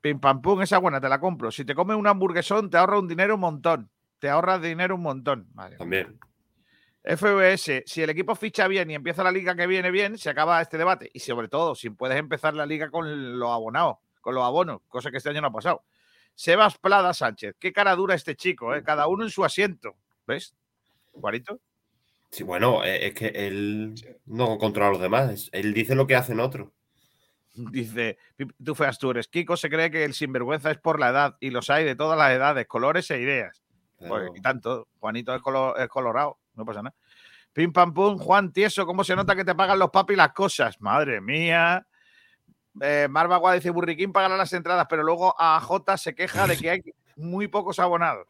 [0.00, 1.52] Pim pam pum, esa buena, te la compro.
[1.52, 3.88] Si te comes un hamburguesón, te ahorra un dinero un montón.
[4.18, 5.48] Te ahorras dinero un montón.
[5.86, 6.12] Mía.
[7.02, 10.60] FBS, si el equipo ficha bien y empieza la liga que viene bien, se acaba
[10.60, 11.10] este debate.
[11.14, 15.10] Y sobre todo, si puedes empezar la liga con los abonados, con los abonos, cosa
[15.10, 15.82] que este año no ha pasado.
[16.34, 18.82] Sebas Plada Sánchez, qué cara dura este chico, ¿eh?
[18.82, 19.96] cada uno en su asiento.
[20.26, 20.54] ¿Ves?
[21.12, 21.58] Juanito.
[22.30, 23.94] Sí, bueno, eh, es que él
[24.26, 25.48] no controla a los demás.
[25.52, 26.68] Él dice lo que hacen otros.
[27.54, 28.16] Dice,
[28.64, 29.26] tú feas tú eres.
[29.26, 32.16] Kiko se cree que el sinvergüenza es por la edad y los hay de todas
[32.16, 33.60] las edades, colores e ideas.
[33.98, 36.94] Pues, y tanto, Juanito es, colo- es colorado, no pasa nada.
[37.52, 40.80] Pim pam pum, Juan Tieso, ¿cómo se nota que te pagan los papis las cosas?
[40.80, 41.86] Madre mía.
[42.80, 46.80] Eh, Marva dice, Burriquín pagará las entradas, pero luego AJ se queja de que hay
[47.16, 48.28] muy pocos abonados.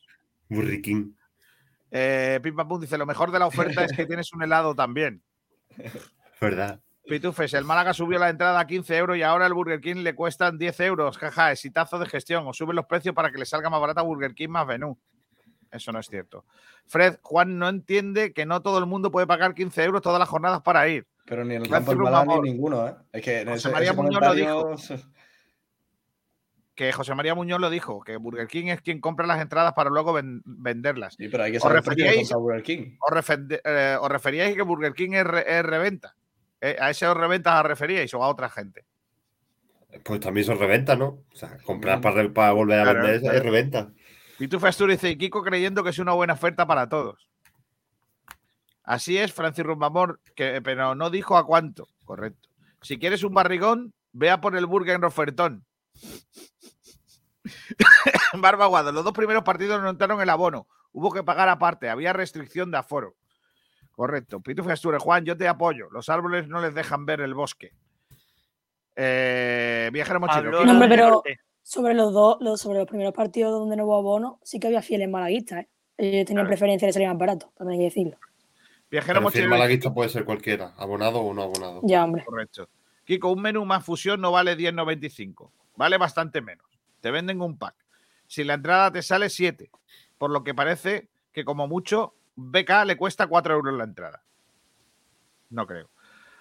[0.48, 1.16] Burriquín.
[1.90, 4.74] Eh, Pim pam pum dice, lo mejor de la oferta es que tienes un helado
[4.74, 5.22] también.
[6.40, 6.80] ¿Verdad?
[7.06, 10.14] Pitufes, el Málaga subió la entrada a 15 euros y ahora el Burger King le
[10.14, 11.18] cuestan 10 euros.
[11.18, 12.47] Jaja, exitazo de gestión.
[12.47, 14.97] O suben los precios para que le salga más barata Burger King más menú.
[15.70, 16.44] Eso no es cierto.
[16.86, 20.28] Fred, Juan no entiende que no todo el mundo puede pagar 15 euros todas las
[20.28, 21.06] jornadas para ir.
[21.26, 22.94] Pero ni en el campo ni ninguno, ¿eh?
[23.12, 24.76] Es que en José ese, María ese Muñoz lo comentario-
[26.74, 29.90] Que José María Muñoz lo dijo, que Burger King es quien compra las entradas para
[29.90, 31.14] luego ven- venderlas.
[31.16, 32.97] Sí, pero hay que ¿Os saber qué referíais, Burger King.
[33.01, 33.30] os
[33.64, 36.16] eh, os referíais que Burger King es, re- es reventa?
[36.60, 38.84] Eh, ¿A ese os reventa os referíais o a otra gente?
[40.05, 41.06] Pues también son reventa, ¿no?
[41.32, 43.36] O sea, comprar para, re- para volver a Claro, vender claro.
[43.36, 43.92] es reventa.
[44.41, 47.29] Pitufo Asturias dice, y Kiko creyendo que es una buena oferta para todos.
[48.83, 51.89] Así es, Francis Rumbamor, que, pero no dijo a cuánto.
[52.07, 52.49] Correcto.
[52.81, 55.67] Si quieres un barrigón, vea por el burger en ofertón.
[58.33, 60.67] Barba Guado, los dos primeros partidos no entraron el abono.
[60.93, 63.17] Hubo que pagar aparte, había restricción de aforo.
[63.91, 64.41] Correcto.
[64.41, 65.91] Pitufo Asturias, Juan, yo te apoyo.
[65.91, 67.75] Los árboles no les dejan ver el bosque.
[68.97, 71.41] Eh, viajero No, pero norte.
[71.62, 74.82] Sobre los dos, los, sobre los primeros partidos donde no hubo abono, sí que había
[74.82, 75.69] fieles malaguistas, ¿eh?
[75.97, 78.19] Ellos tenían preferencia de salir más barato, también hay que decirlo.
[78.91, 79.51] Viajero Pero si el mochilero.
[79.51, 81.81] malaguista puede ser cualquiera, abonado o no abonado.
[81.85, 82.24] Ya, hombre.
[82.24, 82.69] Correcto.
[83.05, 85.51] Kiko, un menú más fusión no vale 10,95.
[85.77, 86.66] Vale bastante menos.
[87.01, 87.74] Te venden un pack.
[88.27, 89.70] Si la entrada te sale 7,
[90.16, 94.23] por lo que parece que como mucho BK le cuesta 4 euros la entrada.
[95.51, 95.91] No creo.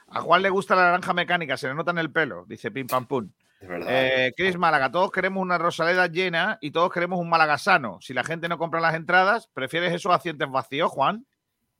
[0.07, 2.87] A Juan le gusta la naranja mecánica, se le nota en el pelo, dice Pim
[2.87, 3.29] Pam Pum.
[3.59, 3.87] Es verdad.
[3.91, 7.97] Eh, Chris Málaga, todos queremos una Rosaleda llena y todos queremos un Málaga sano.
[8.01, 11.25] Si la gente no compra las entradas, ¿prefieres esos asientos vacíos, Juan?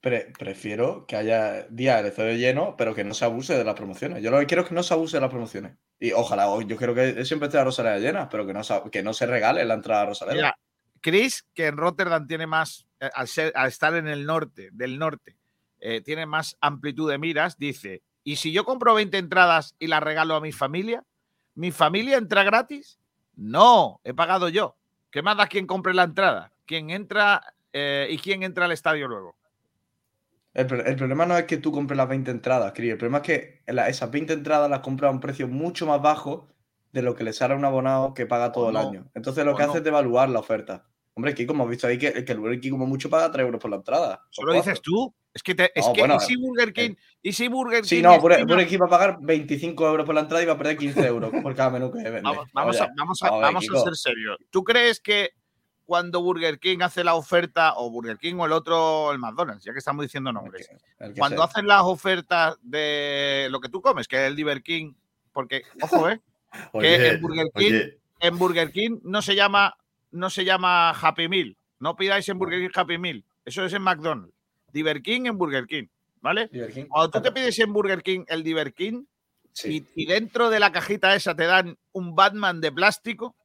[0.02, 3.76] Pre- prefiero que haya días de estadio lleno, pero que no se abuse de las
[3.76, 4.22] promociones.
[4.24, 5.78] Yo lo que quiero es que no se abuse de las promociones.
[6.00, 9.04] Y ojalá, yo quiero que siempre esté la Rosaleda llena, pero que no, se- que
[9.04, 10.36] no se regale la entrada a Rosaleda.
[10.36, 10.56] Mira,
[11.02, 14.98] Chris, que en Rotterdam tiene más, eh, al, ser- al estar en el norte, del
[15.00, 15.38] norte,
[15.80, 20.04] eh, tiene más amplitud de miras, dice, ¿y si yo compro 20 entradas y las
[20.04, 21.04] regalo a mi familia?
[21.60, 22.98] ¿Mi familia entra gratis?
[23.36, 24.78] No, he pagado yo.
[25.12, 26.54] ¿Qué más da quien compre la entrada?
[26.66, 29.36] ¿Quién entra eh, y quién entra al estadio luego?
[30.54, 32.92] El, pro- el problema no es que tú compres las 20 entradas, Cris.
[32.92, 36.02] El problema es que la- esas 20 entradas las compras a un precio mucho más
[36.02, 36.48] bajo
[36.94, 39.12] de lo que le sale a un abonado que paga todo el no, año.
[39.14, 39.70] Entonces lo que no.
[39.70, 40.86] hace es devaluar la oferta.
[41.14, 43.60] Hombre, Kiko, hemos visto ahí que, que el Burger King como mucho paga 3 euros
[43.62, 44.22] por la entrada.
[44.32, 45.14] ¿Eso lo dices tú?
[45.34, 48.04] Es que, te- es que bueno, ¿y si Burger King, y si Burger Sí, King
[48.04, 48.20] no,
[48.68, 51.32] King va a pagar 25 euros por la entrada y va a perder 15 euros
[51.44, 52.22] por cada menú que vende.
[52.22, 54.38] Vamos, vamos, a, vamos, a, vamos a ser serios.
[54.50, 55.30] ¿Tú crees que
[55.86, 59.72] cuando Burger King hace la oferta, o Burger King o el otro, el McDonald's, ya
[59.72, 60.70] que estamos diciendo nombres,
[61.00, 61.46] El que cuando sea.
[61.46, 64.94] hacen las ofertas de lo que tú comes, que es el Burger King,
[65.32, 66.20] porque, ojo, ¿eh?
[66.80, 68.00] que en Burger King, oye.
[68.20, 69.78] en Burger King no se llama,
[70.12, 71.56] no se llama Happy Meal.
[71.80, 73.24] No pidáis en Burger King Happy Meal.
[73.46, 74.34] Eso es en McDonald's.
[74.74, 75.86] Diver King en Burger King,
[76.22, 76.50] ¿vale?
[76.50, 76.86] King.
[76.90, 79.04] Cuando tú te pides en Burger King el Diver King
[79.52, 83.36] Sí, y, y dentro de la cajita esa te dan un Batman de plástico,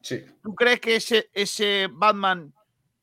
[0.00, 0.24] sí.
[0.42, 2.54] ¿tú crees que ese, ese Batman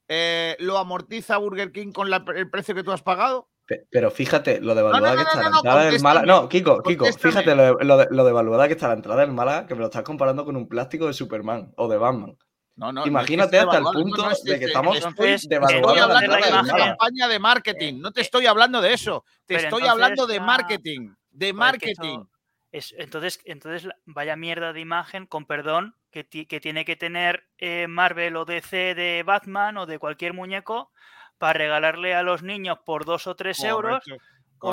[0.08, 3.50] eh, lo amortiza Burger King con la- el precio que tú has pagado?
[3.66, 6.26] Pe- Pero fíjate lo no, devaluada no, que está la entrada del Málaga.
[6.26, 9.68] No, Kiko, Kiko, fíjate lo, de- lo, lo devaluada que está la entrada del Málaga,
[9.68, 12.38] que me lo estás comparando con un plástico de Superman o de Batman.
[12.78, 14.66] No, no, Imagínate no es que hasta el punto devaluado, no es de que que-
[14.66, 16.86] estamos entonces, Estoy devaluando la hablando de Málaga.
[16.86, 19.26] campaña de marketing, no te estoy hablando de eso.
[19.46, 22.24] Te Pero estoy hablando de marketing, de marketing.
[22.72, 27.48] es- entonces, entonces, la- vaya mierda de imagen, con perdón, que, que tiene que tener
[27.58, 30.92] eh, Marvel o DC de Batman o de cualquier muñeco
[31.40, 34.24] para regalarle a los niños por dos o tres euros Correcto,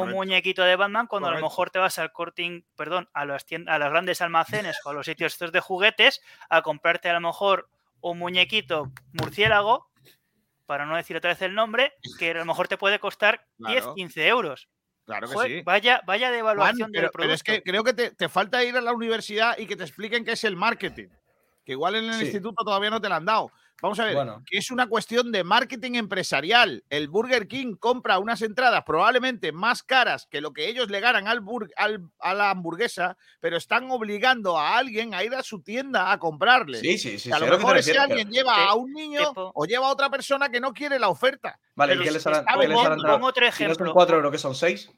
[0.07, 3.45] un muñequito de Batman cuando a lo mejor te vas al corting, perdón, a las
[3.45, 7.13] tiendas, a los grandes almacenes o a los sitios estos de juguetes a comprarte a
[7.15, 7.69] lo mejor
[8.11, 9.89] un muñequito murciélago,
[10.67, 13.81] para no decir otra vez el nombre, que a lo mejor te puede costar 10,
[13.81, 13.95] Claro.
[13.95, 14.69] 15 euros.
[15.07, 15.63] Claro que Joder, sí.
[15.63, 17.19] Vaya, vaya devaluación del pero, producto.
[17.23, 19.85] pero es que creo que te, te falta ir a la universidad y que te
[19.85, 21.09] expliquen qué es el marketing.
[21.65, 22.25] Que igual en el Sí.
[22.27, 23.51] instituto todavía no te lo han dado.
[23.83, 24.43] Vamos a ver, Bueno.
[24.47, 26.85] que es una cuestión de marketing empresarial.
[26.89, 31.29] El Burger King compra unas entradas probablemente más caras que lo que ellos le ganan
[31.29, 35.61] al bur- al- a la hamburguesa, pero están obligando a alguien a ir a su
[35.61, 36.79] tienda a comprarle.
[36.81, 39.91] Sí, sí, sí, a lo mejor ese alguien lleva a un niño o lleva a
[39.91, 41.59] otra persona que no quiere la oferta.
[41.75, 42.45] Vale, Pero ¿y qué les harán?
[42.47, 43.93] Pongo otro Si no son ejemplo.
[43.93, 44.91] 4 euros, que son 6.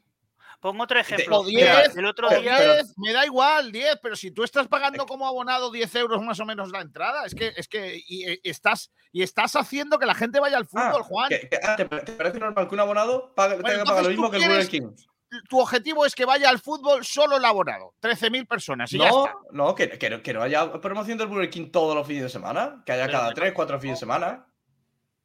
[0.59, 1.39] Pongo otro ejemplo.
[1.39, 2.59] O Mira, 10, el otro o día.
[2.59, 6.39] 10, me da igual, 10, pero si tú estás pagando como abonado 10 euros más
[6.39, 10.05] o menos la entrada, es que, es que y, eh, estás, y estás haciendo que
[10.07, 11.29] la gente vaya al fútbol, Juan.
[11.29, 14.09] ¿Qué- qué- ah, ¿te, parece normal que un abonado pague, Bueno, tenga que pagar lo
[14.09, 14.89] mismo que el Burger King?
[15.49, 19.25] Tu objetivo es que vaya al fútbol solo el abonado, 13.000 personas y ya No,
[19.25, 19.37] está.
[19.51, 22.29] no, que, que, no- que no haya promoción del Burger King todos los fines de
[22.29, 22.81] semana.
[22.85, 24.46] Que haya Pero cada que 3, 4 fines de semana.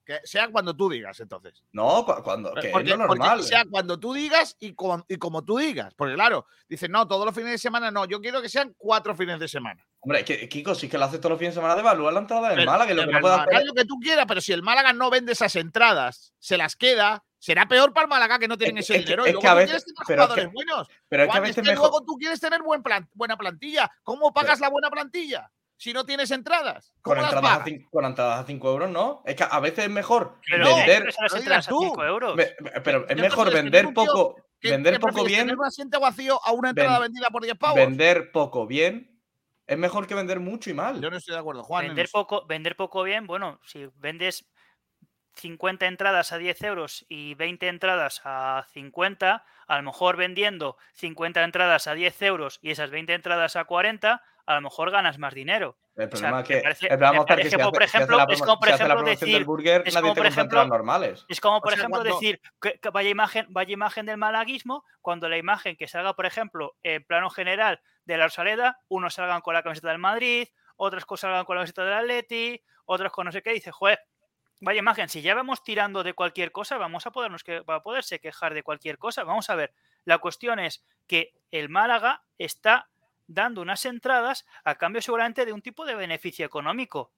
[0.04, 1.62] Que sea cuando tú digas, entonces.
[1.72, 3.42] No, cu- cuando, que Porque, es lo porque normal.
[3.44, 5.94] sea cuando tú digas y, con- y como tú digas.
[5.94, 9.14] Porque claro, dicen, no, todos los fines de semana no, yo quiero que sean cuatro
[9.14, 9.86] fines de semana.
[10.00, 12.18] Hombre, que, Kiko, si es que lo hace todos los fines de semana, devalúa la
[12.18, 13.64] entrada del Málaga, que lo que no Málaga hacer.
[13.66, 17.22] lo que tú quieras, pero si el Málaga no vende esas entradas, se las queda,
[17.38, 19.24] será peor para el Málaga que no tienen Es ese que- es que- dinero.
[19.24, 20.88] es y luego que a tú veces- quieres tener pero es que- jugadores buenos.
[21.08, 23.36] pero es que a veces es que mejor- luego tú quieres tener buen plan- buena
[23.36, 23.88] plantilla.
[24.02, 25.48] ¿Cómo pagas la buena plantilla
[25.82, 26.92] si no tienes entradas?
[27.02, 27.66] Con ¿Cómo las entradas, a pagas?
[27.66, 29.22] cin- con entradas a 5 euros, ¿no?
[29.26, 31.00] Es que a veces es mejor Pero vender.
[31.00, 31.80] no, las lo entradas a tú.
[31.82, 32.36] 5 euros.
[32.36, 32.54] ve-
[32.84, 35.64] Pero es ¿Qué mejor prefieres, vender tío poco, ¿Qué- vender qué poco bien, ¿Tener un
[35.66, 37.74] asiento vacío a una entrada Ven- vendida por 10 pavos?
[37.76, 39.20] vender poco bien,
[39.66, 41.00] es mejor que vender mucho y mal.
[41.00, 41.84] Yo no estoy de acuerdo, Juan.
[41.84, 44.46] en Vender poco, vender poco bien, bueno, si vendes
[45.34, 51.42] 50 entradas a 10 euros y 20 entradas a 50, a lo mejor vendiendo 50
[51.42, 55.34] entradas a 10 euros y esas 20 entradas a 40, a lo mejor ganas más
[55.34, 55.78] dinero.
[55.94, 59.34] El O sea, problema es que, parece- por ejemplo, la es como por ejemplo decir,
[59.34, 61.24] del burger, es como por ejemplo, entradas normales.
[61.28, 64.16] es como, O por sea, ejemplo, cuando- decir que, que vaya imagen, vaya imagen del
[64.16, 69.14] malaguismo, cuando la imagen que salga, por ejemplo, en plano general de la Rosaleda, unos
[69.14, 73.12] salgan con la camiseta del Madrid, otros co- salgan con la camiseta del Atleti, otros
[73.12, 74.00] con no sé qué, dice, joder,
[74.62, 77.82] vaya imagen, si ya vamos tirando de cualquier cosa, vamos a podernos que, va a
[77.82, 79.24] poderse quejar de cualquier cosa.
[79.24, 79.74] Vamos a ver,
[80.04, 82.88] la cuestión es que el Málaga está
[83.26, 87.10] dando unas entradas a cambio seguramente de un tipo de beneficio económico.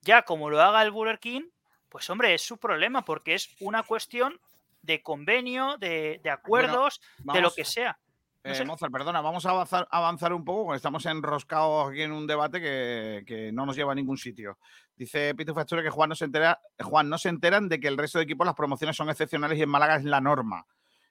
[0.00, 1.50] Ya como lo haga el Burger King,
[1.88, 4.40] pues hombre, es su problema porque es una cuestión
[4.82, 7.98] de convenio, de, de acuerdos, de lo que sea.
[8.44, 8.64] No Eh, sé.
[8.64, 12.60] Mozart, perdona, vamos a avanzar, avanzar un poco, porque estamos enroscados aquí en un debate
[12.60, 14.58] que, que no nos lleva a ningún sitio.
[14.96, 17.98] Dice Pito Factura que Juan no, se entera, Juan no se enteran de que el
[17.98, 20.64] resto de equipos las promociones son excepcionales y en Málaga es la norma.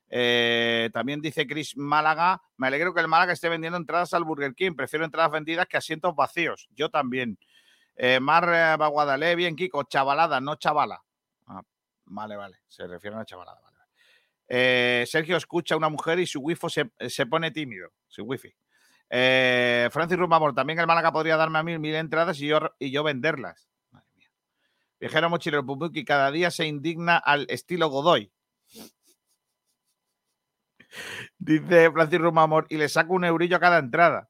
[0.09, 4.55] Eh, también dice Chris Málaga, me alegro que el Málaga esté vendiendo entradas al Burger
[4.55, 6.67] King, prefiero entradas vendidas que asientos vacíos.
[6.71, 7.37] Yo también.
[7.97, 11.03] Eh, Mar eh, Baguadalé, bien Kiko, chavalada, no chavala.
[11.47, 11.61] Ah,
[12.05, 13.59] vale, vale, se refiere a chavalada.
[14.47, 18.53] Eh, Sergio escucha a una mujer y su wifi se, se pone tímido, su wifi.
[19.09, 22.91] Eh, Francis Rumamor, también el Málaga podría darme a mí mil entradas y yo, y
[22.91, 23.69] yo venderlas.
[23.91, 24.29] Madre mía.
[24.99, 28.31] Viajero mochilero Pupuki cada día se indigna al estilo Godoy.
[31.37, 34.29] Dice Francis Rumamor, y le saco un eurillo a cada entrada.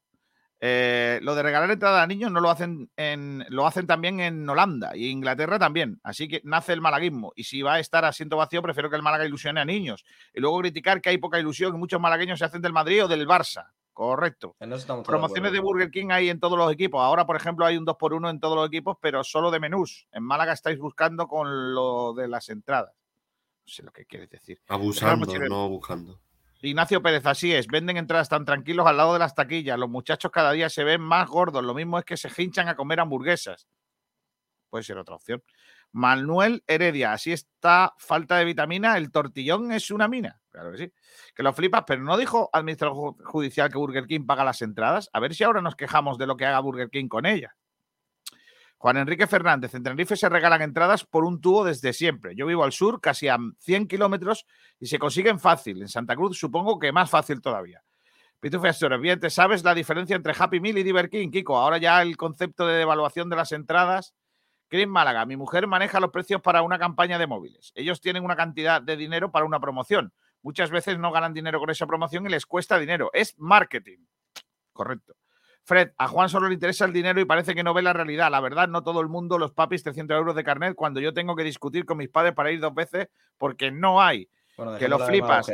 [0.60, 4.48] Eh, lo de regalar entrada a niños no lo hacen en, lo hacen también en
[4.48, 6.00] Holanda y Inglaterra también.
[6.02, 7.32] Así que nace el malaguismo.
[7.36, 10.04] Y si va a estar asiento vacío, prefiero que el Málaga ilusione a niños.
[10.34, 13.08] Y luego criticar que hay poca ilusión y muchos malagueños se hacen del Madrid o
[13.08, 13.70] del Barça.
[13.92, 14.54] Correcto.
[15.04, 15.58] Promociones de.
[15.58, 17.00] Burger King hay en todos los equipos.
[17.02, 20.06] Ahora, por ejemplo, hay un 2x1 en todos los equipos, pero solo de menús.
[20.12, 22.94] En Málaga estáis buscando con lo de las entradas.
[22.94, 24.60] No sé lo que quieres decir.
[24.68, 26.20] Abusando, no buscando.
[26.60, 29.78] Ignacio Pérez, así es, venden entradas tan tranquilos al lado de las taquillas.
[29.78, 31.62] Los muchachos cada día se ven más gordos.
[31.64, 33.68] Lo mismo es que se hinchan a comer hamburguesas.
[34.70, 35.42] Puede ser otra opción.
[35.92, 38.98] Manuel Heredia, así está falta de vitamina.
[38.98, 40.40] El tortillón es una mina.
[40.50, 40.92] Claro que sí.
[41.34, 45.08] Que lo flipas, pero no dijo administrador ju- judicial que Burger King paga las entradas.
[45.12, 47.54] A ver si ahora nos quejamos de lo que haga Burger King con ella.
[48.78, 52.36] Juan Enrique Fernández, en Tenerife se regalan entradas por un tubo desde siempre.
[52.36, 54.46] Yo vivo al sur, casi a 100 kilómetros,
[54.78, 55.82] y se consiguen fácil.
[55.82, 57.82] En Santa Cruz supongo que más fácil todavía.
[58.38, 61.56] Pitufe Astores, bien, ¿te sabes la diferencia entre Happy Meal y Diver King, Kiko?
[61.56, 64.14] Ahora ya el concepto de devaluación de las entradas.
[64.68, 67.72] Chris Málaga, mi mujer maneja los precios para una campaña de móviles.
[67.74, 70.12] Ellos tienen una cantidad de dinero para una promoción.
[70.42, 73.10] Muchas veces no ganan dinero con esa promoción y les cuesta dinero.
[73.12, 74.06] Es marketing.
[74.72, 75.14] Correcto.
[75.68, 78.30] Fred, a Juan solo le interesa el dinero y parece que no ve la realidad.
[78.30, 81.36] La verdad, no todo el mundo los papis 300 euros de carnet cuando yo tengo
[81.36, 84.30] que discutir con mis padres para ir dos veces porque no hay.
[84.56, 85.46] Bueno, que lo flipas.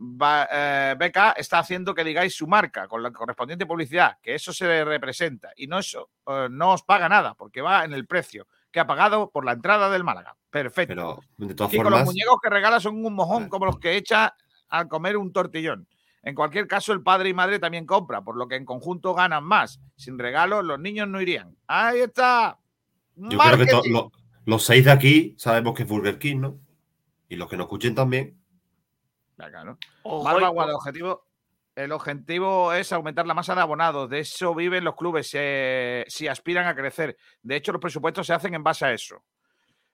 [0.00, 4.52] Va- eh, BK está haciendo que digáis su marca con la correspondiente publicidad, que eso
[4.52, 8.48] se representa y no, eso, eh, no os paga nada porque va en el precio
[8.72, 10.34] que ha pagado por la entrada del Málaga.
[10.50, 10.94] Perfecto.
[11.36, 13.96] Pero de todas Kiko, formas, los muñecos que regala son un mojón como los que
[13.96, 14.34] echa
[14.68, 15.86] al comer un tortillón.
[16.28, 19.44] En cualquier caso, el padre y madre también compra, por lo que en conjunto ganan
[19.44, 19.80] más.
[19.96, 21.56] Sin regalos, los niños no irían.
[21.66, 22.58] Ahí está.
[23.16, 24.12] yo creo que lo-
[24.44, 26.60] los seis de aquí sabemos que es Burger King, ¿no?
[27.30, 28.38] Y los que nos escuchen también.
[29.38, 29.78] Claro.
[30.68, 31.24] El objetivo,
[31.74, 34.10] el objetivo es aumentar la masa de abonados.
[34.10, 37.16] De eso viven los clubes eh, si aspiran a crecer.
[37.42, 39.24] De hecho, los presupuestos se hacen en base a eso.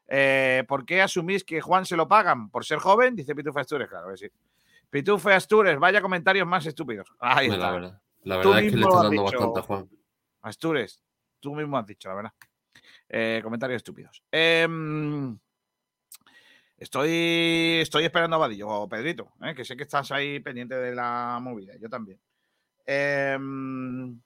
[0.09, 2.51] Eh, ¿Por qué asumís que Juan se lo pagan?
[2.51, 3.15] ¿Por ser joven?
[3.15, 4.27] Dice Pitufe Astures, claro que sí.
[4.95, 7.13] Pitufe Astures, vaya comentarios más estúpidos.
[7.19, 7.71] Ahí La está.
[7.73, 9.91] verdad, la Tú verdad es que le mismo está dando dicho, bastante a Juan.
[10.43, 11.03] Astures,
[11.41, 12.33] tú mismo has dicho, la verdad.
[13.09, 14.23] Eh, comentarios estúpidos.
[14.31, 15.37] Em,
[16.79, 21.41] estoy, estoy esperando a Vadillo, Pedrito, eh, que sé que estás ahí pendiente de la
[21.43, 21.73] movida.
[21.81, 22.21] Yo también.
[22.87, 24.21] Em,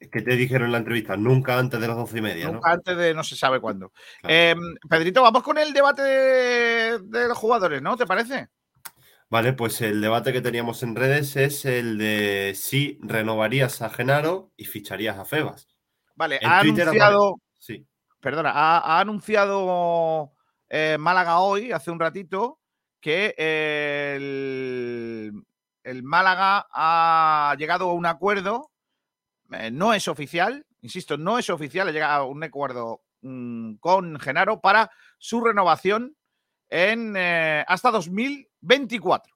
[0.00, 1.16] ¿Qué te dijeron en la entrevista?
[1.16, 2.54] Nunca antes de las doce y media, ¿no?
[2.54, 3.92] nunca antes de no se sabe cuándo.
[4.24, 4.58] Em,
[4.90, 7.96] Pedrito, vamos con el debate de, de los jugadores, ¿no?
[7.96, 8.48] ¿Te parece?
[9.30, 14.52] Vale, pues el debate que teníamos en redes es el de si renovarías a Genaro
[14.56, 15.68] y ficharías a Febas.
[16.14, 17.36] Vale, En ha Twitter anunciado.
[17.58, 17.86] Sí.
[18.20, 20.32] Perdona, ha, ha anunciado
[20.68, 22.58] eh, Málaga hoy, hace un ratito,
[23.00, 23.34] que
[24.16, 25.32] el,
[25.84, 28.70] el Málaga ha llegado a un acuerdo.
[29.52, 34.18] eh, no es oficial, insisto, no es oficial, ha llegado a un acuerdo mm, con
[34.18, 36.16] Genaro para su renovación
[36.68, 39.34] en eh, hasta 2024.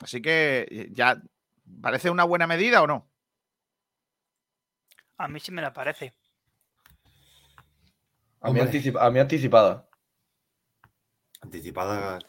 [0.00, 1.20] Así que eh, ya
[1.80, 3.10] parece una buena medida o no.
[5.16, 6.14] A mí sí me la parece.
[8.40, 9.88] A mí, anticipa- a mí anticipada.
[11.40, 12.20] Anticipada.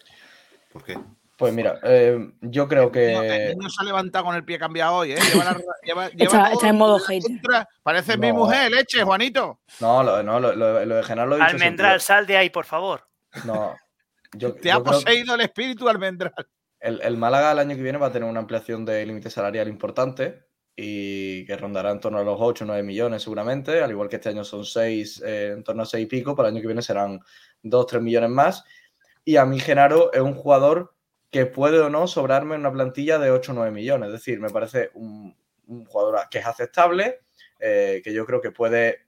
[0.72, 0.98] ¿Por qué?
[1.40, 3.56] Pues mira, eh, yo creo El que.
[3.58, 5.18] niño se ha levantado con el pie cambiado hoy, ¿eh?
[5.34, 7.68] Lleva la- lleva- lleva Está, en modo contra.
[7.82, 8.34] Parece mi No.
[8.36, 9.62] mujer, leche, Juanito.
[9.80, 12.50] No, lo, no, lo, lo- lo de Genaro lo he dicho Almendral, sal de ahí,
[12.50, 13.08] por favor.
[13.46, 13.74] No.
[14.34, 16.34] Yo, Te ha yo poseído el espíritu almendral.
[16.82, 19.70] el, el Málaga el año que viene va a tener una ampliación de límite salarial
[19.70, 20.44] importante
[20.76, 24.18] y que rondará en torno a los 8 o 9 millones seguramente, al igual que
[24.18, 26.82] este año son 6, en torno a 6 y pico, para el año que viene
[26.82, 27.20] serán
[27.64, 28.64] 2 3 millones más.
[29.26, 30.96] Y a mí Genaro es un jugador
[31.32, 34.08] que puede o no sobrarme una plantilla de 8 o 9 millones.
[34.08, 35.36] Es decir, me parece un,
[35.68, 37.22] un jugador que es aceptable,
[37.60, 39.08] eh, que yo creo que puede,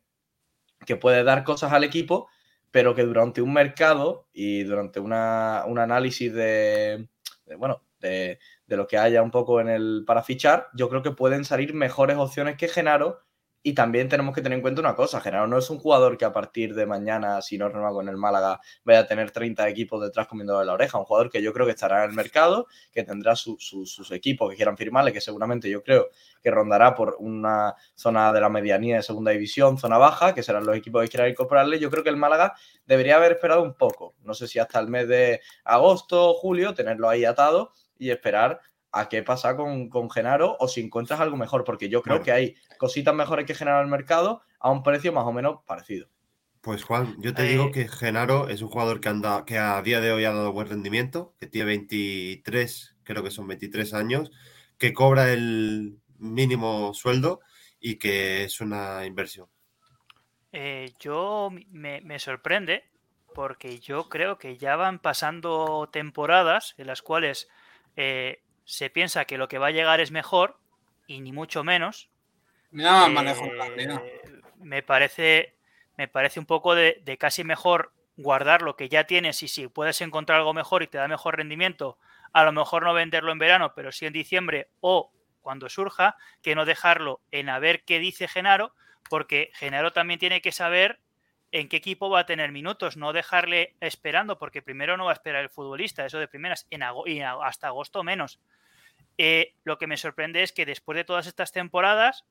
[0.86, 2.30] que puede dar cosas al equipo,
[2.70, 7.10] pero que durante un mercado y durante una, un análisis de,
[7.46, 11.02] de, bueno, de, de lo que haya un poco en el para fichar, yo creo
[11.02, 13.22] que pueden salir mejores opciones que Genaro.
[13.64, 16.26] Y también tenemos que tener en cuenta una cosa, Genaro no es un jugador que
[16.26, 20.02] a partir de mañana, si no renueva con el Málaga, vaya a tener 30 equipos
[20.02, 20.98] detrás comiendo de la oreja.
[20.98, 24.10] Un jugador que yo creo que estará en el mercado, que tendrá su- su- sus
[24.12, 26.10] equipos que quieran firmarle, que seguramente yo creo
[26.42, 30.66] que rondará por una zona de la medianía de segunda división, zona baja, que serán
[30.66, 31.78] los equipos que quieran incorporarle.
[31.78, 32.56] Yo creo que el Málaga
[32.88, 34.16] debería haber esperado un poco.
[34.24, 38.60] No sé si hasta el mes de agosto o julio, tenerlo ahí atado y esperar
[38.92, 42.24] a qué pasa con, con Genaro o si encuentras algo mejor, porque yo creo Bueno.
[42.24, 45.60] que hay cositas mejores que Genaro en el mercado a un precio más o menos
[45.66, 46.10] parecido.
[46.62, 49.82] Pues Juan, yo te Eh, digo que Genaro es un jugador que anda, que a
[49.82, 54.32] día de hoy ha dado buen rendimiento, que tiene 23, creo que son 23 años,
[54.78, 57.40] que cobra el mínimo sueldo
[57.80, 59.50] y que es una inversión.
[60.52, 62.84] Eh, yo me, me sorprende
[63.34, 67.48] porque yo creo que ya van pasando temporadas en las cuales
[67.96, 70.58] eh, se piensa que lo que va a llegar es mejor
[71.08, 72.10] y ni mucho menos.
[73.10, 73.46] Manejo
[74.04, 74.22] Eh,
[74.60, 75.56] me parece
[75.98, 79.68] me parece un poco de, de casi mejor guardar lo que ya tienes y si
[79.68, 81.98] puedes encontrar algo mejor y te da mejor rendimiento,
[82.34, 85.12] a lo mejor no venderlo en verano, pero sí en diciembre o
[85.42, 88.74] cuando surja, que no dejarlo en a ver qué dice Genaro,
[89.10, 91.00] porque Genaro también tiene que saber
[91.52, 95.14] en qué equipo va a tener minutos, no dejarle esperando, porque primero no va a
[95.14, 98.40] esperar el futbolista, eso de primeras, en ago- y a- hasta agosto menos.
[99.18, 102.26] Eh, lo que me sorprende es que después de todas estas temporadas,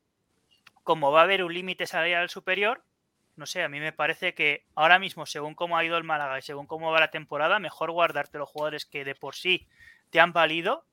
[0.83, 2.83] como va a haber un límite salarial superior,
[3.37, 6.39] no sé, a mí me parece que ahora mismo, según cómo ha ido el Málaga
[6.39, 9.69] y según cómo va la temporada, mejor guardarte los jugadores que de por sí
[10.11, 10.85] te han valido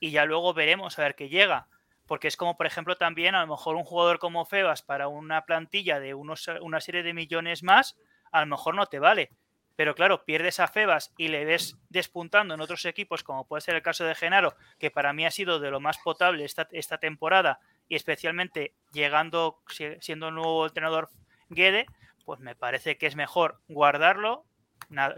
[0.00, 1.66] y ya luego veremos a ver qué llega.
[2.06, 5.44] Porque es como, por ejemplo, también a lo mejor un jugador como Febas para una
[5.46, 7.96] plantilla de unos, una serie de millones más,
[8.30, 9.30] a lo mejor no te vale.
[9.76, 13.74] Pero claro, pierdes a Febas y le ves despuntando en otros equipos, como puede ser
[13.74, 16.98] el caso de Genaro, que para mí ha sido de lo más potable esta, esta
[16.98, 17.58] temporada
[17.88, 21.08] y especialmente llegando, si- siendo el nuevo entrenador
[21.48, 21.86] Guede,
[22.24, 24.44] pues me parece que es mejor guardarlo,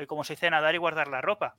[0.07, 1.57] como se dice, nadar y guardar la ropa.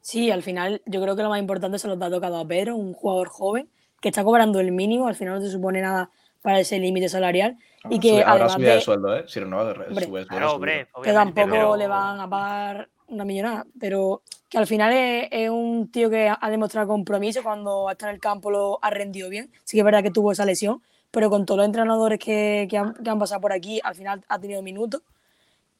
[0.00, 2.74] Sí, al final yo creo que lo más importante se los ha tocado a Pedro,
[2.74, 3.70] un jugador joven
[4.02, 6.10] que está cobrando el mínimo, al final no te supone nada
[6.42, 7.56] para ese límite salarial
[7.88, 9.24] y que Sube- habrá además subida de de, sueldo, ¿eh?
[9.28, 10.04] Si renueva, re- Hombre.
[10.04, 10.28] sube de sueldo.
[10.28, 10.54] Claro, seguro.
[10.56, 15.28] hombre, que tampoco pero- le van a pagar una millonada, pero que al final es,
[15.30, 19.28] es un tío que ha demostrado compromiso cuando está en el campo lo ha rendido
[19.30, 19.50] bien.
[19.64, 22.76] Sí que es verdad que tuvo esa lesión, pero con todos los entrenadores que, que
[22.78, 25.02] han, que han pasado por aquí, al final ha tenido minutos.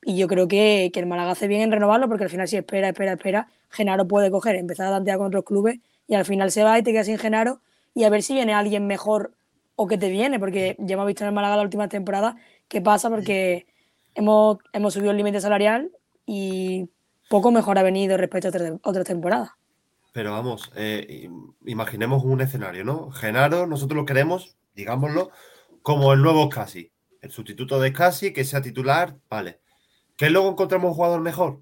[0.04, 2.56] Y yo creo que, que el Málaga hace bien en renovarlo, porque al final si
[2.56, 5.78] espera, espera, espera, Genaro puede coger, empezar a tantear con otros clubes
[6.08, 7.60] y al final se va y te quedas sin Genaro
[7.94, 9.34] y a ver si viene alguien mejor
[9.76, 12.36] o que te viene, porque ya hemos visto en el Málaga la última temporada
[12.68, 13.66] qué pasa, porque
[14.14, 15.90] hemos, hemos subido el límite salarial
[16.26, 16.88] y
[17.28, 19.50] poco mejor ha venido respecto a otras, otras temporadas.
[20.12, 23.10] Pero vamos, eh, im- imaginemos un escenario, ¿no?
[23.10, 25.30] Genaro, nosotros lo queremos, digámoslo,
[25.80, 26.92] como el nuevo Scassi.
[27.22, 29.60] El sustituto de Scassi, que sea titular, vale.
[30.16, 31.60] ¿Que luego encontramos un jugador mejor?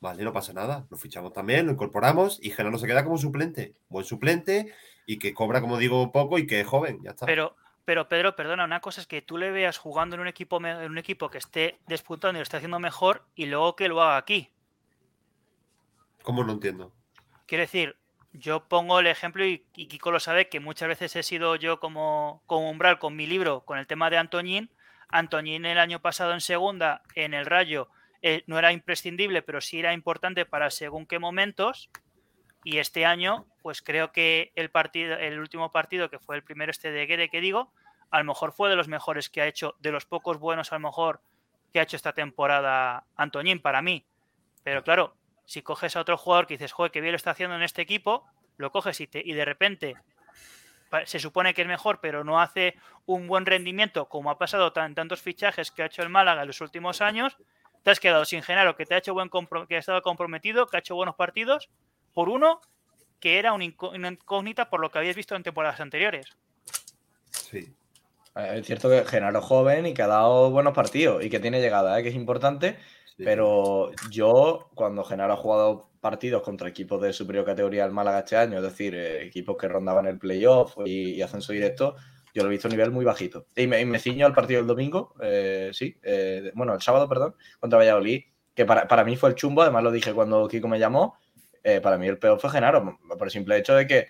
[0.00, 0.86] Vale, no pasa nada.
[0.90, 3.74] Lo fichamos también, lo incorporamos y Genaro se queda como suplente.
[3.88, 4.72] Buen suplente
[5.06, 7.26] y que cobra, como digo, poco y que es joven, ya está.
[7.26, 10.64] Pero, pero Pedro, perdona, una cosa es que tú le veas jugando en un equipo
[10.64, 14.02] en un equipo que esté despuntando y lo esté haciendo mejor y luego que lo
[14.02, 14.50] haga aquí.
[16.22, 16.92] ¿Cómo no entiendo?
[17.46, 17.96] Quiero decir,
[18.32, 21.78] yo pongo el ejemplo y, y Kiko lo sabe que muchas veces he sido yo
[21.78, 24.70] como, como umbral con mi libro con el tema de Antoñín.
[25.08, 27.88] Antoñín el año pasado en segunda en el Rayo
[28.26, 31.90] eh, no era imprescindible, pero sí era importante para según qué momentos.
[32.64, 36.70] Y este año, pues creo que el partido, el último partido, que fue el primero
[36.70, 37.70] este de Guede que digo,
[38.10, 40.76] a lo mejor fue de los mejores que ha hecho, de los pocos buenos a
[40.76, 41.20] lo mejor
[41.72, 44.04] que ha hecho esta temporada Antoñín para mí.
[44.62, 45.14] Pero claro,
[45.44, 47.82] si coges a otro jugador que dices, joder, qué bien lo está haciendo en este
[47.82, 48.24] equipo,
[48.56, 49.96] lo coges y, te, y de repente
[51.04, 52.76] se supone que es mejor, pero no hace
[53.06, 56.46] un buen rendimiento, como ha pasado en tantos fichajes que ha hecho el Málaga en
[56.46, 57.36] los últimos años,
[57.82, 59.28] te has quedado sin Genaro, que te ha hecho buen
[59.68, 61.68] que ha estado comprometido, que ha hecho buenos partidos,
[62.14, 62.60] por uno
[63.20, 66.26] que era una incógnita por lo que habías visto en temporadas anteriores.
[67.30, 67.74] Sí.
[68.36, 71.40] Eh, Es cierto que Genaro es joven y que ha dado buenos partidos y que
[71.40, 72.02] tiene llegada, ¿eh?
[72.02, 72.78] que es importante.
[73.16, 78.36] Pero yo, cuando Genaro ha jugado partidos contra equipos de superior categoría del Málaga este
[78.36, 81.94] año, es decir, eh, equipos que rondaban el playoff y, y ascenso directo,
[82.34, 83.46] yo lo he visto a un nivel muy bajito.
[83.54, 87.08] Y me, y me ciño al partido del domingo, eh, sí, eh, bueno, el sábado,
[87.08, 90.66] perdón, contra Valladolid, que para, para mí fue el chumbo, además lo dije cuando Kiko
[90.66, 91.16] me llamó,
[91.64, 94.08] eh, para mí el peor fue Genaro, por el simple hecho de que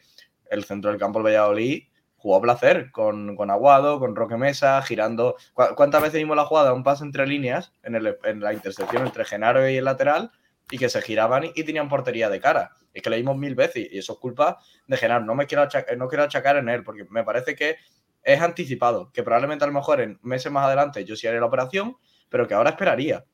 [0.51, 1.85] el centro del campo del Valladolid
[2.16, 5.36] jugó a placer con, con Aguado, con Roque Mesa, girando.
[5.55, 6.72] ¿Cu- ¿Cuántas veces vimos la jugada?
[6.72, 10.31] Un pase entre líneas en, el- en la intersección entre Genaro y el lateral
[10.70, 12.72] y que se giraban y, y tenían portería de cara.
[12.94, 15.24] Es que lo vimos mil veces y eso es culpa de Genaro.
[15.24, 17.76] No me quiero achacar, no quiero achacar en él porque me parece que
[18.22, 21.47] es anticipado, que probablemente a lo mejor en meses más adelante yo sí haré la
[21.47, 21.97] operación,
[22.31, 23.24] pero que ahora esperaría.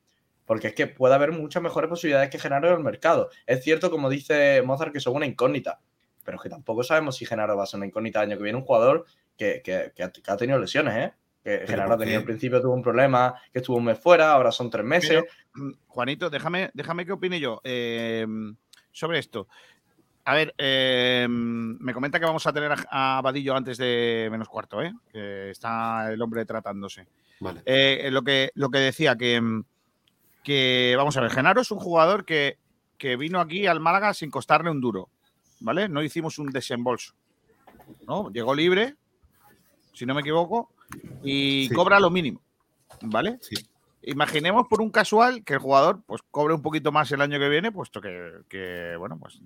[0.50, 3.30] Porque es que puede haber muchas mejores posibilidades que Genaro en el mercado.
[3.46, 5.78] Es cierto, como dice Mozart, que son una incógnita
[6.24, 8.42] pero es que tampoco sabemos si Genaro va a ser una incógnita el año que
[8.42, 8.58] viene.
[8.58, 9.04] Un jugador
[9.36, 11.12] que, que- que ha, que ha tenido lesiones, ¿eh?
[11.42, 14.50] Que Genaro ha tenido al principio tuvo un problema, que estuvo un mes fuera, ahora
[14.52, 15.08] son tres meses.
[15.08, 15.24] Pero,
[15.54, 18.26] mm, Juanito, déjame, déjame que opine yo eh,
[18.92, 19.46] sobre esto.
[20.24, 24.48] A ver, eh, me comenta que vamos a tener a, a Vadillo antes de menos
[24.48, 24.92] cuarto, ¿eh?
[25.12, 27.06] Que está el hombre tratándose.
[27.40, 27.62] Vale.
[27.64, 29.64] Eh, lo, que, lo que decía, que, mm,
[30.42, 32.58] que, vamos a ver, Genaro es un jugador que,
[32.98, 35.08] que vino aquí al Málaga sin costarle un duro,
[35.60, 35.88] ¿vale?
[35.88, 37.14] No hicimos un desembolso,
[38.06, 38.30] ¿no?
[38.30, 38.96] Llegó libre,
[39.92, 40.70] si no me equivoco,
[41.22, 41.74] y Sí.
[41.74, 42.42] cobra lo mínimo,
[43.02, 43.38] ¿vale?
[44.02, 47.50] Imaginemos por un casual que el jugador pues cobre un poquito más el año que
[47.50, 49.38] viene, puesto que, que, bueno, pues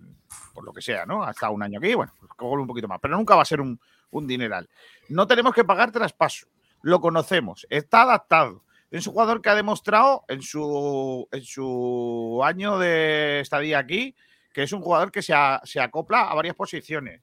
[0.52, 1.24] por lo que sea, ¿no?
[1.24, 3.46] Ha estado un año aquí, bueno, pues cobre un poquito más, pero nunca va a
[3.46, 3.80] ser un,
[4.10, 4.68] un dineral.
[5.08, 6.46] No tenemos que pagar traspaso,
[6.82, 8.62] lo conocemos, está adaptado.
[8.94, 14.14] Es un jugador que ha demostrado en su, en su año de estadía aquí
[14.52, 15.34] que es un jugador que se,
[15.64, 17.20] se acopla a varias posiciones.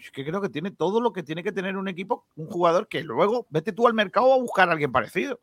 [0.00, 2.86] Es que creo que tiene todo lo que tiene que tener un equipo, un jugador
[2.86, 5.40] que luego vete tú al mercado a buscar a alguien parecido.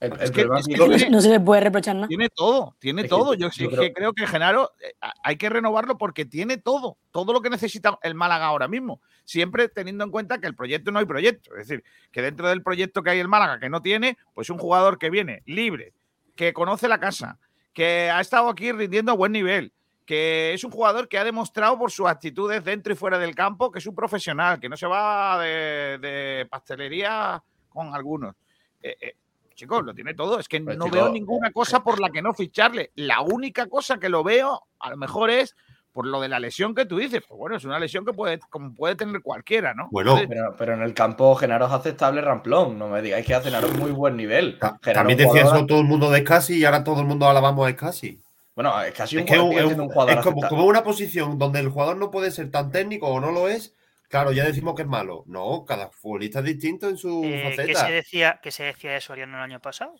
[0.00, 2.06] El, el Es que- problema es que Kiko, tiene- No se le puede reprochar nada.
[2.08, 3.34] Tiene todo, tiene Es que todo.
[3.34, 6.56] yo- Yo, sí yo que creo- creo que Genaro eh, hay que renovarlo porque tiene
[6.56, 9.00] todo, todo lo que necesita el Málaga ahora mismo.
[9.24, 11.50] Siempre teniendo en cuenta que el proyecto no hay proyecto.
[11.56, 14.58] Es decir, que dentro del proyecto que hay el Málaga que no tiene, pues un
[14.58, 15.92] jugador que viene libre,
[16.36, 17.38] que conoce la casa,
[17.72, 19.72] que ha estado aquí rindiendo a buen nivel,
[20.06, 23.70] que es un jugador que ha demostrado por sus actitudes dentro y fuera del campo
[23.70, 28.34] que es un profesional, que no se va de, de pastelería con algunos.
[28.80, 29.14] Eh, eh,
[29.58, 30.38] chicos, lo tiene todo.
[30.38, 32.92] Es que Pues, no chico, veo ninguna cosa por la que no ficharle.
[32.94, 35.54] La única cosa que lo veo, a lo mejor es
[35.92, 37.22] por lo de la lesión que tú dices.
[37.26, 39.88] Pues bueno, es una lesión que puede, como puede tener cualquiera, ¿no?
[39.92, 42.78] Entonces, pero, pero en el campo Genaro es aceptable ramplón.
[42.78, 44.58] No me digáis que Genaro es muy buen nivel.
[44.60, 47.28] Genaro También decía jugador- eso todo el mundo de Scassi y ahora todo el mundo
[47.28, 48.22] alabamos a Scassi.
[48.54, 50.30] Bueno, es casi un, Es que jugador- un- es siendo un- un jugador es como,
[50.38, 50.56] aceptable.
[50.56, 53.74] como una posición donde el jugador no puede ser tan técnico o no lo es.
[54.08, 55.24] Claro, ya decimos que es malo.
[55.26, 57.86] No, cada futbolista es distinto en su Eh, ¿qué, faceta.
[57.86, 59.94] se decía, ¿Qué se decía de Soriano el año pasado?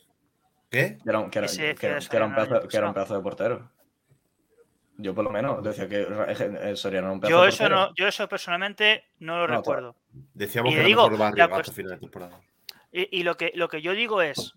[0.70, 0.98] ¿Qué?
[1.02, 2.94] Que era, un- que era- que era- que era un pedazo, que era un pasado.
[2.94, 3.70] pedazo de portero.
[5.01, 7.76] Yo por lo menos decía que eh, Soriano era un pedazo Yo de eso, portero.
[7.80, 9.97] no, yo eso personalmente no lo No, recuerdo.
[10.35, 12.40] Decíamos Y que era digo, mejor barrio la hasta final de temporada.
[12.90, 14.55] Y, y lo, que, lo que yo digo es,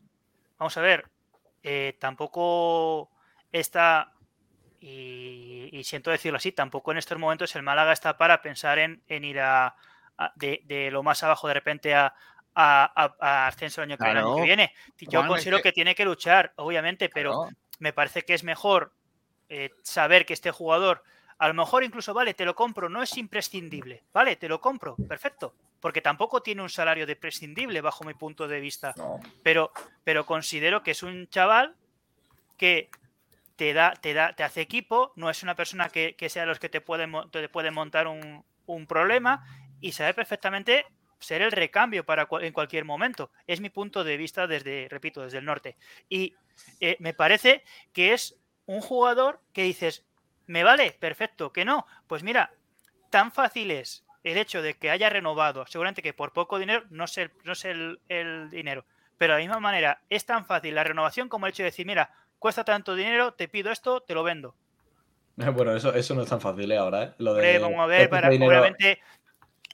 [0.58, 1.06] vamos a ver,
[1.64, 3.12] eh, tampoco
[3.52, 4.14] está,
[4.82, 9.02] y, y siento decirlo así, tampoco en estos momentos el Málaga está para pensar en,
[9.08, 9.76] en ir a,
[10.18, 12.14] a- de, de lo más abajo de repente a,
[12.56, 14.36] a- ascenso el año, que- el año Claro.
[14.36, 14.74] que viene.
[15.00, 17.48] Yo Juan, es considero que- que tiene que luchar, obviamente, pero
[17.80, 18.92] me parece que es mejor
[19.50, 21.04] eh, saber que este jugador,
[21.38, 24.96] a lo mejor incluso, vale, te lo compro, no es imprescindible, vale, te lo compro,
[25.08, 28.94] perfecto, porque tampoco tiene un salario de prescindible bajo mi punto de vista,
[29.44, 29.72] pero,
[30.04, 31.76] pero considero que es un chaval
[32.58, 32.90] que
[33.62, 36.58] te da, te da, te hace equipo, no es una persona que, que sea los
[36.58, 39.44] que te pueden, mo- te pueden montar un, un problema
[39.80, 40.88] y sabe perfectamente
[41.20, 43.30] ser el recambio para en cualquier momento.
[43.46, 45.78] Es mi punto de vista desde, repito, desde el norte.
[46.10, 46.34] Y
[46.80, 47.64] eh, me parece
[47.94, 48.36] que es
[48.66, 50.08] un jugador que dices,
[50.48, 50.98] ¿me vale?
[51.00, 51.86] Perfecto, que no.
[52.08, 52.52] Pues mira,
[53.10, 57.08] tan fácil es el hecho de que haya renovado, seguramente que por poco dinero, no
[57.08, 58.86] sé, no sé el, el dinero,
[59.18, 61.86] pero de la misma manera es tan fácil la renovación como el hecho de decir,
[61.86, 62.12] mira,
[62.42, 64.56] cuesta tanto dinero, te pido esto, te lo vendo.
[65.56, 66.78] Bueno, eso, eso no es tan fácil ¿eh?
[66.78, 67.14] ahora, ¿eh?
[67.20, 69.00] Lo de, Hombre, vamos a ver, para, dinero- obviamente,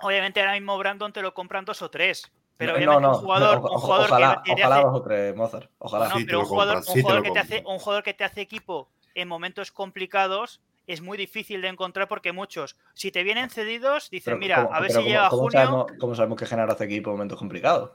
[0.01, 3.15] obviamente ahora mismo Brandon te lo compran dos o tres, pero No, obviamente no, un
[3.15, 5.71] jugador, o- un jugador ojalá, que te ojalá hace, dos o tres, Mozart.
[5.79, 6.09] Ojalá.
[6.09, 8.89] no, pero un jugador, un jugador que te hace, un jugador que te hace equipo
[9.15, 14.33] en momentos complicados es muy difícil de encontrar porque muchos, si te vienen cedidos, dicen,
[14.33, 15.51] Pero mira, ¿cómo- a ver pero si cómo- llega cómo junio.
[15.59, 17.91] Sabemos, ¿Cómo sabemos que Genaro hace equipo en momentos complicados?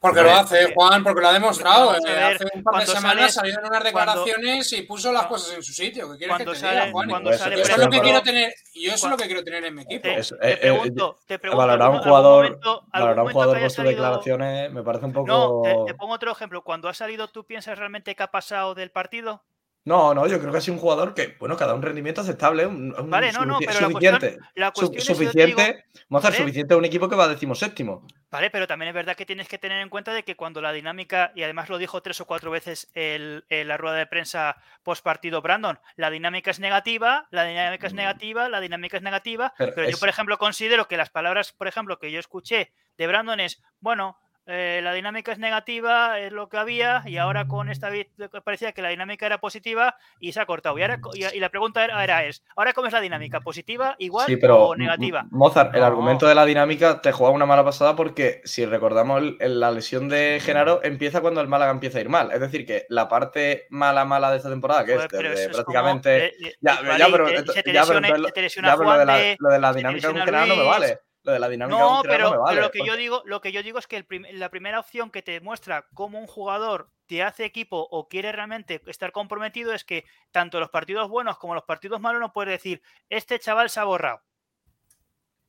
[0.00, 1.94] Porque lo hace, Juan, porque lo ha demostrado.
[1.94, 3.84] Eh, ver, hace un par de semanas en unas cuando-
[4.24, 6.10] declaraciones y puso las cosas en su sitio.
[6.12, 7.08] ¿Qué quieres cuando que te sale- diga, Juan?
[7.10, 9.44] cuando Yo sale, eso es lo que quiero tener, yo eso es lo que quiero
[9.44, 10.02] tener en mi equipo.
[10.04, 12.84] Te, Eso, te eh, eh, pregunto, te pregunto, valorar a un ¿algún- algún jugador, momento-
[12.92, 15.26] valorar a un jugador por sus declaraciones me parece un poco.
[15.26, 16.62] No, te, te pongo otro ejemplo.
[16.64, 19.42] Cuando ha salido, ¿tú piensas realmente que ha pasado del partido?
[19.84, 22.66] No, no, yo creo que ha sido un jugador que, bueno, cada un rendimiento aceptable,
[22.66, 24.38] un, un Vale, no, no, pero la cuestión- suficiente.
[24.54, 26.44] la Su- cuestión es, yo te suficiente, digo, Mozart, ¿vale?
[26.44, 28.06] suficiente a un equipo que va a decimoséptimo.
[28.30, 30.72] Vale, pero también es verdad que tienes que tener en cuenta de que cuando la
[30.72, 34.56] dinámica, y además lo dijo tres o cuatro veces el, en la rueda de prensa
[34.82, 39.54] post partido Brandon, la dinámica es negativa, la dinámica es negativa, la dinámica es negativa,
[39.56, 43.06] Pero pero, yo, por ejemplo, considero que las palabras, por ejemplo, que yo escuché de
[43.06, 47.68] Brandon es, bueno, eh, la dinámica es negativa, es lo que había, y ahora con
[47.68, 48.08] esta vi-
[48.44, 50.76] parecía que la dinámica era positiva y se ha cortado.
[50.78, 53.40] Y, ahora, y, y la pregunta era, era es, ¿ahora cómo es la dinámica?
[53.40, 55.26] ¿Positiva, igual Sí, pero o negativa?
[55.30, 55.86] Mozart, el No.
[55.86, 59.70] argumento de la dinámica te juega una mala pasada porque si recordamos el- el- la
[59.70, 62.32] lesión de Genaro empieza cuando el Málaga empieza a ir mal.
[62.32, 66.26] Es decir, que la parte mala mala de esta temporada, que Joder, es como, prácticamente.
[66.26, 68.90] eh, ya, vale, ya, y pero, te- te ya, lo- se te lesiona ya, pero
[68.92, 71.00] lo de la, de- lo de la dinámica con lesiona Genaro no me vale.
[71.22, 72.60] Lo de la dinámica No, pero, no me pero vale.
[72.62, 74.80] lo que yo porque- digo, lo que yo digo es que el prim- la primera
[74.80, 79.74] opción que te muestra cómo un jugador te hace equipo o quiere realmente estar comprometido
[79.74, 82.80] es que tanto los partidos buenos como los partidos malos no puedes decir
[83.10, 84.22] este chaval se ha borrado.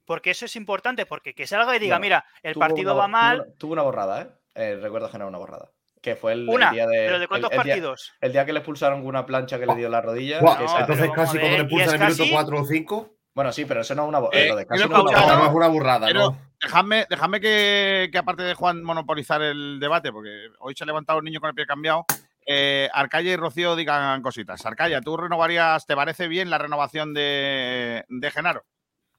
[0.05, 3.37] Porque eso es importante, porque que salga y diga, mira, el partido una- va mal,
[3.37, 4.27] Tuvo una, tuvo una borrada, ¿eh?
[4.55, 5.71] Eh, Recuerdo Genaro una borrada.
[6.01, 7.05] Que fue el, día de.
[7.05, 8.11] pero ¿de cuántos el- el día- partidos?
[8.19, 10.39] el día que le expulsaron una plancha que le dio en la rodilla.
[10.39, 13.15] Entonces casi cuando le pulsan en el minuto 4 o 5.
[13.33, 14.89] Bueno, sí, pero eso no es una bo- Eh, lo de yo casi lo he
[14.89, 15.39] no una escuchado, borrada.
[15.43, 16.37] no es una burrada, Pero ¿no?
[16.61, 21.19] dejadme, dejadme que, que aparte de Juan monopolizar el debate, porque hoy se ha levantado
[21.19, 22.05] un niño con el pie cambiado,
[22.45, 24.65] eh, Arcaya y Rocío digan cositas.
[24.65, 28.65] Arcaya, ¿tú renovarías, te parece bien la renovación de, de Genaro?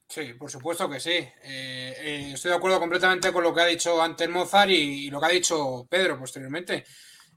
[0.09, 1.11] Sí, por supuesto que sí.
[1.13, 5.11] Eh, eh, estoy de acuerdo completamente con lo que ha dicho antes Mozart y, y
[5.11, 6.85] lo que ha dicho Pedro posteriormente.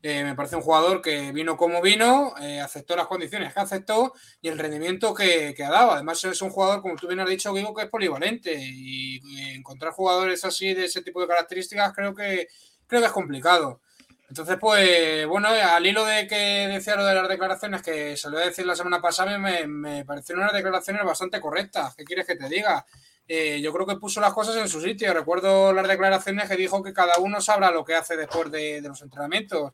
[0.07, 4.13] Eh, me parece un jugador que vino como vino, eh, aceptó las condiciones que aceptó
[4.39, 5.93] y el rendimiento que, que ha dado.
[5.93, 9.19] Además, es un jugador, como tú bien has dicho, Guigo, que es polivalente y,
[9.55, 12.47] encontrar jugadores así de ese tipo de características creo que,
[12.85, 13.81] creo que es complicado.
[14.29, 18.45] Entonces, pues, bueno, al hilo de que decía lo de las declaraciones que voy a
[18.45, 21.95] decir la semana pasada, me, me parecieron unas declaraciones bastante correctas.
[21.95, 22.85] ¿Qué quieres que te diga?
[23.27, 25.13] Eh, yo creo que puso las cosas en su sitio.
[25.13, 28.87] Recuerdo las declaraciones que dijo que cada uno sabrá lo que hace después de, de
[28.87, 29.73] los entrenamientos.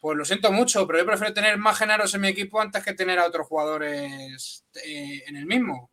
[0.00, 2.94] Pues lo siento mucho, pero yo prefiero tener más genaros en mi equipo antes que
[2.94, 5.90] tener a otros jugadores eh, en el mismo.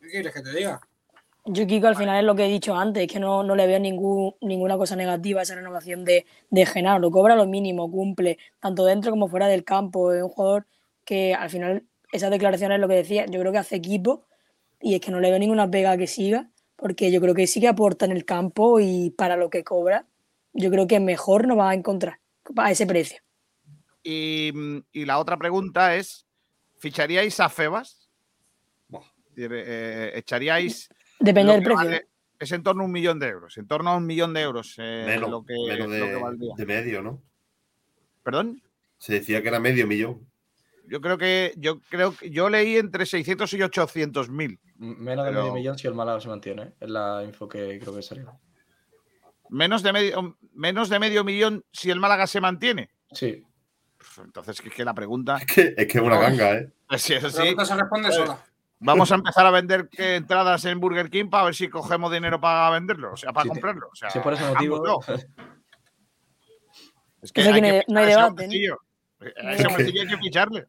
[0.00, 0.80] ¿Qué quieres que te diga?
[1.44, 3.66] Yo, Kiko, al final es lo que he dicho antes, es que no, no le
[3.66, 6.98] veo ningún, ninguna cosa negativa a esa renovación de, de Genaro.
[6.98, 10.12] Lo cobra lo mínimo, cumple, tanto dentro como fuera del campo.
[10.12, 10.66] Es un jugador
[11.04, 14.27] que al final, esas declaraciones es lo que decía, yo creo que hace equipo
[14.80, 17.60] y es que no le veo ninguna pega que siga, porque yo creo que sí
[17.60, 20.06] que aporta en el campo y para lo que cobra,
[20.52, 22.20] yo creo que mejor no va a encontrar
[22.56, 23.18] a ese precio.
[24.02, 24.52] Y,
[24.92, 26.26] y la otra pregunta es:
[26.78, 28.08] ¿ficharíais a Febas?
[29.36, 30.88] Eh, ¿Echaríais
[31.20, 31.76] Depende del precio.
[31.84, 32.08] vale?
[32.38, 33.56] Es en torno a un millón de euros.
[33.58, 34.76] En torno a un millón de euros.
[34.78, 36.54] eh, Menos, lo que, menos lo que de, valdría.
[36.56, 37.22] de medio, ¿no?
[38.22, 38.62] ¿Perdón?
[38.98, 40.28] Se decía que era medio millón.
[40.88, 44.58] Yo creo que yo creo que yo leí entre 600 y 800 mil.
[44.76, 46.62] Menos de medio millón si el Málaga se mantiene.
[46.62, 46.72] ¿eh?
[46.80, 48.38] Es la info que creo que salió.
[49.50, 52.90] Menos de medio, menos de medio millón si el Málaga se mantiene.
[53.12, 53.42] Sí.
[53.96, 55.36] Pues Entonces, que es que la pregunta.
[55.38, 56.72] Es que es, que es una ganga, ¿eh?
[56.98, 57.54] Sí, eso La sí.
[57.66, 58.44] se responde Pues, sola.
[58.80, 62.70] Vamos a empezar a vender entradas en Burger King para ver si cogemos dinero para
[62.70, 63.88] venderlo, o sea, para Sí, comprarlo.
[63.90, 65.02] O sea, Si por ese motivo.
[67.20, 68.76] Es que hay que no hay- debate, ¿no?
[69.44, 70.66] A Es ese hay que ficharle.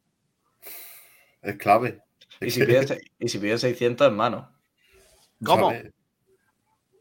[1.42, 2.02] Es clave.
[2.40, 4.52] Y si pide, se- y si pide 600 en mano.
[5.44, 5.72] ¿Cómo?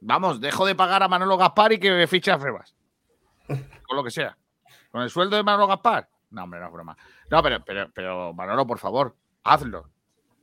[0.01, 2.73] Vamos, dejo de pagar a Manolo Gaspar y que me fiche a Febas.
[3.47, 4.37] Con lo que sea.
[4.91, 6.07] Con el sueldo de Manolo Gaspar.
[6.31, 6.97] No, hombre, no es broma.
[7.29, 9.89] No, pero, pero, pero Manolo, por favor, hazlo.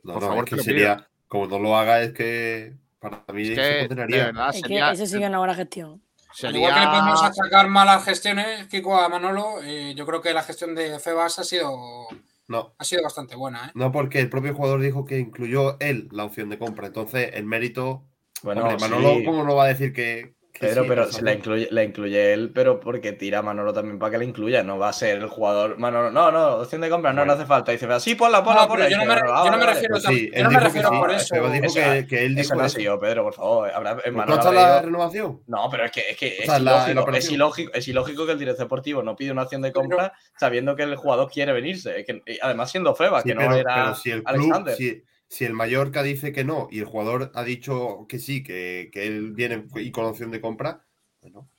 [0.03, 1.07] No, Por no, favor, es te que lo sería.
[1.27, 2.75] Como no lo haga, es que.
[2.99, 5.37] Para mí Es se que, de verdad, Es que sería, eso sí que es una
[5.39, 6.01] buena gestión.
[6.43, 10.21] Al igual que le podemos sería, achacar malas gestiones, Kiko, a Manolo, eh, yo creo
[10.21, 12.07] que la gestión de Febas ha sido,
[12.47, 12.73] No.
[12.77, 13.67] ha sido bastante buena.
[13.67, 13.71] ¿eh?
[13.75, 16.87] No, porque el propio jugador dijo que incluyó él la opción de compra.
[16.87, 18.07] Entonces, el mérito.
[18.43, 19.25] Bueno, Hombre, Manolo, sí.
[19.25, 20.36] ¿cómo no va a decir que.
[20.59, 24.11] Pedro, sí, pero la incluye, la incluye él, pero porque tira a Manolo también para
[24.11, 24.63] que la incluya.
[24.63, 25.77] No va a ser el jugador.
[25.77, 27.71] Manolo, no, no, opción de compra, no, no hace falta.
[27.71, 28.89] Y dice, sí, ponla, ponla, No, ponla.
[28.89, 30.95] Yo no me- yo no me refiero tam- Sí, yo él no me refiero sí.
[30.97, 31.27] por eso.
[31.31, 32.77] Pero dijo Eso- que, que él Eso dijo no eso.
[32.77, 33.71] sido, Pedro, por favor.
[33.73, 35.41] Habrá, en ¿No Manolo está la renovación?
[35.47, 37.87] No, pero es que es, que O es, sea, la- la ilógico, es, ilógico, es
[37.87, 41.29] ilógico que el director deportivo no pide una acción de compra sabiendo que el jugador
[41.31, 41.99] quiere venirse.
[41.99, 44.35] Es que, y además siendo Feba, Sí, que no pero, era pero si el club,
[44.35, 44.75] Alexander.
[44.75, 48.89] si, si el Mallorca dice que no y el jugador ha dicho que sí, que,
[48.91, 50.85] que él viene y con opción de compra,
[51.21, 51.49] bueno,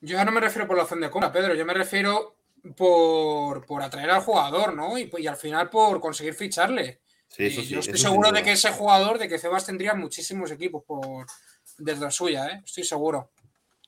[0.00, 2.36] Yo no me refiero por la opción de compra, Pedro, yo me refiero
[2.76, 4.98] por, por atraer al jugador, ¿no?
[4.98, 7.00] Y, y al final por conseguir ficharle.
[7.28, 7.68] sí, eso sí.
[7.68, 11.26] yo estoy eso seguro de que ese jugador, de que Febas tendría muchísimos equipos por
[11.78, 12.62] desde la suya, ¿eh?
[12.64, 13.30] Estoy seguro.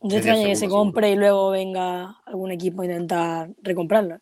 [0.00, 4.20] No Sería extraña que se seguro, compre y luego venga algún equipo a intentar recomprarlo.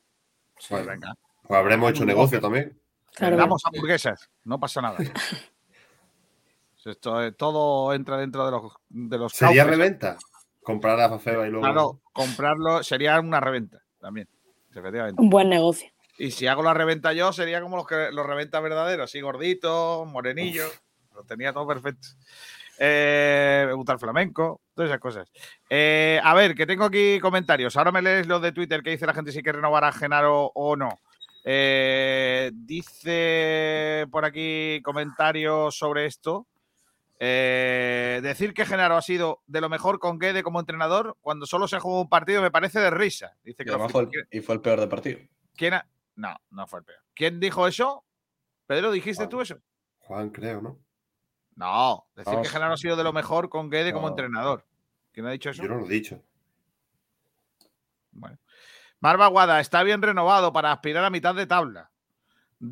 [0.69, 1.15] Pues venga.
[1.43, 2.81] Pues habremos hecho negocio también.
[3.17, 3.37] Claro.
[3.37, 4.99] Damos hamburguesas, no pasa nada.
[6.85, 9.79] Esto, eh, todo entra dentro de los, de los Sería cauces.
[9.79, 10.19] reventa.
[10.63, 11.65] Comprar a Fafeba y luego.
[11.65, 14.29] Claro, comprarlo sería una reventa también,
[14.71, 15.21] efectivamente.
[15.21, 15.91] Un buen negocio.
[16.19, 20.05] Y si hago la reventa yo, sería como los que los reventa verdaderos, así gordito,
[20.07, 20.67] morenillo,
[21.15, 22.07] lo tenía todo perfecto.
[22.79, 25.33] Eh, me gusta el flamenco, todas esas cosas.
[25.69, 27.77] Eh, a ver, que tengo aquí comentarios.
[27.77, 30.53] Ahora me lees los de Twitter que dice la gente si quiere renovar a Genaro
[30.55, 31.01] o no.
[31.49, 36.49] Eh, dice por aquí comentarios sobre esto.
[37.21, 41.69] Eh, decir que Genaro ha sido de lo mejor con Guede como entrenador cuando solo
[41.69, 43.37] se jugó un partido me parece de risa.
[43.45, 45.21] Dice Y, que fue el, y fue el peor del partido.
[45.55, 46.99] ¿Quién ha- No, no fue el peor.
[47.15, 48.05] ¿Quién dijo eso?
[48.67, 49.29] Pedro, ¿dijiste Juan.
[49.31, 49.57] tú eso?
[50.01, 50.79] Juan, creo, ¿no?
[51.55, 52.49] No, decir No, que.
[52.49, 54.67] Genaro ha sido de lo mejor con Guede como entrenador.
[55.13, 55.63] ¿Quién ha dicho eso?
[55.63, 56.21] Yo no lo he dicho.
[58.11, 58.37] Bueno.
[59.01, 61.91] Marva Guada, está bien renovado para aspirar a mitad de tabla.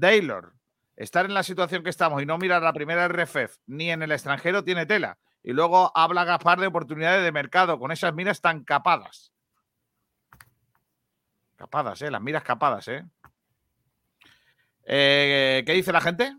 [0.00, 0.54] Taylor,
[0.96, 4.12] estar en la situación que estamos y no mirar la primera RFF ni en el
[4.12, 5.18] extranjero tiene tela.
[5.42, 9.32] Y luego habla Gaspar de oportunidades de mercado con esas miras tan capadas.
[11.56, 12.10] Capadas, ¿eh?
[12.10, 13.04] Las miras capadas, ¿eh?
[14.86, 16.36] Eh, ¿Qué dice la gente?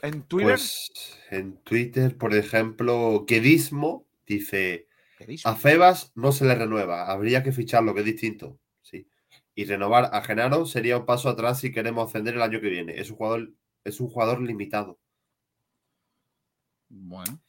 [0.00, 0.50] En Twitter.
[0.50, 5.48] Pues en Twitter, por ejemplo, Quedismo dice: ¿Qué dice?
[5.48, 8.58] A Febas no se le renueva, habría que ficharlo, que es distinto.
[9.54, 13.00] Y renovar a Genaro sería un paso atrás si queremos ascender el año que viene.
[13.00, 13.54] Es un jugador,
[13.84, 14.98] es un jugador limitado.
[16.90, 17.40] Bueno.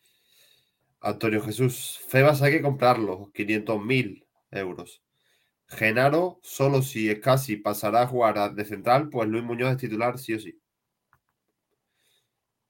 [1.01, 5.03] Antonio Jesús, Febas hay que comprarlo, 500.000 euros.
[5.67, 10.19] Genaro, solo si es casi pasará a jugar de central, pues Luis Muñoz es titular,
[10.19, 10.59] sí o sí.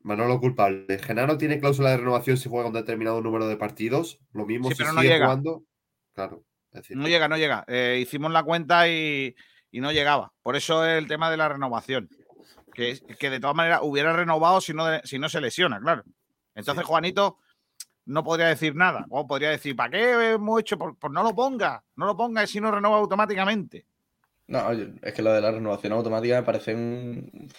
[0.02, 1.00] Manolo culpable.
[1.00, 4.20] Genaro tiene cláusula de renovación si juega un determinado número de partidos.
[4.32, 5.16] Lo mismo Sí, si pero no sigue llega.
[5.16, 5.64] jugando.
[6.14, 6.46] Claro.
[6.82, 7.64] Decir, No llega, no llega.
[7.68, 9.36] Eh, hicimos la cuenta y,
[9.72, 10.34] y no llegaba.
[10.42, 12.10] Por eso es el tema de la renovación.
[12.74, 16.04] Que, que de todas maneras hubiera renovado si no, si no se lesiona, claro.
[16.56, 17.38] Entonces, Juanito
[18.06, 19.06] no podría decir nada.
[19.10, 20.78] O podría decir, ¿para qué hemos hecho?
[20.78, 23.86] Pues, pues no lo ponga, no lo ponga si no renova automáticamente.
[24.48, 27.50] No, es que lo de la renovación automática me parece un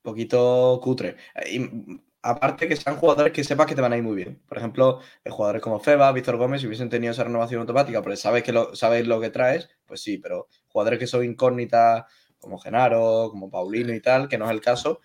[0.00, 1.16] poquito cutre.
[1.50, 4.40] Y aparte que sean jugadores que sepas que te van a ir muy bien.
[4.48, 8.16] Por ejemplo, eh, jugadores como Feba, Víctor Gómez, si hubiesen tenido esa renovación automática, porque
[8.16, 12.04] sabes que lo, sabes lo que traes, pues sí, pero jugadores que son incógnitas,
[12.38, 15.00] como Genaro, como Paulino y tal, que no es el caso,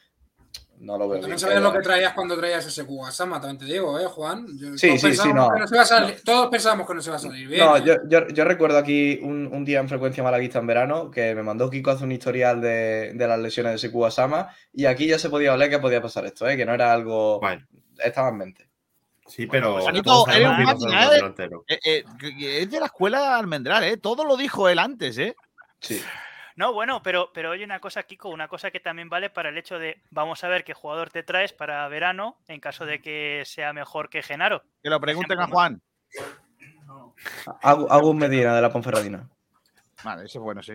[0.79, 3.99] no lo veo También sabías lo que traías cuando traías ese Kugasama, también te digo,
[3.99, 4.45] ¿eh, Juan?
[4.57, 5.53] Yo- Sí, todos sí, sí, pensábamos no.
[5.53, 7.65] que no se iba a salir- Todos pensábamos que no se iba a salir bien.
[7.65, 7.83] No, ¿eh?
[7.85, 11.43] yo, yo- yo recuerdo aquí un, un día en frecuencia malaguista en verano que me
[11.43, 15.07] mandó Kiko a hacer un historial de, de las lesiones de Sekou Asama y aquí
[15.07, 16.55] ya se podía oler que podía pasar esto, ¿eh?
[16.57, 17.39] que no era algo...
[17.97, 18.69] Estaba en mente.
[19.27, 19.77] Sí, pero...
[19.87, 21.35] Eres un máquina, son
[21.67, 21.79] ¿eh?
[21.85, 22.03] Eh,
[22.61, 23.97] es de la escuela almendral, ¿eh?
[23.97, 25.35] Todo lo dijo él antes, ¿eh?
[25.81, 26.01] Sí.
[26.59, 29.57] No, bueno, pero, pero oye una cosa, Kiko, una cosa que también vale para el
[29.57, 33.43] hecho de vamos a ver qué jugador te traes para verano en caso de que
[33.45, 34.61] sea mejor que Genaro.
[34.83, 35.81] Que lo pregunten a Juan.
[37.61, 39.25] Agus Agus Medina de la Ponferradina.
[40.03, 40.73] Vale, ese es bueno, sí.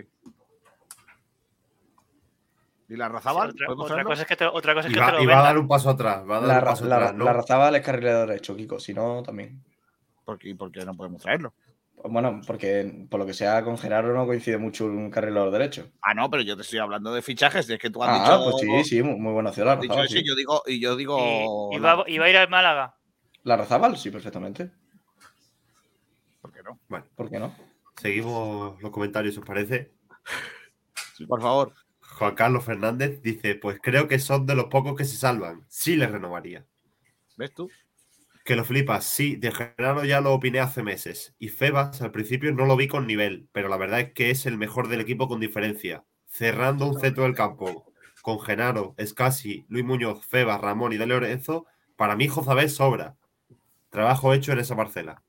[2.88, 3.50] ¿Y la Razabal?
[3.50, 5.22] Otra, ¿Podemos otra cosa es que te, otra cosa es Y que va, te lo
[5.22, 6.24] y va a dar un paso atrás.
[6.26, 7.24] Va a dar La, un paso la, atrás, ¿no?
[7.26, 9.62] la Razabal es carrilero derecho, Kiko, si no, también.
[10.24, 11.52] ¿Por qué, por qué no podemos traerlo?
[12.06, 15.90] Bueno, porque por lo que sea con Genaro no coincide mucho un carrilero derecho.
[16.02, 18.44] Ah, no, pero yo te estoy hablando de fichajes, es que tú has Ah, dicho.
[18.44, 20.22] pues sí, sí, muy, muy buena opción la dicho sí.
[20.22, 21.70] yo digo, y yo digo.
[21.72, 22.96] Y, va a ir al Málaga.
[23.42, 24.70] La Razabal, sí, perfectamente.
[26.42, 26.78] ¿Por qué no?
[26.88, 27.54] Bueno, ¿Por qué no?
[27.96, 29.94] seguimos los comentarios, ¿os parece?
[31.16, 31.72] Sí, por favor.
[32.00, 35.64] Juan Carlos Fernández dice, pues creo que son de los pocos que se salvan.
[35.68, 36.66] Sí les renovaría.
[37.36, 37.70] ¿Ves tú?
[38.44, 41.34] Que lo flipas, sí, de Genaro ya lo opiné hace meses.
[41.38, 44.44] Y Febas al principio no lo vi con nivel, pero la verdad es que es
[44.44, 46.04] el mejor del equipo con diferencia.
[46.28, 47.90] Cerrando un centro del campo
[48.20, 51.66] con Genaro, Escasi, Luis Muñoz, Febas, Ramón y Dale Lorenzo,
[51.96, 53.16] para mí Jozabé sobra.
[53.90, 55.22] Trabajo hecho en esa parcela.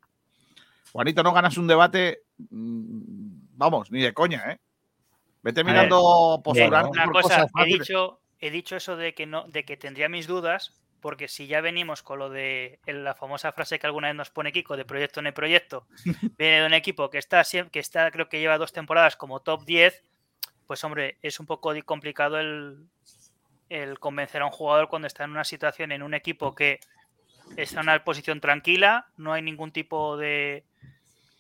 [0.92, 2.24] Juanito, no ganas un debate.
[2.50, 4.60] mm, Vamos, ni de coña, ¿eh?
[5.42, 9.78] Vete mirando postular Una cosa, he dicho, he dicho eso de que no, de que
[9.78, 13.86] tendría mis dudas, porque si ya venimos con lo de el- la famosa frase que
[13.88, 15.86] alguna vez nos pone Kiko de proyecto no hay proyecto,
[16.38, 19.66] viene de un equipo que está que está, creo que lleva dos temporadas como top
[19.66, 20.04] 10,
[20.68, 22.78] pues hombre, es un poco complicado el,
[23.70, 26.80] el convencer a un jugador cuando está en una situación en un equipo que
[27.58, 30.64] está en una posición tranquila, no hay ningún tipo de,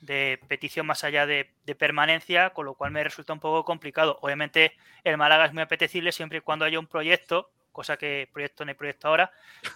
[0.01, 4.19] de petición más allá de, de permanencia, con lo cual me resulta un poco complicado.
[4.21, 4.73] Obviamente
[5.03, 8.69] el Málaga es muy apetecible siempre y cuando haya un proyecto, cosa que proyecto no
[8.69, 9.29] hay proyecto ahora,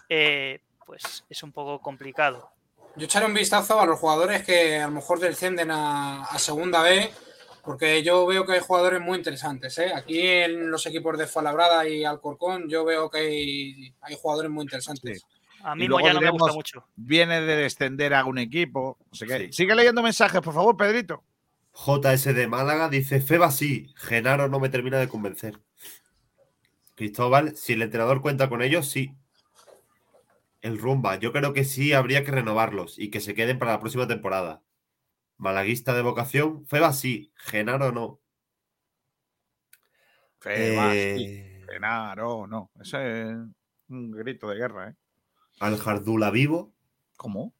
[0.08, 2.50] eh, pues es un poco complicado.
[2.96, 6.82] Yo echaré un vistazo a los jugadores que a lo mejor descienden a, a segunda
[6.82, 7.12] B,
[7.64, 9.78] porque yo veo que hay jugadores muy interesantes.
[9.78, 9.92] ¿eh?
[9.94, 14.64] Aquí en los equipos de Fuenlabrada y Alcorcón, yo veo que hay, hay jugadores muy
[14.64, 15.26] interesantes.
[15.62, 16.86] A mí luego Moya no me gusta diremos, mucho.
[16.96, 18.98] Viene de descender a un equipo.
[19.12, 21.22] Sigue leyendo mensajes, por favor, Pedrito.
[21.74, 25.60] JS de Málaga dice, Feba sí, Genaro no me termina de convencer.
[27.00, 29.16] Cristóbal, si el entrenador cuenta con ellos, sí.
[30.60, 33.80] El Rumba, yo creo que sí habría que renovarlos y que se queden para la
[33.80, 34.62] próxima temporada.
[35.38, 38.20] Malaguista de vocación, Feba sí, Genaro no.
[40.42, 41.72] Feba, Eh, sí.
[41.72, 42.70] Genaro, no.
[42.82, 43.38] Ese es
[43.88, 44.96] un grito de guerra, ¿eh?
[45.62, 46.74] Al Jardula Vivo.
[47.16, 47.54] ¿Cómo?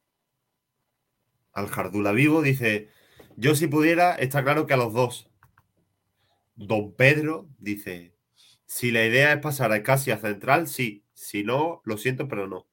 [1.54, 2.90] Al Jardula Vivo dice,
[3.38, 5.32] yo si pudiera, está claro que a los dos.
[6.58, 8.19] Don Pedro dice,
[8.76, 11.04] si la idea es pasar a casi a central, sí.
[11.14, 12.70] Si no, lo siento, pero no.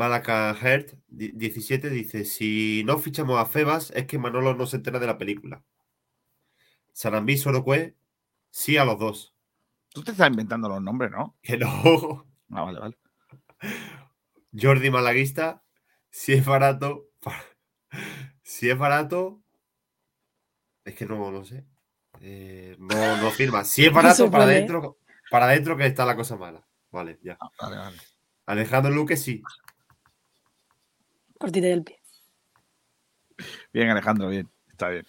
[0.00, 4.76] Malaca Hert, di- 17, dice, si no fichamos a Febas, es que Manolo no se
[4.76, 5.64] entera de la película.
[6.92, 7.94] Sarambí Sorocue,
[8.50, 9.34] sí a los dos.
[9.92, 11.36] Tú te estás inventando los nombres, ¿no?
[11.42, 12.26] Que no.
[12.52, 12.96] Ah, vale, vale.
[14.62, 15.62] Jordi Malaguista,
[16.10, 17.10] si es barato,
[18.42, 19.42] si es barato,
[20.84, 21.66] es que no lo sé.
[22.28, 23.64] Eh, no, no firma.
[23.64, 24.98] Si es barato, para adentro,
[25.30, 26.66] para adentro que está la cosa mala.
[26.90, 27.38] Vale, ya.
[27.60, 27.96] Vale, vale.
[28.46, 29.40] Alejandro Luque, sí.
[31.38, 32.00] Cortita del pie.
[33.72, 34.50] Bien, Alejandro, bien.
[34.68, 35.06] Está bien.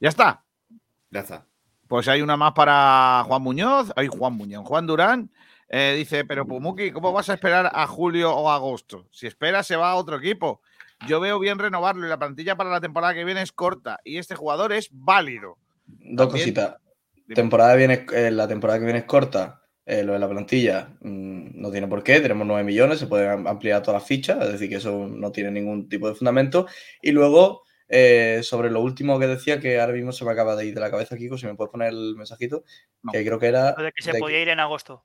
[0.00, 0.44] Ya está.
[1.10, 1.44] Ya está.
[1.88, 3.92] Pues hay una más para Juan Muñoz.
[3.96, 4.64] Hay Juan Muñoz.
[4.64, 5.32] Juan Durán
[5.68, 9.08] eh, dice: Pero Pumuki, ¿cómo vas a esperar a julio o agosto?
[9.10, 10.60] Si esperas, se va a otro equipo.
[11.08, 14.18] Yo veo bien renovarlo y la plantilla para la temporada que viene es corta y
[14.18, 15.58] este jugador es válido.
[15.98, 16.76] Dos También- cositas.
[17.34, 19.56] Temporada viene, eh, la temporada que viene es corta.
[19.86, 23.28] Eh, lo de la plantilla mm, no tiene por qué, tenemos 9 millones, se pueden
[23.30, 26.66] am- ampliar todas las fichas, es decir, que eso no tiene ningún tipo de fundamento.
[27.02, 30.66] Y luego, eh, sobre lo último que decía, que ahora mismo se me acaba de
[30.66, 32.62] ir de la cabeza, Kiko, si me puedes poner el mensajito,
[33.10, 33.74] que creo que era...
[33.76, 35.02] Lo de que se de que- podía ir en agosto.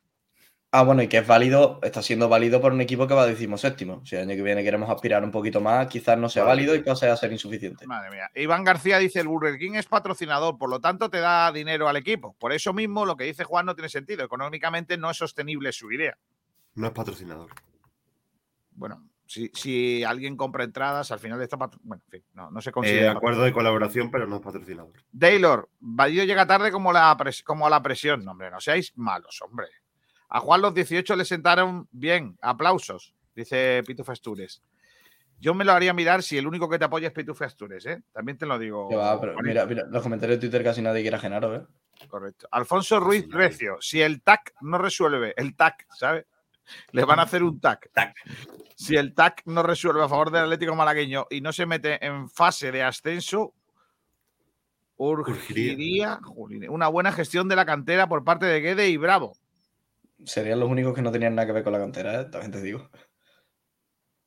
[0.77, 4.05] Ah, bueno, y que es válido, está siendo válido por un equipo que va decimoséptimo.
[4.05, 6.75] Si el año que viene queremos aspirar un poquito más, quizás no sea Madre válido
[6.75, 7.87] y pase a ser insuficiente.
[7.87, 8.29] Madre mía.
[8.35, 11.95] Iván García dice, el Burger King es patrocinador, por lo tanto te da dinero al
[11.95, 12.35] equipo.
[12.37, 14.25] Por eso mismo lo que dice Juan no tiene sentido.
[14.25, 16.17] Económicamente no es sostenible su idea.
[16.73, 17.51] No es patrocinador.
[18.71, 22.61] Bueno, si, si alguien compra entradas, al final está patro- Bueno, en fin, no, no
[22.61, 23.11] se Eh, considera.
[23.13, 24.91] acuerdo de colaboración, pero no es patrocinador.
[25.17, 27.15] Taylor, Vadillo llega tarde como, la
[27.45, 28.25] como a la presión.
[28.25, 29.67] No, hombre, no seáis malos, hombre.
[30.29, 32.37] A Juan los 18 le sentaron bien.
[32.41, 34.61] Aplausos, dice Pitufo Astures.
[35.39, 38.01] Yo me lo haría mirar si el único que te apoya es Pitufo Astures, ¿eh?
[38.11, 38.89] También te lo digo.
[38.89, 41.65] Va, pero mira, mira, los comentarios de Twitter casi nadie quiere a Genaro, ¿eh?
[42.07, 42.47] Correcto.
[42.51, 46.25] Alfonso Ruiz Recio, si el TAC no resuelve, el TAC, ¿sabes?
[46.91, 47.91] Le van a hacer un TAC.
[48.75, 52.29] Si el TAC no resuelve a favor del Atlético Malagueño y no se mete en
[52.29, 53.53] fase de ascenso,
[54.97, 56.19] urgiría
[56.69, 59.37] una buena gestión de la cantera por parte de Guede y Bravo.
[60.23, 62.25] Serían los únicos que no tenían nada que ver con la cantera, ¿eh?
[62.25, 62.89] también te digo.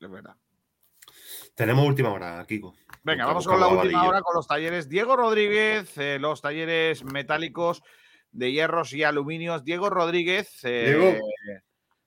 [0.01, 0.37] Es verdad.
[1.55, 2.75] Tenemos última hora, Kiko.
[3.03, 4.89] Venga, vamos con la última hora con los talleres.
[4.89, 7.83] Diego Rodríguez, eh, los talleres metálicos
[8.31, 9.65] de hierros y aluminios.
[9.65, 11.27] Diego Rodríguez, eh, Diego.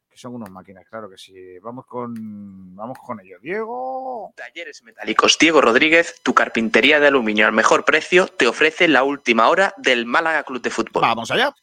[0.09, 1.59] que son unos máquinas, claro que sí.
[1.59, 3.41] Vamos con, vamos con ellos.
[3.41, 4.31] Diego.
[4.37, 9.49] Talleres Metálicos Diego Rodríguez, tu carpintería de aluminio al mejor precio, te ofrece la última
[9.49, 11.01] hora del Málaga Club de Fútbol.
[11.01, 11.53] Vamos allá.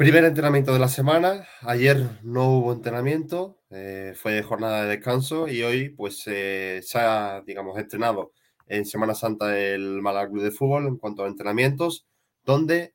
[0.00, 1.46] Primer entrenamiento de la semana.
[1.60, 7.42] Ayer no hubo entrenamiento, eh, fue jornada de descanso y hoy pues eh, se ha,
[7.42, 8.32] digamos, estrenado
[8.66, 12.06] en Semana Santa el Málaga Club de Fútbol en cuanto a entrenamientos,
[12.44, 12.94] donde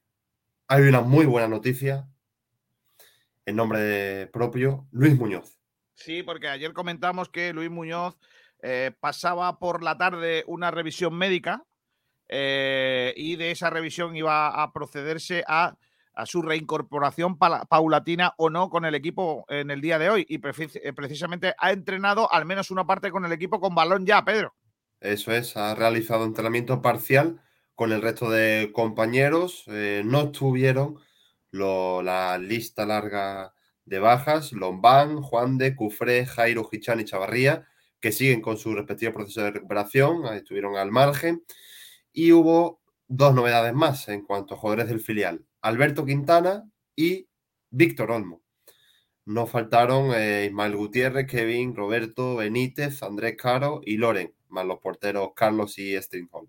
[0.68, 2.07] hay una muy buena noticia
[3.45, 5.60] en nombre propio, Luis Muñoz.
[5.94, 8.18] Sí, porque ayer comentamos que Luis Muñoz
[8.64, 11.68] eh, pasaba por la tarde una revisión médica
[12.30, 15.77] eh, y de esa revisión iba a procederse a,
[16.15, 20.25] a su reincorporación paulatina o no con el equipo en el día de hoy.
[20.29, 24.23] Y eh, precisamente ha entrenado al menos una parte con el equipo con balón ya,
[24.23, 24.55] Pedro.
[24.99, 27.41] Eso es, ha realizado entrenamiento parcial
[27.75, 29.63] con el resto de compañeros.
[29.67, 30.97] eh, no estuvieron
[31.51, 33.53] lo- la lista larga
[33.85, 37.67] de bajas, Lombán, Juan de, Cufré, Jairo, Gichán y Chavarría,
[37.99, 41.43] que siguen con su respectivo proceso de recuperación, estuvieron al margen.
[42.13, 47.27] Y hubo dos novedades más en cuanto a jugadores del filial, Alberto Quintana y
[47.71, 48.43] Víctor Olmo.
[49.25, 55.31] No faltaron eh, Ismael Gutiérrez, Kevin, Roberto, Benítez, Andrés Caro y Loren, más los porteros
[55.35, 56.47] Carlos y Stringholm.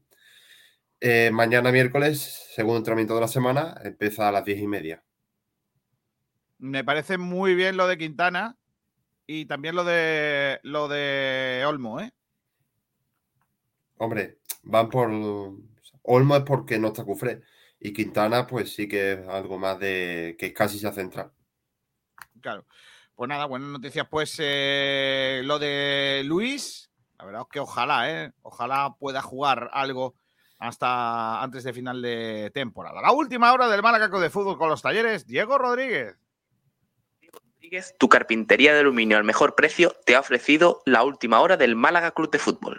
[1.01, 5.03] Eh, mañana miércoles, segundo entrenamiento de la semana, empieza a las diez y media.
[6.59, 8.59] Me parece muy bien lo de Quintana
[9.27, 12.13] y también lo de lo de Olmo, ¿eh?
[13.97, 15.11] Hombre, van por.
[16.03, 17.41] Olmo es porque no está Cufré.
[17.87, 20.35] Y Quintana, pues sí que es algo más de.
[20.37, 21.33] que casi se ha centrado.
[22.41, 22.67] Claro.
[23.15, 24.09] Pues nada, buenas noticias.
[24.11, 28.33] Pues eh, lo de Luis, la verdad es que ojalá, ¿eh?
[28.43, 30.17] Ojalá pueda jugar algo
[30.59, 33.01] hasta antes de final de temporada.
[33.01, 36.17] La última hora del Málaga Club de Fútbol con los talleres, Diego Rodríguez.
[37.33, 41.77] Rodríguez, tu carpintería de aluminio al mejor precio, te ha ofrecido la última hora del
[41.77, 42.79] Málaga Club de Fútbol.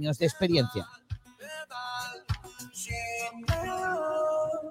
[0.00, 0.86] de experiencia.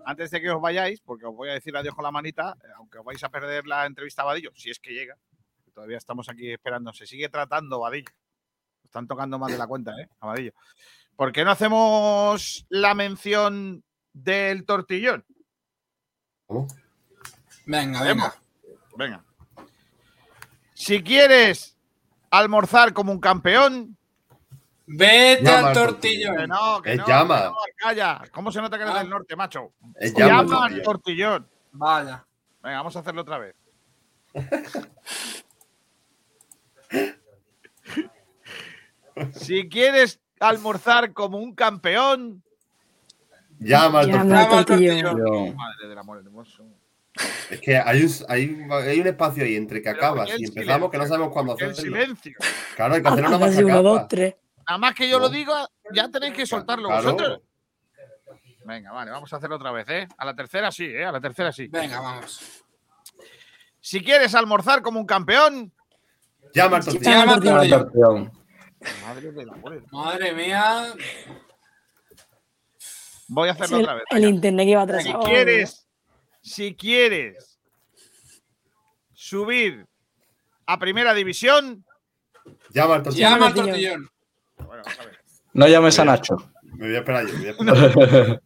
[0.05, 2.67] antes de que os vayáis, porque os voy a decir adiós con la manita, eh,
[2.77, 5.17] aunque os vais a perder la entrevista a Vadillo, si es que llega,
[5.65, 8.11] que todavía estamos aquí esperando, se sigue tratando Vadillo.
[8.83, 10.07] Están tocando más de la cuenta, ¿eh?
[10.19, 10.53] A Vadillo.
[11.15, 13.83] ¿Por qué no hacemos la mención
[14.13, 15.25] del tortillón?
[17.65, 18.31] Venga, Hacemos.
[18.95, 18.95] venga.
[18.95, 19.25] Venga.
[20.75, 21.77] Si quieres
[22.29, 23.97] almorzar como un campeón.
[24.87, 26.47] Vete al tortillo.
[26.47, 27.53] No, que es no, llama.
[28.31, 28.99] ¿Cómo se nota que eres ah.
[28.99, 29.73] del norte, macho?
[29.95, 30.43] Es llama.
[30.43, 31.49] llama al tortillón.
[31.71, 32.25] Vaya.
[32.61, 33.55] Venga, vamos a hacerlo otra vez.
[39.33, 42.43] si quieres almorzar como un campeón.
[43.59, 44.29] Llama al tortillón.
[44.29, 45.55] Llama al tortillón.
[45.55, 46.65] Madre del amor hermoso.
[47.49, 50.97] Es que hay un, hay, hay un, espacio ahí entre que acabas y empezamos que
[50.97, 51.69] no sabemos cuándo hacer.
[51.69, 52.37] El silencio.
[52.75, 53.55] Claro, hay que hacer una más.
[53.55, 54.07] 1,
[54.67, 57.03] Nada más que yo lo diga, ya tenéis que soltarlo Claro.
[57.03, 57.41] vosotros.
[58.65, 60.07] Venga, vale, vamos a hacerlo otra vez, ¿eh?
[60.17, 61.05] A la tercera sí, ¿eh?
[61.05, 61.67] A la tercera sí.
[61.67, 62.63] Venga, vamos.
[63.79, 65.71] Si quieres almorzar como un campeón,
[66.53, 67.59] Llama al Llama tortillón.
[67.59, 68.31] al tortillón.
[69.05, 69.53] Madre de la.
[69.91, 70.93] Madre mía.
[73.27, 74.03] Voy a hacerlo el, otra vez.
[74.09, 74.29] el venga.
[74.35, 75.23] internet que iba Si atrasado.
[75.23, 75.87] quieres,
[76.41, 77.59] si quieres
[79.13, 79.85] subir
[80.65, 81.85] a primera división,
[82.69, 83.29] Llama al tortillón.
[83.31, 84.09] Llama al tortillón.
[84.65, 85.19] Bueno, vamos a ver.
[85.53, 86.35] No llames a Nacho.
[86.63, 87.63] Me voy a esperar yo.
[87.63, 88.41] me voy a esperar.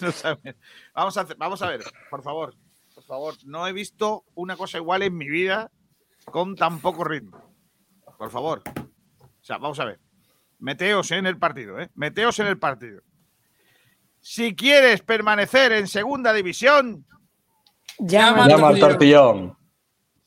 [0.00, 0.54] No sabes.
[0.94, 1.80] Vamos a, hacer- vamos a ver,
[2.10, 2.54] por favor,
[2.94, 5.70] por favor, no he visto una cosa igual en mi vida
[6.26, 7.52] con tan poco ritmo.
[8.16, 8.62] Por favor.
[8.70, 10.00] O sea, vamos a ver.
[10.60, 11.90] Meteos en el partido, ¿eh?
[11.94, 13.02] Meteos en el partido.
[14.20, 17.04] Si quieres permanecer en segunda división,
[17.98, 19.56] Llama, Llama al tortillón.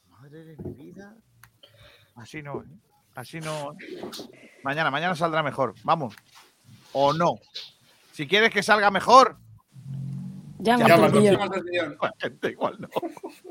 [0.09, 1.15] madre de mi vida,
[2.15, 2.67] así no, ¿eh?
[3.15, 3.73] así no.
[3.73, 4.46] ¿eh?
[4.63, 5.75] Mañana, mañana saldrá mejor.
[5.83, 6.15] Vamos.
[6.93, 7.35] O no.
[8.11, 9.37] Si quieres que salga mejor,
[10.59, 12.87] Llama, Llama gente igual no.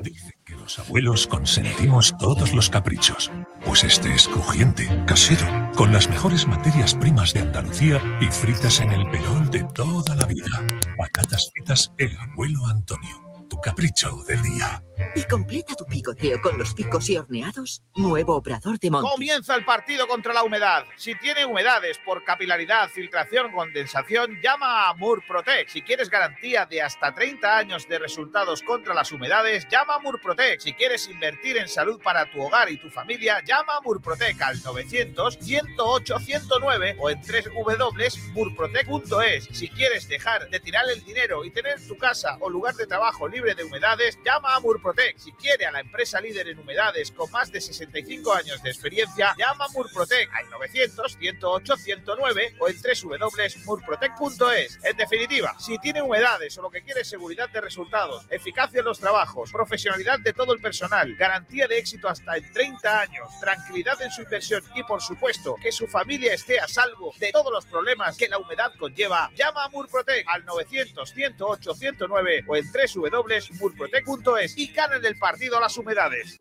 [0.00, 3.30] Dicen que los abuelos consentimos todos los caprichos.
[3.64, 5.46] Pues este es crujiente, casero,
[5.76, 10.26] con las mejores materias primas de Andalucía y fritas en el perol de toda la
[10.26, 10.66] vida.
[10.98, 13.46] Patatas fritas El Abuelo Antonio.
[13.48, 14.82] Tu capricho del día.
[15.14, 17.82] Y completa tu picoteo con los picos y horneados.
[17.94, 19.10] Nuevo obrador de monte.
[19.10, 20.84] Comienza el partido contra la humedad.
[20.96, 25.68] Si tiene humedades por capilaridad, filtración, condensación, llama a Murprotec.
[25.68, 30.60] Si quieres garantía de hasta 30 años de resultados contra las humedades, llama a Murprotec.
[30.60, 34.62] Si quieres invertir en salud para tu hogar y tu familia, llama a Murprotec al
[34.62, 39.44] 900 108 109 o en www.murprotec.es.
[39.52, 43.28] Si quieres dejar de tirar el dinero y tener tu casa o lugar de trabajo
[43.28, 44.85] libre de humedades, llama a Murprotec.
[45.16, 49.34] Si quiere a la empresa líder en humedades con más de 65 años de experiencia,
[49.36, 54.78] llama a Murprotec al 900 108 109 o en www.murprotec.es.
[54.84, 58.84] En definitiva, si tiene humedades o lo que quiere es seguridad de resultados, eficacia en
[58.84, 64.00] los trabajos, profesionalidad de todo el personal, garantía de éxito hasta en 30 años, tranquilidad
[64.02, 67.66] en su inversión y por supuesto que su familia esté a salvo de todos los
[67.66, 74.56] problemas que la humedad conlleva, llama a Murprotec al 900 108 109 o en www.murprotec.es
[74.56, 76.38] y ganen el partido las humedades.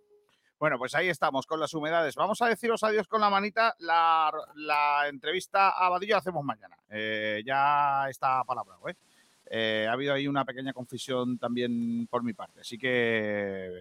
[0.60, 2.16] Bueno, pues ahí estamos con las humedades.
[2.16, 3.76] Vamos a deciros adiós con la manita.
[3.80, 6.78] La, la entrevista a Vadillo la hacemos mañana.
[6.90, 8.96] Eh, ya está palabrado, ¿eh?
[9.48, 12.62] Eh, ha habido ahí una pequeña confusión también por mi parte.
[12.62, 13.72] Así que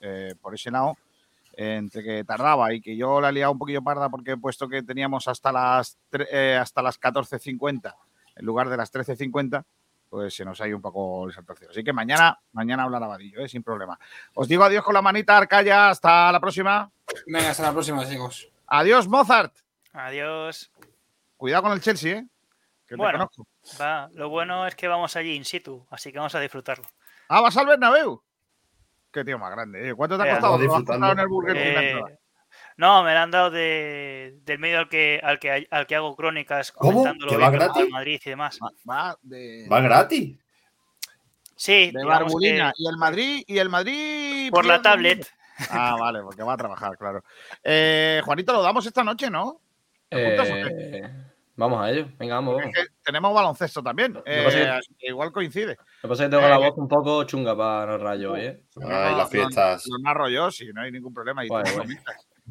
[0.00, 0.96] eh, por ese lado,
[1.56, 4.68] entre que tardaba y que yo la he liado un poquillo parda porque he puesto
[4.68, 7.94] que teníamos hasta las, eh, hasta las 14.50
[8.36, 9.64] en lugar de las 13.50,
[10.08, 11.70] pues se nos ha ido un poco el cielo.
[11.70, 13.48] Así que mañana, mañana hablará Vadillo, ¿eh?
[13.48, 13.98] sin problema.
[14.34, 15.90] Os digo adiós con la manita, Arcaya.
[15.90, 16.90] Hasta la próxima.
[17.26, 18.48] Venga, hasta la próxima, chicos.
[18.66, 19.54] Adiós, Mozart.
[19.92, 20.70] Adiós.
[21.36, 22.26] Cuidado con el Chelsea, ¿eh?
[22.86, 23.46] Que te Bueno, conozco.
[23.80, 24.08] va.
[24.12, 26.84] Lo bueno es que vamos allí in situ, así que vamos a disfrutarlo.
[27.28, 28.22] Ah, vas al Bernabéu.
[29.12, 29.88] Qué tío más grande.
[29.90, 29.94] ¿eh?
[29.94, 30.54] ¿Cuánto te ha costado?
[30.56, 31.12] Estamos ¿Lo has disfrutando.
[31.12, 32.18] en el Burger Eh?
[32.76, 36.14] No, me la han dado de, del medio al que, al que al que hago
[36.16, 36.90] crónicas ¿Cómo?
[37.04, 37.88] comentándolo ¿Que de va gratis?
[37.90, 38.58] Madrid y demás.
[38.62, 40.36] Va, va de, ¿Va gratis?
[41.56, 42.72] Sí, de Barbulina.
[42.76, 44.50] que Y el Madrid, y el Madrid.
[44.50, 45.26] por la tablet.
[45.70, 47.22] Ah, vale, porque va a trabajar, claro.
[47.62, 49.60] Eh, Juanito, lo damos esta noche, ¿no?
[50.10, 50.36] Eh,
[51.56, 52.08] vamos a ello.
[52.18, 52.78] Venga, vamos, Porque vamos.
[52.78, 54.20] es que tenemos baloncesto también.
[54.26, 55.76] eh, que- igual coincide.
[55.76, 58.32] Lo que pasa es que tengo la Eh, voz un poco chunga para los rayos
[58.32, 58.62] hoy, ¿eh?
[58.82, 59.84] Ay, No, las fiestas.
[59.86, 61.44] Lo narro yo, sí, no hay ningún problema.
[61.44, 61.48] Y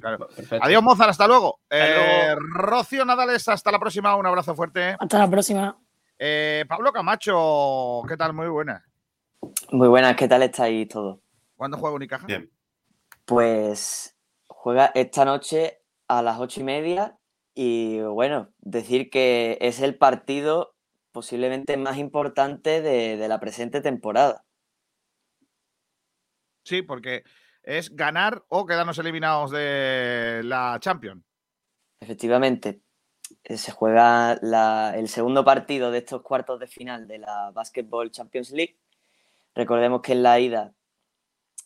[0.04, 0.28] claro.
[0.28, 0.66] Perfecto.
[0.66, 1.60] Adiós, Mozart, hasta luego.
[1.70, 4.16] Hasta Eh, Rocío Nadales, hasta la próxima.
[4.16, 4.96] Un abrazo fuerte.
[5.00, 5.78] Hasta la próxima.
[6.20, 8.34] Eh, Pablo Camacho, ¿qué tal?
[8.34, 8.86] Muy buena.
[9.72, 11.20] Muy buenas, ¿qué tal estáis todos?
[11.56, 12.28] ¿Cuándo juega Unicaja?
[12.28, 12.50] Bien.
[13.26, 14.16] Pues
[14.48, 17.18] juega esta noche a las ocho y media
[17.56, 20.76] y bueno, decir que es el partido
[21.12, 24.44] posiblemente más importante de, de la presente temporada.
[26.64, 27.24] Sí, porque
[27.64, 31.24] es ganar o quedarnos eliminados de la Champions.
[32.00, 32.82] Efectivamente,
[33.44, 34.34] eh, se juega
[34.94, 38.78] el segundo partido de estos cuartos de final de la Basketball Champions League.
[39.56, 40.74] Recordemos que en la ida,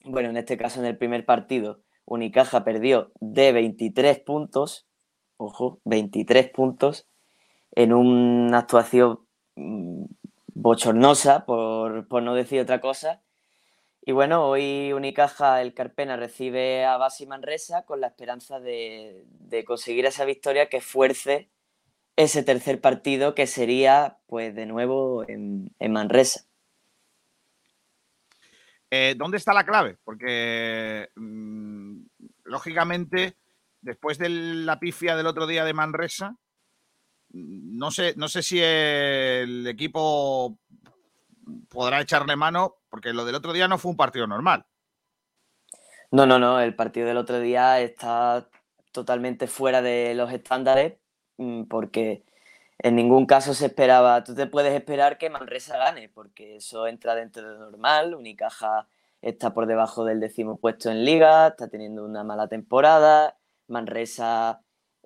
[0.03, 4.88] bueno, en este caso en el primer partido, Unicaja perdió de 23 puntos,
[5.38, 7.07] ojo, 23 puntos,
[7.72, 9.19] en una actuación
[9.56, 10.06] mm,
[10.53, 13.22] bochornosa, por no decir otra cosa.
[14.08, 19.26] Y bueno, hoy Unicaja, el Carpena, recibe a Basi Manresa con la esperanza de,
[19.68, 21.50] conseguir esa victoria que fuerce
[22.16, 26.46] ese tercer partido que sería, pues, de nuevo en, en Manresa.
[28.90, 29.98] Eh, ¿Dónde está la clave?
[30.06, 31.98] Porque, mm,
[32.46, 33.36] lógicamente,
[33.82, 36.38] después de la pifia del otro día de Manresa,
[37.34, 40.58] mm, no sé, no sé si el equipo
[41.69, 44.65] podrá echarle mano, porque lo del otro día no fue un partido normal.
[46.11, 46.60] No, no, no.
[46.60, 48.48] El partido del otro día está
[48.91, 50.98] totalmente fuera de los estándares
[51.38, 52.24] mm, porque
[52.80, 54.24] en ningún caso se esperaba.
[54.24, 58.15] Tú te puedes esperar que Manresa gane porque eso entra dentro de normal.
[58.15, 58.88] Unicaja
[59.22, 63.38] está por debajo del décimo puesto en liga, está teniendo una mala temporada.
[63.68, 64.61] Manresa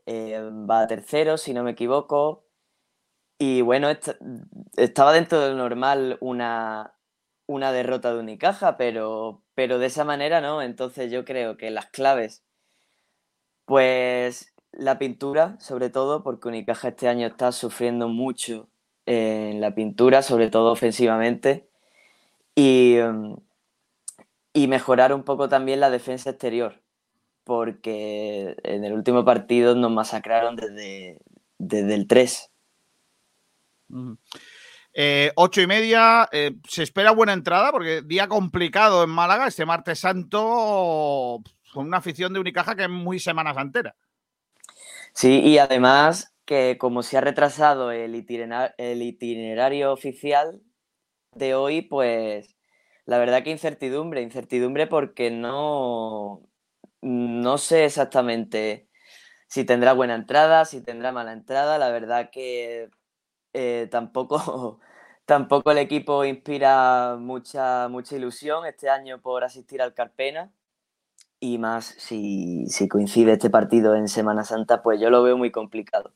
[0.05, 0.39] eh,
[0.69, 2.45] va a tercero, si no me equivoco.
[3.41, 4.09] Y bueno, est-
[4.77, 6.93] estaba dentro de lo normal una,
[7.47, 10.61] una derrota de Unicaja, pero, pero de esa manera no.
[10.61, 12.43] Entonces yo creo que las claves,
[13.65, 18.69] pues la pintura, sobre todo, porque Unicaja este año está sufriendo mucho
[19.05, 21.69] en la pintura, sobre todo ofensivamente,
[22.55, 22.97] y,
[24.53, 26.81] y mejorar un poco también la defensa exterior,
[27.45, 31.19] porque en el último partido nos masacraron desde,
[31.59, 32.51] desde el 3.
[34.93, 39.65] Eh, ocho y media, eh, se espera buena entrada porque día complicado en Málaga, este
[39.65, 41.41] martes santo,
[41.73, 43.95] con una afición de Unicaja que es muy Semana Santera.
[45.13, 50.61] Sí, y además que como se ha retrasado el itinera- el itinerario oficial
[51.34, 52.57] de hoy, pues
[53.05, 56.41] la verdad que incertidumbre, incertidumbre porque no,
[57.01, 58.89] no sé exactamente
[59.47, 61.77] si tendrá buena entrada, si tendrá mala entrada.
[61.77, 62.89] La verdad que
[63.53, 64.80] eh, tampoco,
[65.26, 70.52] tampoco el equipo inspira mucha, mucha ilusión este año por asistir al Carpena.
[71.40, 75.52] Y más si, si coincide este partido en Semana Santa, pues yo lo veo muy
[75.52, 76.11] complicado.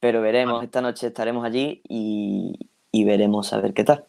[0.00, 4.04] Pero veremos, esta noche estaremos allí y, y veremos a ver qué tal.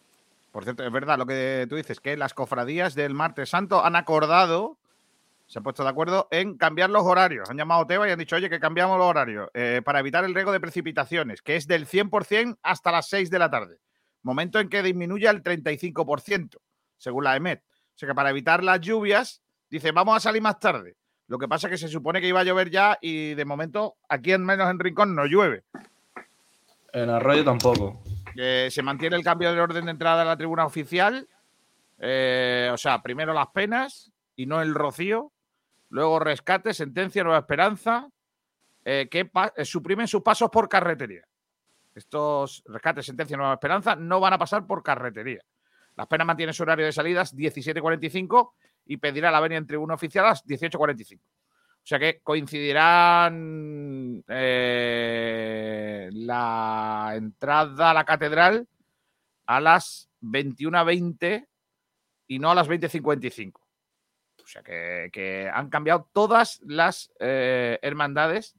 [0.51, 3.95] Por cierto, es verdad lo que tú dices, que las cofradías del martes santo han
[3.95, 4.77] acordado,
[5.47, 7.49] se han puesto de acuerdo en cambiar los horarios.
[7.49, 10.23] Han llamado a Teba y han dicho, oye, que cambiamos los horarios eh, para evitar
[10.23, 13.77] el riesgo de precipitaciones, que es del 100% hasta las 6 de la tarde.
[14.23, 16.57] Momento en que disminuye al 35%,
[16.97, 17.61] según la EMET.
[17.61, 20.95] O sea que para evitar las lluvias, dice, vamos a salir más tarde.
[21.27, 23.95] Lo que pasa es que se supone que iba a llover ya y de momento
[24.09, 25.63] aquí en menos en Rincón no llueve.
[26.93, 28.01] En Arroyo tampoco.
[28.35, 31.27] Eh, se mantiene el cambio del orden de entrada a la tribuna oficial.
[31.99, 35.31] Eh, o sea, primero las penas y no el rocío.
[35.89, 38.09] Luego rescate, sentencia, nueva esperanza.
[38.87, 41.23] eh, que eh, suprimen sus pasos por carretería.
[41.95, 45.41] Estos rescates, sentencia, nueva esperanza no van a pasar por carretería.
[45.95, 48.51] Las penas mantienen su horario de salidas 17.45
[48.85, 51.19] y pedirá la venia en tribuna oficial a las 18.45.
[51.19, 58.67] O sea que coincidirán eh, la entrada a la catedral
[59.45, 61.47] a las 21.20
[62.27, 63.64] y no a las 20.55.
[64.45, 68.55] O sea que, que han cambiado todas las eh, hermandades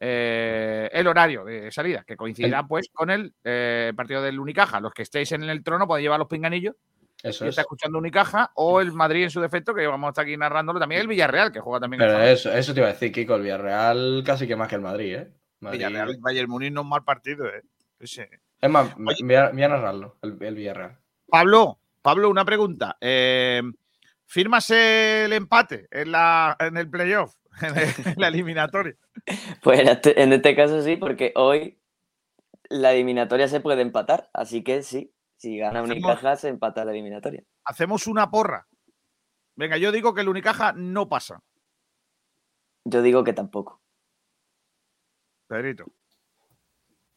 [0.00, 4.80] eh, el horario de salida, que coincidirá pues con el eh, partido del Unicaja.
[4.80, 6.74] Los que estéis en el trono podéis llevar los pinganillos
[7.22, 7.50] Eso es.
[7.50, 10.80] está escuchando Unicaja o el Madrid en su defecto, que vamos a estar aquí narrándolo.
[10.80, 12.02] También el Villarreal, que juega también.
[12.02, 14.74] el Pero eso, eso te iba a decir, Kiko, el Villarreal casi que más que
[14.74, 15.32] el Madrid, ¿eh?
[15.60, 17.62] Madrid- Villarreal, Bayern Múnich no es un mal partido, ¿eh?
[18.00, 18.28] Ese.
[18.60, 20.98] Es más, voy a, voy a narrarlo, el, el Villarreal.
[21.28, 22.96] Pablo, Pablo, una pregunta.
[23.00, 23.62] Eh,
[24.32, 28.94] ¿Firmas el empate en, la, en el playoff, en, el- en la eliminatoria?
[29.62, 31.78] Pues en este, en este caso sí, porque hoy
[32.70, 34.30] la eliminatoria se puede empatar.
[34.32, 37.44] Así que sí, si gana Unicaja se empata la eliminatoria.
[37.66, 38.66] Hacemos una porra.
[39.54, 41.42] Venga, yo digo que el Unicaja no pasa.
[42.86, 43.82] Yo digo que tampoco.
[45.46, 45.84] Pedrito,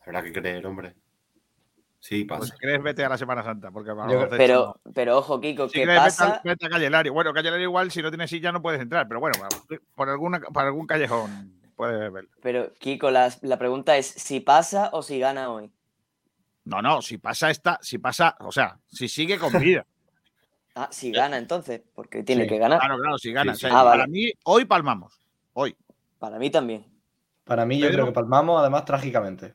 [0.02, 0.96] Habrá que creer, hombre.
[2.08, 2.54] Sí, pues pasa.
[2.54, 3.72] si crees, vete a la Semana Santa.
[3.72, 3.92] Porque
[4.38, 4.92] Pero, no.
[4.94, 6.40] pero ojo, Kiko, Si ¿qué vete pasa?
[6.44, 7.14] vete a Calle Lario.
[7.14, 9.40] Bueno, Calle Lario igual, si no tienes silla no puedes entrar, pero bueno,
[9.96, 12.30] por, alguna, por algún callejón puedes verlo.
[12.44, 15.72] Pero, Kiko, la, la pregunta es si pasa o si gana hoy.
[16.66, 19.86] No, no, si pasa esta, si pasa, o sea, si sigue con vida.
[20.78, 22.80] Ah, si gana entonces, porque tiene Sí, que ganar.
[22.82, 23.54] Claro, claro, si gana.
[23.56, 23.72] Sí, O sí.
[23.72, 24.12] sea, Ah, para vale.
[24.12, 25.18] mí, hoy palmamos.
[25.54, 25.74] Hoy.
[26.20, 26.86] Para mí también.
[27.46, 29.54] Para mí, yo creo que palmamos, además, trágicamente.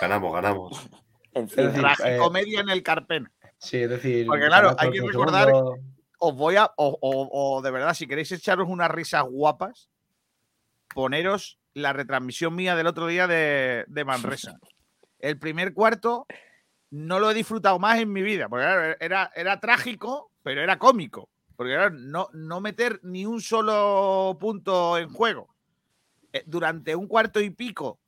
[0.00, 0.88] Ganamos, ganamos.
[1.34, 3.30] Es decir, eh, Tragicomedia en el Carpena.
[3.58, 4.26] sí, es decir.
[4.26, 5.76] Porque claro, hay que recordar, segundo.
[6.18, 9.88] os voy a, o, o- o de verdad, si queréis echaros unas risas guapas,
[10.94, 14.58] poneros la retransmisión mía del otro día de, de Manresa.
[15.20, 16.26] El primer cuarto
[16.90, 20.78] no lo he disfrutado más en mi vida, porque claro, era, era trágico, pero era
[20.78, 21.28] cómico.
[21.56, 25.48] Porque claro, no, no meter ni un solo punto en juego
[26.32, 27.98] eh, durante un cuarto y pico,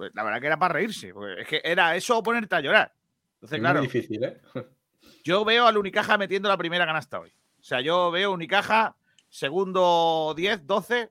[0.00, 1.12] pues la verdad que era para reírse.
[1.12, 2.94] porque es que era eso o ponerte a llorar.
[3.34, 4.40] Entonces, Es claro, muy difícil, ¿eh?
[5.24, 7.30] Yo veo al Unicaja metiendo la primera canasta hoy.
[7.58, 8.96] O sea, yo veo Unicaja
[9.28, 11.10] segundo 10, 12,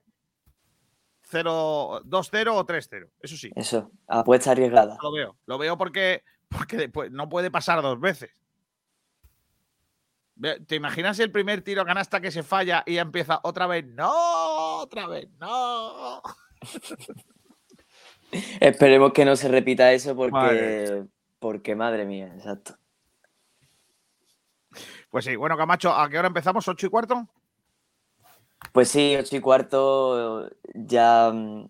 [1.22, 3.08] 0, 2-0 o 3-0.
[3.20, 3.52] Eso sí.
[3.54, 4.98] Eso, apuesta arriesgada.
[5.00, 5.36] Lo veo.
[5.46, 8.30] Lo veo porque, porque después no puede pasar dos veces.
[10.34, 13.86] Ve- ¿Te imaginas el primer tiro canasta que se falla y ya empieza otra vez?
[13.86, 16.20] No, otra vez, no.
[18.60, 21.04] Esperemos que no se repita eso porque, Madre.
[21.38, 22.76] porque madre mía, exacto.
[25.10, 26.66] Pues sí, bueno, Camacho, ¿a qué hora empezamos?
[26.68, 27.26] ¿8 y cuarto?
[28.72, 31.66] Pues sí, ocho y cuarto ya, mm,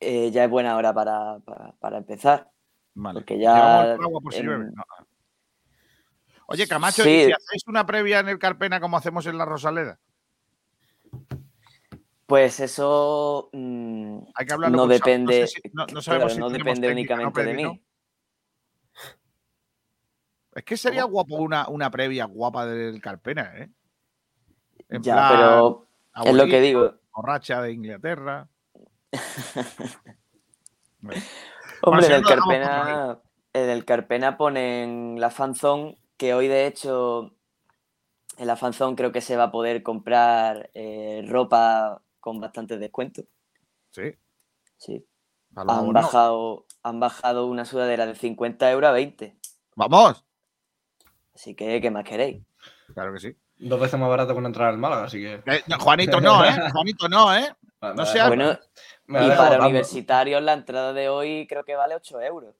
[0.00, 2.50] eh, ya es buena hora para, para- para empezar.
[2.94, 3.20] Vale.
[3.20, 3.92] Porque ya.
[3.94, 4.72] agua por si en-.
[4.74, 4.84] No.
[6.46, 7.10] Oye, Camacho, Sí.
[7.10, 9.98] ¿y si hacéis una previa en el Carpena como hacemos en la Rosaleda?
[12.32, 16.32] Pues eso mm, Hay que hablarlo no depende, no sé si- no- no claro, sabemos
[16.32, 17.82] si no tenemos depende técnica, ¿no, únicamente de mí.
[20.54, 23.68] Es que sería guapo una, una previa guapa del Carpena, ¿eh?
[24.88, 25.86] En Ya, plan, pero
[26.24, 26.94] es lo que digo.
[27.14, 28.48] Borracha de Inglaterra.
[31.82, 33.18] Hombre, si en el no, lo dejamos por Carpena,
[33.52, 37.34] en el Carpena ponen la fanzone, que hoy de hecho
[38.38, 43.24] en la fanzone creo que se va a poder comprar eh, ropa con bastante descuento.
[43.90, 44.14] Sí.
[44.76, 45.04] Sí.
[45.56, 49.36] Han bajado, han bajado una sudadera de 50 euros a 20.
[49.74, 50.24] ¡Vamos!
[51.34, 52.42] Así que, ¿qué más queréis?
[52.94, 53.36] Claro que sí.
[53.58, 55.42] Dos veces más barato que una entrada al Málaga, así que.
[55.44, 56.52] Eh, Juanito no, ¿eh?
[56.72, 57.48] Juanito no, ¿eh?
[57.80, 58.28] No sea...
[58.28, 58.52] Bueno,
[59.08, 62.54] y para universitarios la entrada de hoy creo que vale 8 euros.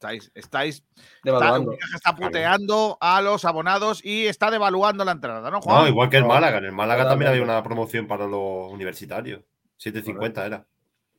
[0.00, 0.76] Estáis, estáis.
[0.96, 1.70] Está, Devaluando.
[1.72, 5.82] Unicaja está puteando a los abonados y está devaluando la entrada, ¿no, Juan?
[5.82, 6.24] No, igual que el.
[6.24, 6.56] Málaga.
[6.56, 9.42] En el Málaga también había una promoción para los universitarios.
[9.78, 10.66] 7.50 era.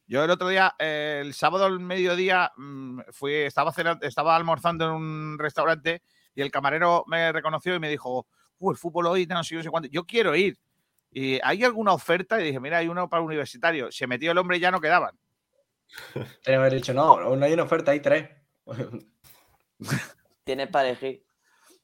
[0.08, 4.86] Yo el otro día, eh, el sábado al mediodía, mm, fui, estaba, cena- estaba almorzando
[4.86, 6.02] en un restaurante
[6.34, 8.26] y el camarero me reconoció y me dijo,
[8.58, 9.90] "Uh, el fútbol hoy, no sé, no sé cuánto.
[9.92, 10.58] Yo quiero ir.
[11.12, 12.42] ¿Y hay alguna oferta?
[12.42, 13.92] Y dije, mira, hay uno para universitario.
[13.92, 15.16] Se metió el hombre y ya no quedaban.
[16.14, 18.28] Tenía que haber dicho, no, no hay una oferta, hay tres.
[20.44, 21.24] Tienes para elegir.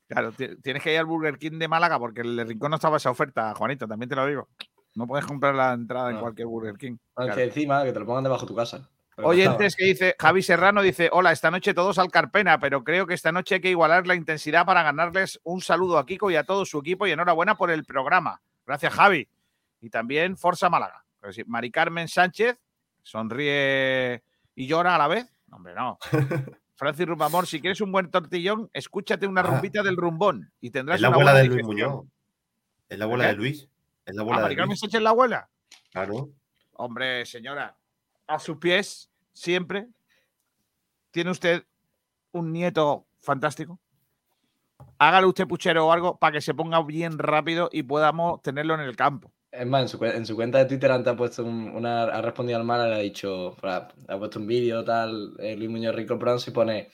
[0.08, 2.76] Claro, ti- tienes que ir al Burger King de Málaga porque el de Rincón no
[2.76, 4.48] estaba esa oferta, Juanito, también te lo digo.
[4.96, 6.22] No puedes comprar la entrada en No.
[6.22, 6.98] cualquier Burger King.
[7.16, 7.48] Aunque Claro.
[7.50, 8.90] encima que te lo pongan debajo de tu casa.
[9.18, 13.16] Oyentes que dice, Javi Serrano dice, hola, esta noche todos al Carpena, pero creo que
[13.16, 16.44] esta noche hay que igualar la intensidad para ganarles un saludo a Kiko y a
[16.44, 18.40] todo su equipo y enhorabuena por el programa.
[18.66, 19.28] Gracias, Javi.
[19.82, 21.04] Y también Forza Málaga.
[21.48, 22.58] Mari Carmen Sánchez
[23.02, 24.24] sonríe
[24.56, 25.28] y llora a la vez.
[25.52, 25.98] Hombre, no.
[26.78, 29.46] Francis Rumbamor, si quieres un buen tortillón, escúchate una Ah.
[29.46, 31.90] rumbita del rumbón y tendrás Es la una abuela de Luis digestión.
[31.92, 32.06] Muñoz.
[32.88, 33.30] Es la abuela ¿Qué?
[33.32, 33.70] de Luis.
[34.06, 34.80] Es la ¿Ah, abuela Mari de Luis.
[34.80, 35.50] Sánchez la abuela?
[35.92, 36.30] Claro.
[36.74, 37.76] Hombre, señora,
[38.28, 39.88] a sus pies, siempre.
[41.12, 41.66] ¿Tiene usted
[42.32, 43.80] un nieto fantástico?
[45.00, 48.82] Hágale usted puchero o algo para que se ponga bien rápido y podamos tenerlo en
[48.82, 49.32] el campo.
[49.52, 52.22] Es más, en su, en su cuenta de Twitter antes ha puesto un- una, ha
[52.22, 55.96] respondido al mal, le ha dicho, ha, ha puesto un vídeo tal, eh, Luis Muñoz
[55.96, 56.90] Rico Bronze y pone,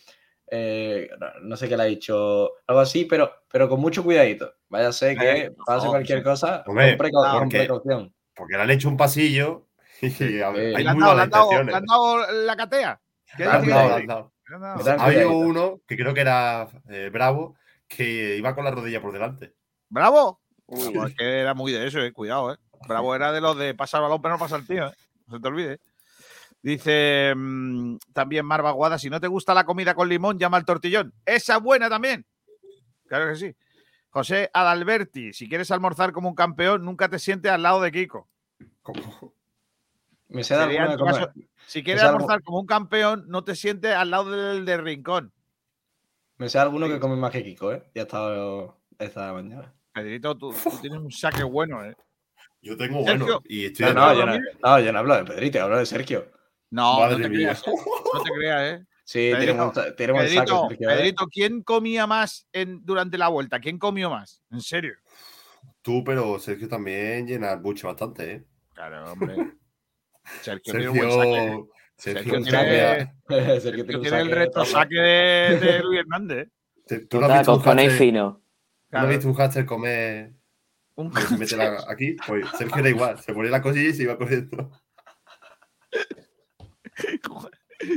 [0.51, 1.09] eh,
[1.41, 4.53] no, sé qué le ha dicho, algo así, pero, pero con mucho cuidadito.
[4.69, 6.23] Vaya a ser que Eh, pase no, cualquier sí.
[6.23, 8.13] cosa, Hombre, con, precau- con porque- precaución.
[8.35, 9.67] Porque le han hecho un pasillo
[10.01, 11.71] y a ver, hay ¿Le han muy dado, le malas han dado- intenciones.
[11.73, 13.01] le han dado la catea?
[13.35, 15.01] ¿Qué Le han dado, han dado.
[15.03, 17.55] Había uno que creo que era eh, Bravo
[17.87, 19.53] que iba con la rodilla por delante.
[19.89, 20.41] ¿Bravo?
[20.67, 22.11] Bravo, es que era muy de eso, eh.
[22.11, 22.53] cuidado.
[22.53, 22.57] Eh.
[22.87, 24.87] Bravo era de los de pasar balón, pero no pasa el tío.
[24.87, 24.93] Eh.
[25.27, 25.79] No se te olvide.
[26.61, 30.65] Dice mm, también Marva Guada, si no te gusta la comida con limón, llama al
[30.65, 31.13] tortillón.
[31.25, 32.25] Esa es buena también.
[33.07, 33.55] Claro que sí.
[34.09, 38.29] José Adalberti, si quieres almorzar como un campeón, nunca te sientes al lado de Kiko.
[40.29, 41.31] Me sé de caso,
[41.67, 45.31] si quieres algo- almorzar como un campeón, no te sientes al lado del de Rincón.
[46.37, 47.83] Me sé alguno que come más que Kiko, ¿eh?
[47.93, 49.73] Ya estaba esta mañana.
[49.93, 51.95] Pedrito, tú, tú tienes un saque bueno, ¿eh?
[52.61, 55.23] Yo tengo Sergio, bueno y estoy No, no, yo no, no, yo no hablo de
[55.25, 56.31] Pedrito, hablo de Sergio.
[56.71, 57.37] No, Madre no te mía.
[57.39, 57.67] creas.
[57.67, 57.71] ¿eh?
[58.13, 58.85] No te creas, ¿eh?
[59.05, 60.95] Sí, Pedrito, un saco, Pedrito, Sergio, ¿eh?
[60.95, 63.59] Pedrito, ¿quién comía más en, durante la vuelta?
[63.59, 64.41] ¿Quién comió más?
[64.49, 64.93] En serio.
[65.81, 68.43] Tú, pero Sergio también llena el buche bastante, ¿eh?
[68.73, 69.35] Claro, hombre.
[70.41, 71.63] Sergio, tiene un buen saque.
[71.97, 72.59] Sergio, Sergio, Sergio
[73.27, 76.47] tiene- Sergio Sergio el reto saque de, de Luis Hernández.
[76.89, 76.99] ¿eh?
[77.09, 78.42] ¿Tú no has visto un fino.
[78.93, 79.07] ¿Tú no Claro.
[79.09, 80.33] visto un hámster comer?
[80.95, 83.19] Un que se mete la- aquí, pues Sergio era igual.
[83.19, 84.71] Se ponía la cosilla y se iba corriendo.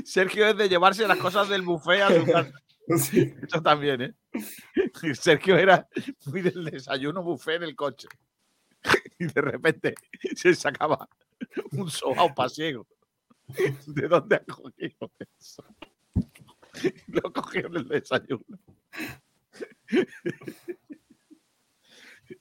[0.04, 2.52] Sergio es de llevarse las cosas del buffet a su casa.
[2.98, 3.34] Sí.
[3.42, 4.14] Eso también, ¿eh?
[5.14, 5.86] Sergio era
[6.26, 8.08] muy del desayuno buffet en el coche.
[9.18, 9.94] Y de repente
[10.34, 11.08] se sacaba
[11.72, 12.86] un sobao pasiego.
[13.86, 15.64] ¿De dónde ha cogido eso?
[17.08, 18.44] Lo cogió en el desayuno.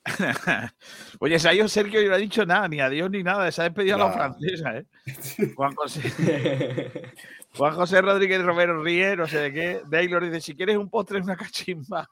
[1.19, 3.99] Oye, Sayo Sergio no ha dicho nada, ni adiós ni nada, se ha despedido a
[3.99, 4.85] la francesa, ¿eh?
[5.55, 6.01] Juan José,
[7.57, 9.81] Juan José Rodríguez Romero ríe, no sé de qué.
[9.89, 12.07] Taylor dice: si quieres un postre, una cachimba.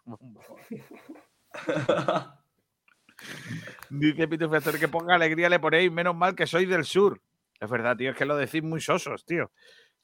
[3.90, 7.22] Dice Pito Factor que ponga alegría, le ponéis, menos mal que sois del sur.
[7.60, 9.52] Es verdad, tío, es que lo decís muy sosos, tío.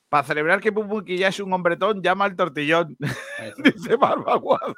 [0.10, 2.96] Para celebrar que Pumpuki ya es un hombretón, llama al tortillón.
[3.64, 4.74] dice Barbaguada.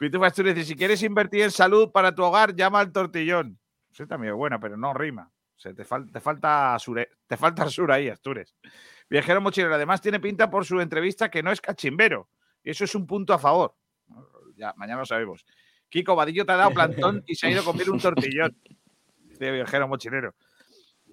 [0.00, 3.60] Pito Factor dice: si quieres invertir en salud para tu hogar, llama al tortillón.
[3.92, 5.30] Eso también es buena, pero no rima.
[5.30, 8.56] O te, te falta sur, te falta sur ahí, Astures.
[9.10, 12.30] Viajero mochilero, además tiene pinta por su entrevista que no es cachimbero.
[12.64, 13.76] Y eso es un punto a favor.
[14.56, 15.44] Ya, mañana lo sabemos.
[15.90, 18.56] Kiko Vadillo te ha dado plantón y se ha ido a comer un tortillón.
[19.38, 20.34] De viajero mochilero.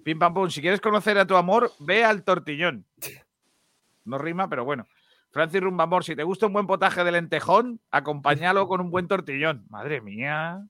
[0.02, 0.48] Pim pam pum.
[0.48, 2.86] Si quieres conocer a tu amor, ve al tortillón.
[4.04, 4.86] No rima, pero bueno.
[5.30, 9.66] Francis Rumbamor, si te gusta un buen potaje de lentejón, acompáñalo con un buen tortillón.
[9.68, 10.64] Madre mía.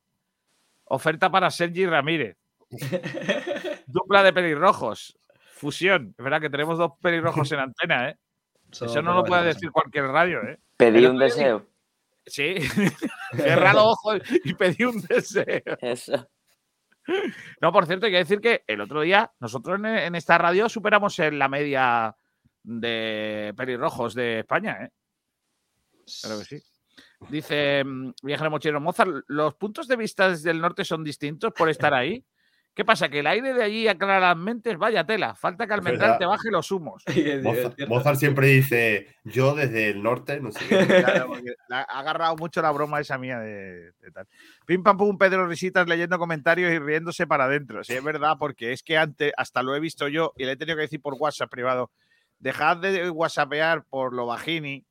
[0.85, 2.37] Oferta para Sergi Ramírez.
[3.87, 5.19] Dupla de pelirrojos.
[5.53, 6.15] Fusión.
[6.17, 8.17] Es verdad que tenemos dos pelirrojos en antena, ¿eh?
[8.73, 10.59] Eso Eso no por lo puede varias decir cualquier radio, ¿eh?
[10.77, 11.67] Pedí un deseo.
[12.27, 12.57] Sí.
[13.35, 15.63] Cerra los ojos y pedí un deseo.
[15.81, 16.29] Eso.
[17.63, 20.69] No, por cierto, hay que decir que el otro día nosotros en, en esta radio
[20.69, 22.15] superamos en la media
[22.63, 24.91] de pelirrojos de España, ¿eh?
[26.23, 26.63] Claro que sí.
[27.31, 31.69] Dice mm, Viajero Mochilero Mozart, ¿los puntos de vista desde el norte son distintos por
[31.69, 32.25] estar ahí?
[32.79, 33.09] ¿Qué pasa?
[33.09, 35.35] Que el aire de allí aclara las mentes, vaya tela.
[35.35, 37.03] Falta que al mental te baje los humos.
[37.43, 40.77] Mozart, Mozart siempre dice, yo desde el norte, no sé qué.
[41.05, 41.33] Claro,
[41.71, 44.29] ha agarrado mucho la broma esa mía de, de tal.
[44.65, 47.83] Pim pam pum, Pedro Risitas leyendo comentarios y riéndose para adentro.
[47.83, 50.57] Sí, es verdad, porque es que antes, hasta lo he visto yo y le he
[50.57, 51.91] tenido que decir por WhatsApp privado,
[52.39, 54.85] dejad de whatsappear por lo bajini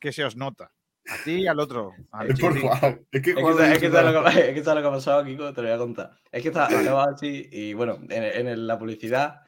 [0.00, 0.72] que se os nota.
[1.08, 1.92] A ti y al otro.
[2.10, 2.68] al Es por chiquitín.
[2.78, 3.06] Juan.
[3.12, 4.98] Es que Es que, Juan es que lo que, es que sabes lo que ha
[4.98, 6.10] pasado, Kiko, te lo voy a contar.
[6.32, 6.68] Es que estaba,
[7.14, 9.42] así y bueno, en, en el- la publicidad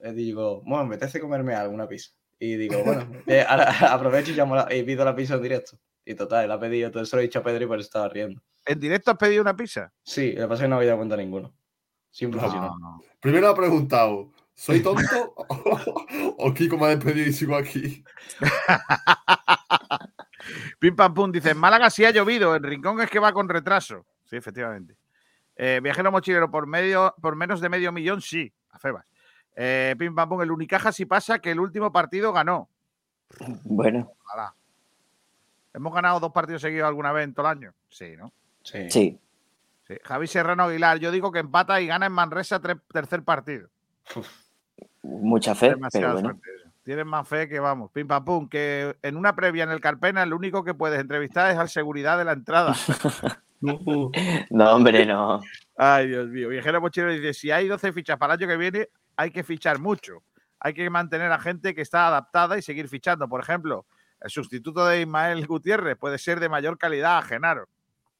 [0.00, 2.10] eh, digo, bueno, me apetece comerme alguna pizza.
[2.38, 5.78] Y digo, bueno, eh, ahora aprovecho y, llamo la- y pido la pizza en directo.
[6.04, 7.86] Y total, la he pedido, todo eso lo he dicho a Pedro y por eso
[7.86, 8.40] estaba riendo.
[8.66, 9.92] ¿En directo has pedido una pizza?
[10.04, 11.54] Sí, lo que pasa es que no había dado cuenta ninguno.
[12.10, 13.00] Siempre No, no.
[13.20, 15.34] Primero ha preguntado, ¿soy tonto
[16.38, 18.04] o, Kiko me ha despedido y sigo aquí?
[20.78, 23.48] Pim pam pum, dice, en Málaga sí ha llovido, en Rincón es que va con
[23.48, 24.06] retraso.
[24.26, 24.96] Sí, efectivamente.
[25.56, 29.06] Eh, viajero mochilero por medio, por menos de medio millón, sí, a Febas.
[29.56, 32.68] Eh, pim pam pum, el Unicaja sí pasa que el último partido ganó.
[33.64, 34.54] Bueno, Ojalá.
[35.72, 37.74] ¿Hemos ganado dos partidos seguidos alguna vez en todo el año?
[37.88, 38.32] Sí, ¿no?
[38.62, 38.90] Sí.
[38.90, 39.20] sí.
[39.86, 39.94] Sí.
[40.02, 43.68] Javi Serrano Aguilar, yo digo que empata y gana en Manresa tercer partido.
[45.02, 46.40] Mucha fe, pero bueno.
[46.82, 47.90] Tienes más fe que vamos.
[47.92, 51.50] Pim pam pum, que en una previa en el Carpena, el único que puedes entrevistar
[51.50, 52.74] es al seguridad de la entrada.
[54.50, 55.40] No, hombre, no.
[55.76, 56.50] Ay, Dios mío.
[56.50, 59.78] Viajero Mochilero dice: si hay 12 fichas para el año que viene, hay que fichar
[59.78, 60.22] mucho.
[60.60, 63.26] Hay que mantener a gente que está adaptada y seguir fichando.
[63.26, 63.86] Por ejemplo,
[64.20, 67.68] el sustituto de Ismael Gutiérrez puede ser de mayor calidad a Genaro.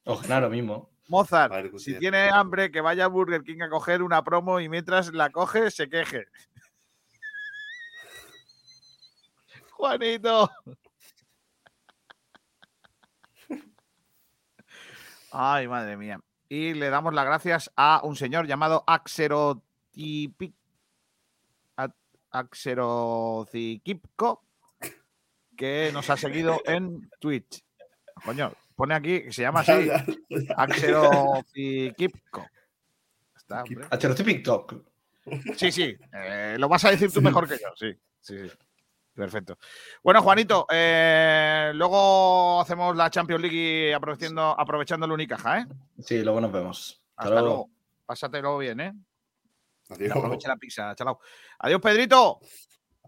[0.05, 0.91] O Genaro mismo.
[1.09, 5.13] Mozart, si tiene hambre, que vaya a Burger King a coger una promo y mientras
[5.13, 6.27] la coge, se queje.
[9.73, 10.51] Juanito.
[15.31, 16.21] Ay, madre mía.
[16.49, 20.55] Y le damos las gracias a un señor llamado Axerotipic.
[22.35, 24.45] Axerocikipco,
[25.57, 27.65] que nos ha seguido en Twitch.
[28.25, 29.89] Coño, pone aquí que se llama así.
[30.57, 32.47] Axerocikipco.
[33.37, 34.75] Está, TikTok.
[35.57, 35.97] Sí, sí.
[36.13, 37.69] eh, lo vas a decir tú mejor que yo.
[37.77, 38.57] Sí, sí, sí.
[39.15, 39.57] Perfecto.
[40.03, 45.67] Bueno, Juanito, eh, luego hacemos la Champions League y aprovechando, aprovechando el Unicaja, ¿eh?
[46.01, 47.01] Sí, luego nos vemos.
[47.17, 47.71] Hasta luego.
[48.05, 48.93] Pásatelo bien, ¿eh?
[49.91, 50.17] Adiós.
[50.17, 51.21] Aprovecha la pizza, chalao.
[51.61, 52.41] Adiós, Pedrito.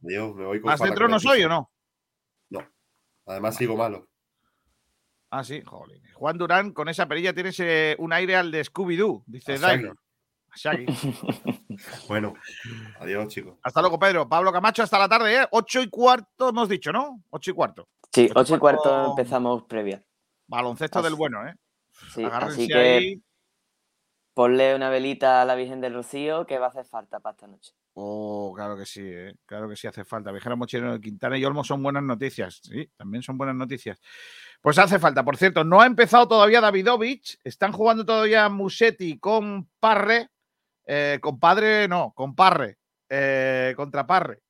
[0.04, 1.72] Adiós, me voy con ¿Más centro no soy o no?
[2.50, 2.60] No.
[3.26, 4.08] Además sigo malo.
[5.30, 6.00] Ah, sí, joder.
[6.14, 9.90] Juan Durán, con esa perilla tienes eh, un aire al de Scooby-Doo, dice Shaggy.
[10.54, 10.86] Shaggy.
[12.08, 12.32] Bueno,
[13.00, 13.58] adiós, chicos.
[13.62, 14.26] Hasta luego, Pedro.
[14.26, 15.46] Pablo Camacho, hasta la tarde, ¿eh?
[15.50, 17.22] Ocho y cuarto hemos dicho, ¿no?
[17.28, 17.86] Ocho y cuarto.
[18.10, 19.10] Sí, Ocho y ocho y cuarto cuarto.
[19.10, 20.02] empezamos previa.
[20.46, 21.54] Baloncesto del bueno, ¿eh?
[22.14, 23.22] Sí, Agárrense así que ahí.
[24.36, 27.46] Ponle una velita a la Virgen del Rocío que va a hacer falta para esta
[27.46, 27.72] noche.
[27.94, 29.34] Oh, claro que sí, ¿eh?
[29.46, 30.30] claro que sí hace falta.
[30.30, 32.60] Viajero Mochilero de Quintana y Olmo son buenas noticias.
[32.62, 33.98] Sí, también son buenas noticias.
[34.60, 35.24] Pues hace falta.
[35.24, 37.38] Por cierto, no ha empezado todavía Davidovich.
[37.44, 40.28] Están jugando todavía Musetti con Parre.
[40.84, 42.76] Eh, con Padre, no, con Parre.
[43.08, 44.42] eh, contra Parre.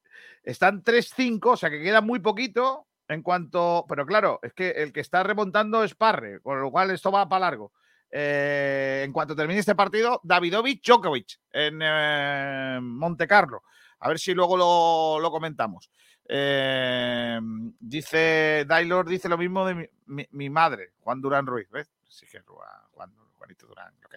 [0.42, 2.88] Están 3-5, o sea que queda muy poquito.
[3.06, 6.90] En cuanto, pero claro, es que el que está remontando es Parre, con lo cual
[6.90, 7.72] esto va para largo.
[8.10, 13.62] Eh, en cuanto termine este partido, Davidovich Djokovic en eh, Monte Carlo.
[14.00, 15.90] A ver si luego lo, lo comentamos.
[16.28, 17.38] Eh,
[17.78, 21.68] dice Dailor, dice lo mismo de mi, mi- mi madre, Juan Durán Ruiz.
[21.70, 21.90] ¿Ves?
[22.08, 23.94] Sí que Juan, Juan- Juanito Durán.
[24.04, 24.14] ok.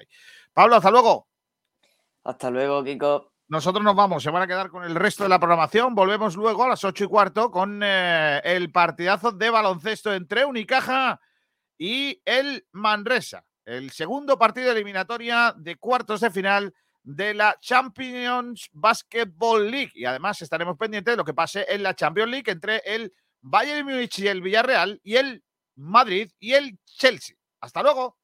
[0.54, 1.28] Pablo, hasta luego.
[2.24, 3.34] Hasta luego, Kiko.
[3.48, 5.96] Nosotros nos vamos, se van a quedar con el resto de la programación.
[5.96, 11.20] Volvemos luego a las ocho y cuarto con eh, el partidazo de baloncesto entre Unicaja
[11.78, 13.44] y el Manresa.
[13.70, 16.74] El segundo partido eliminatoria de cuartos de final
[17.04, 19.92] de la Champions Basketball League.
[19.94, 23.86] Y además estaremos pendientes de lo que pase en la Champions League entre el Bayern
[23.86, 25.44] Múnich y el Villarreal y el
[25.76, 27.36] Madrid y el Chelsea.
[27.62, 28.18] Hasta luego.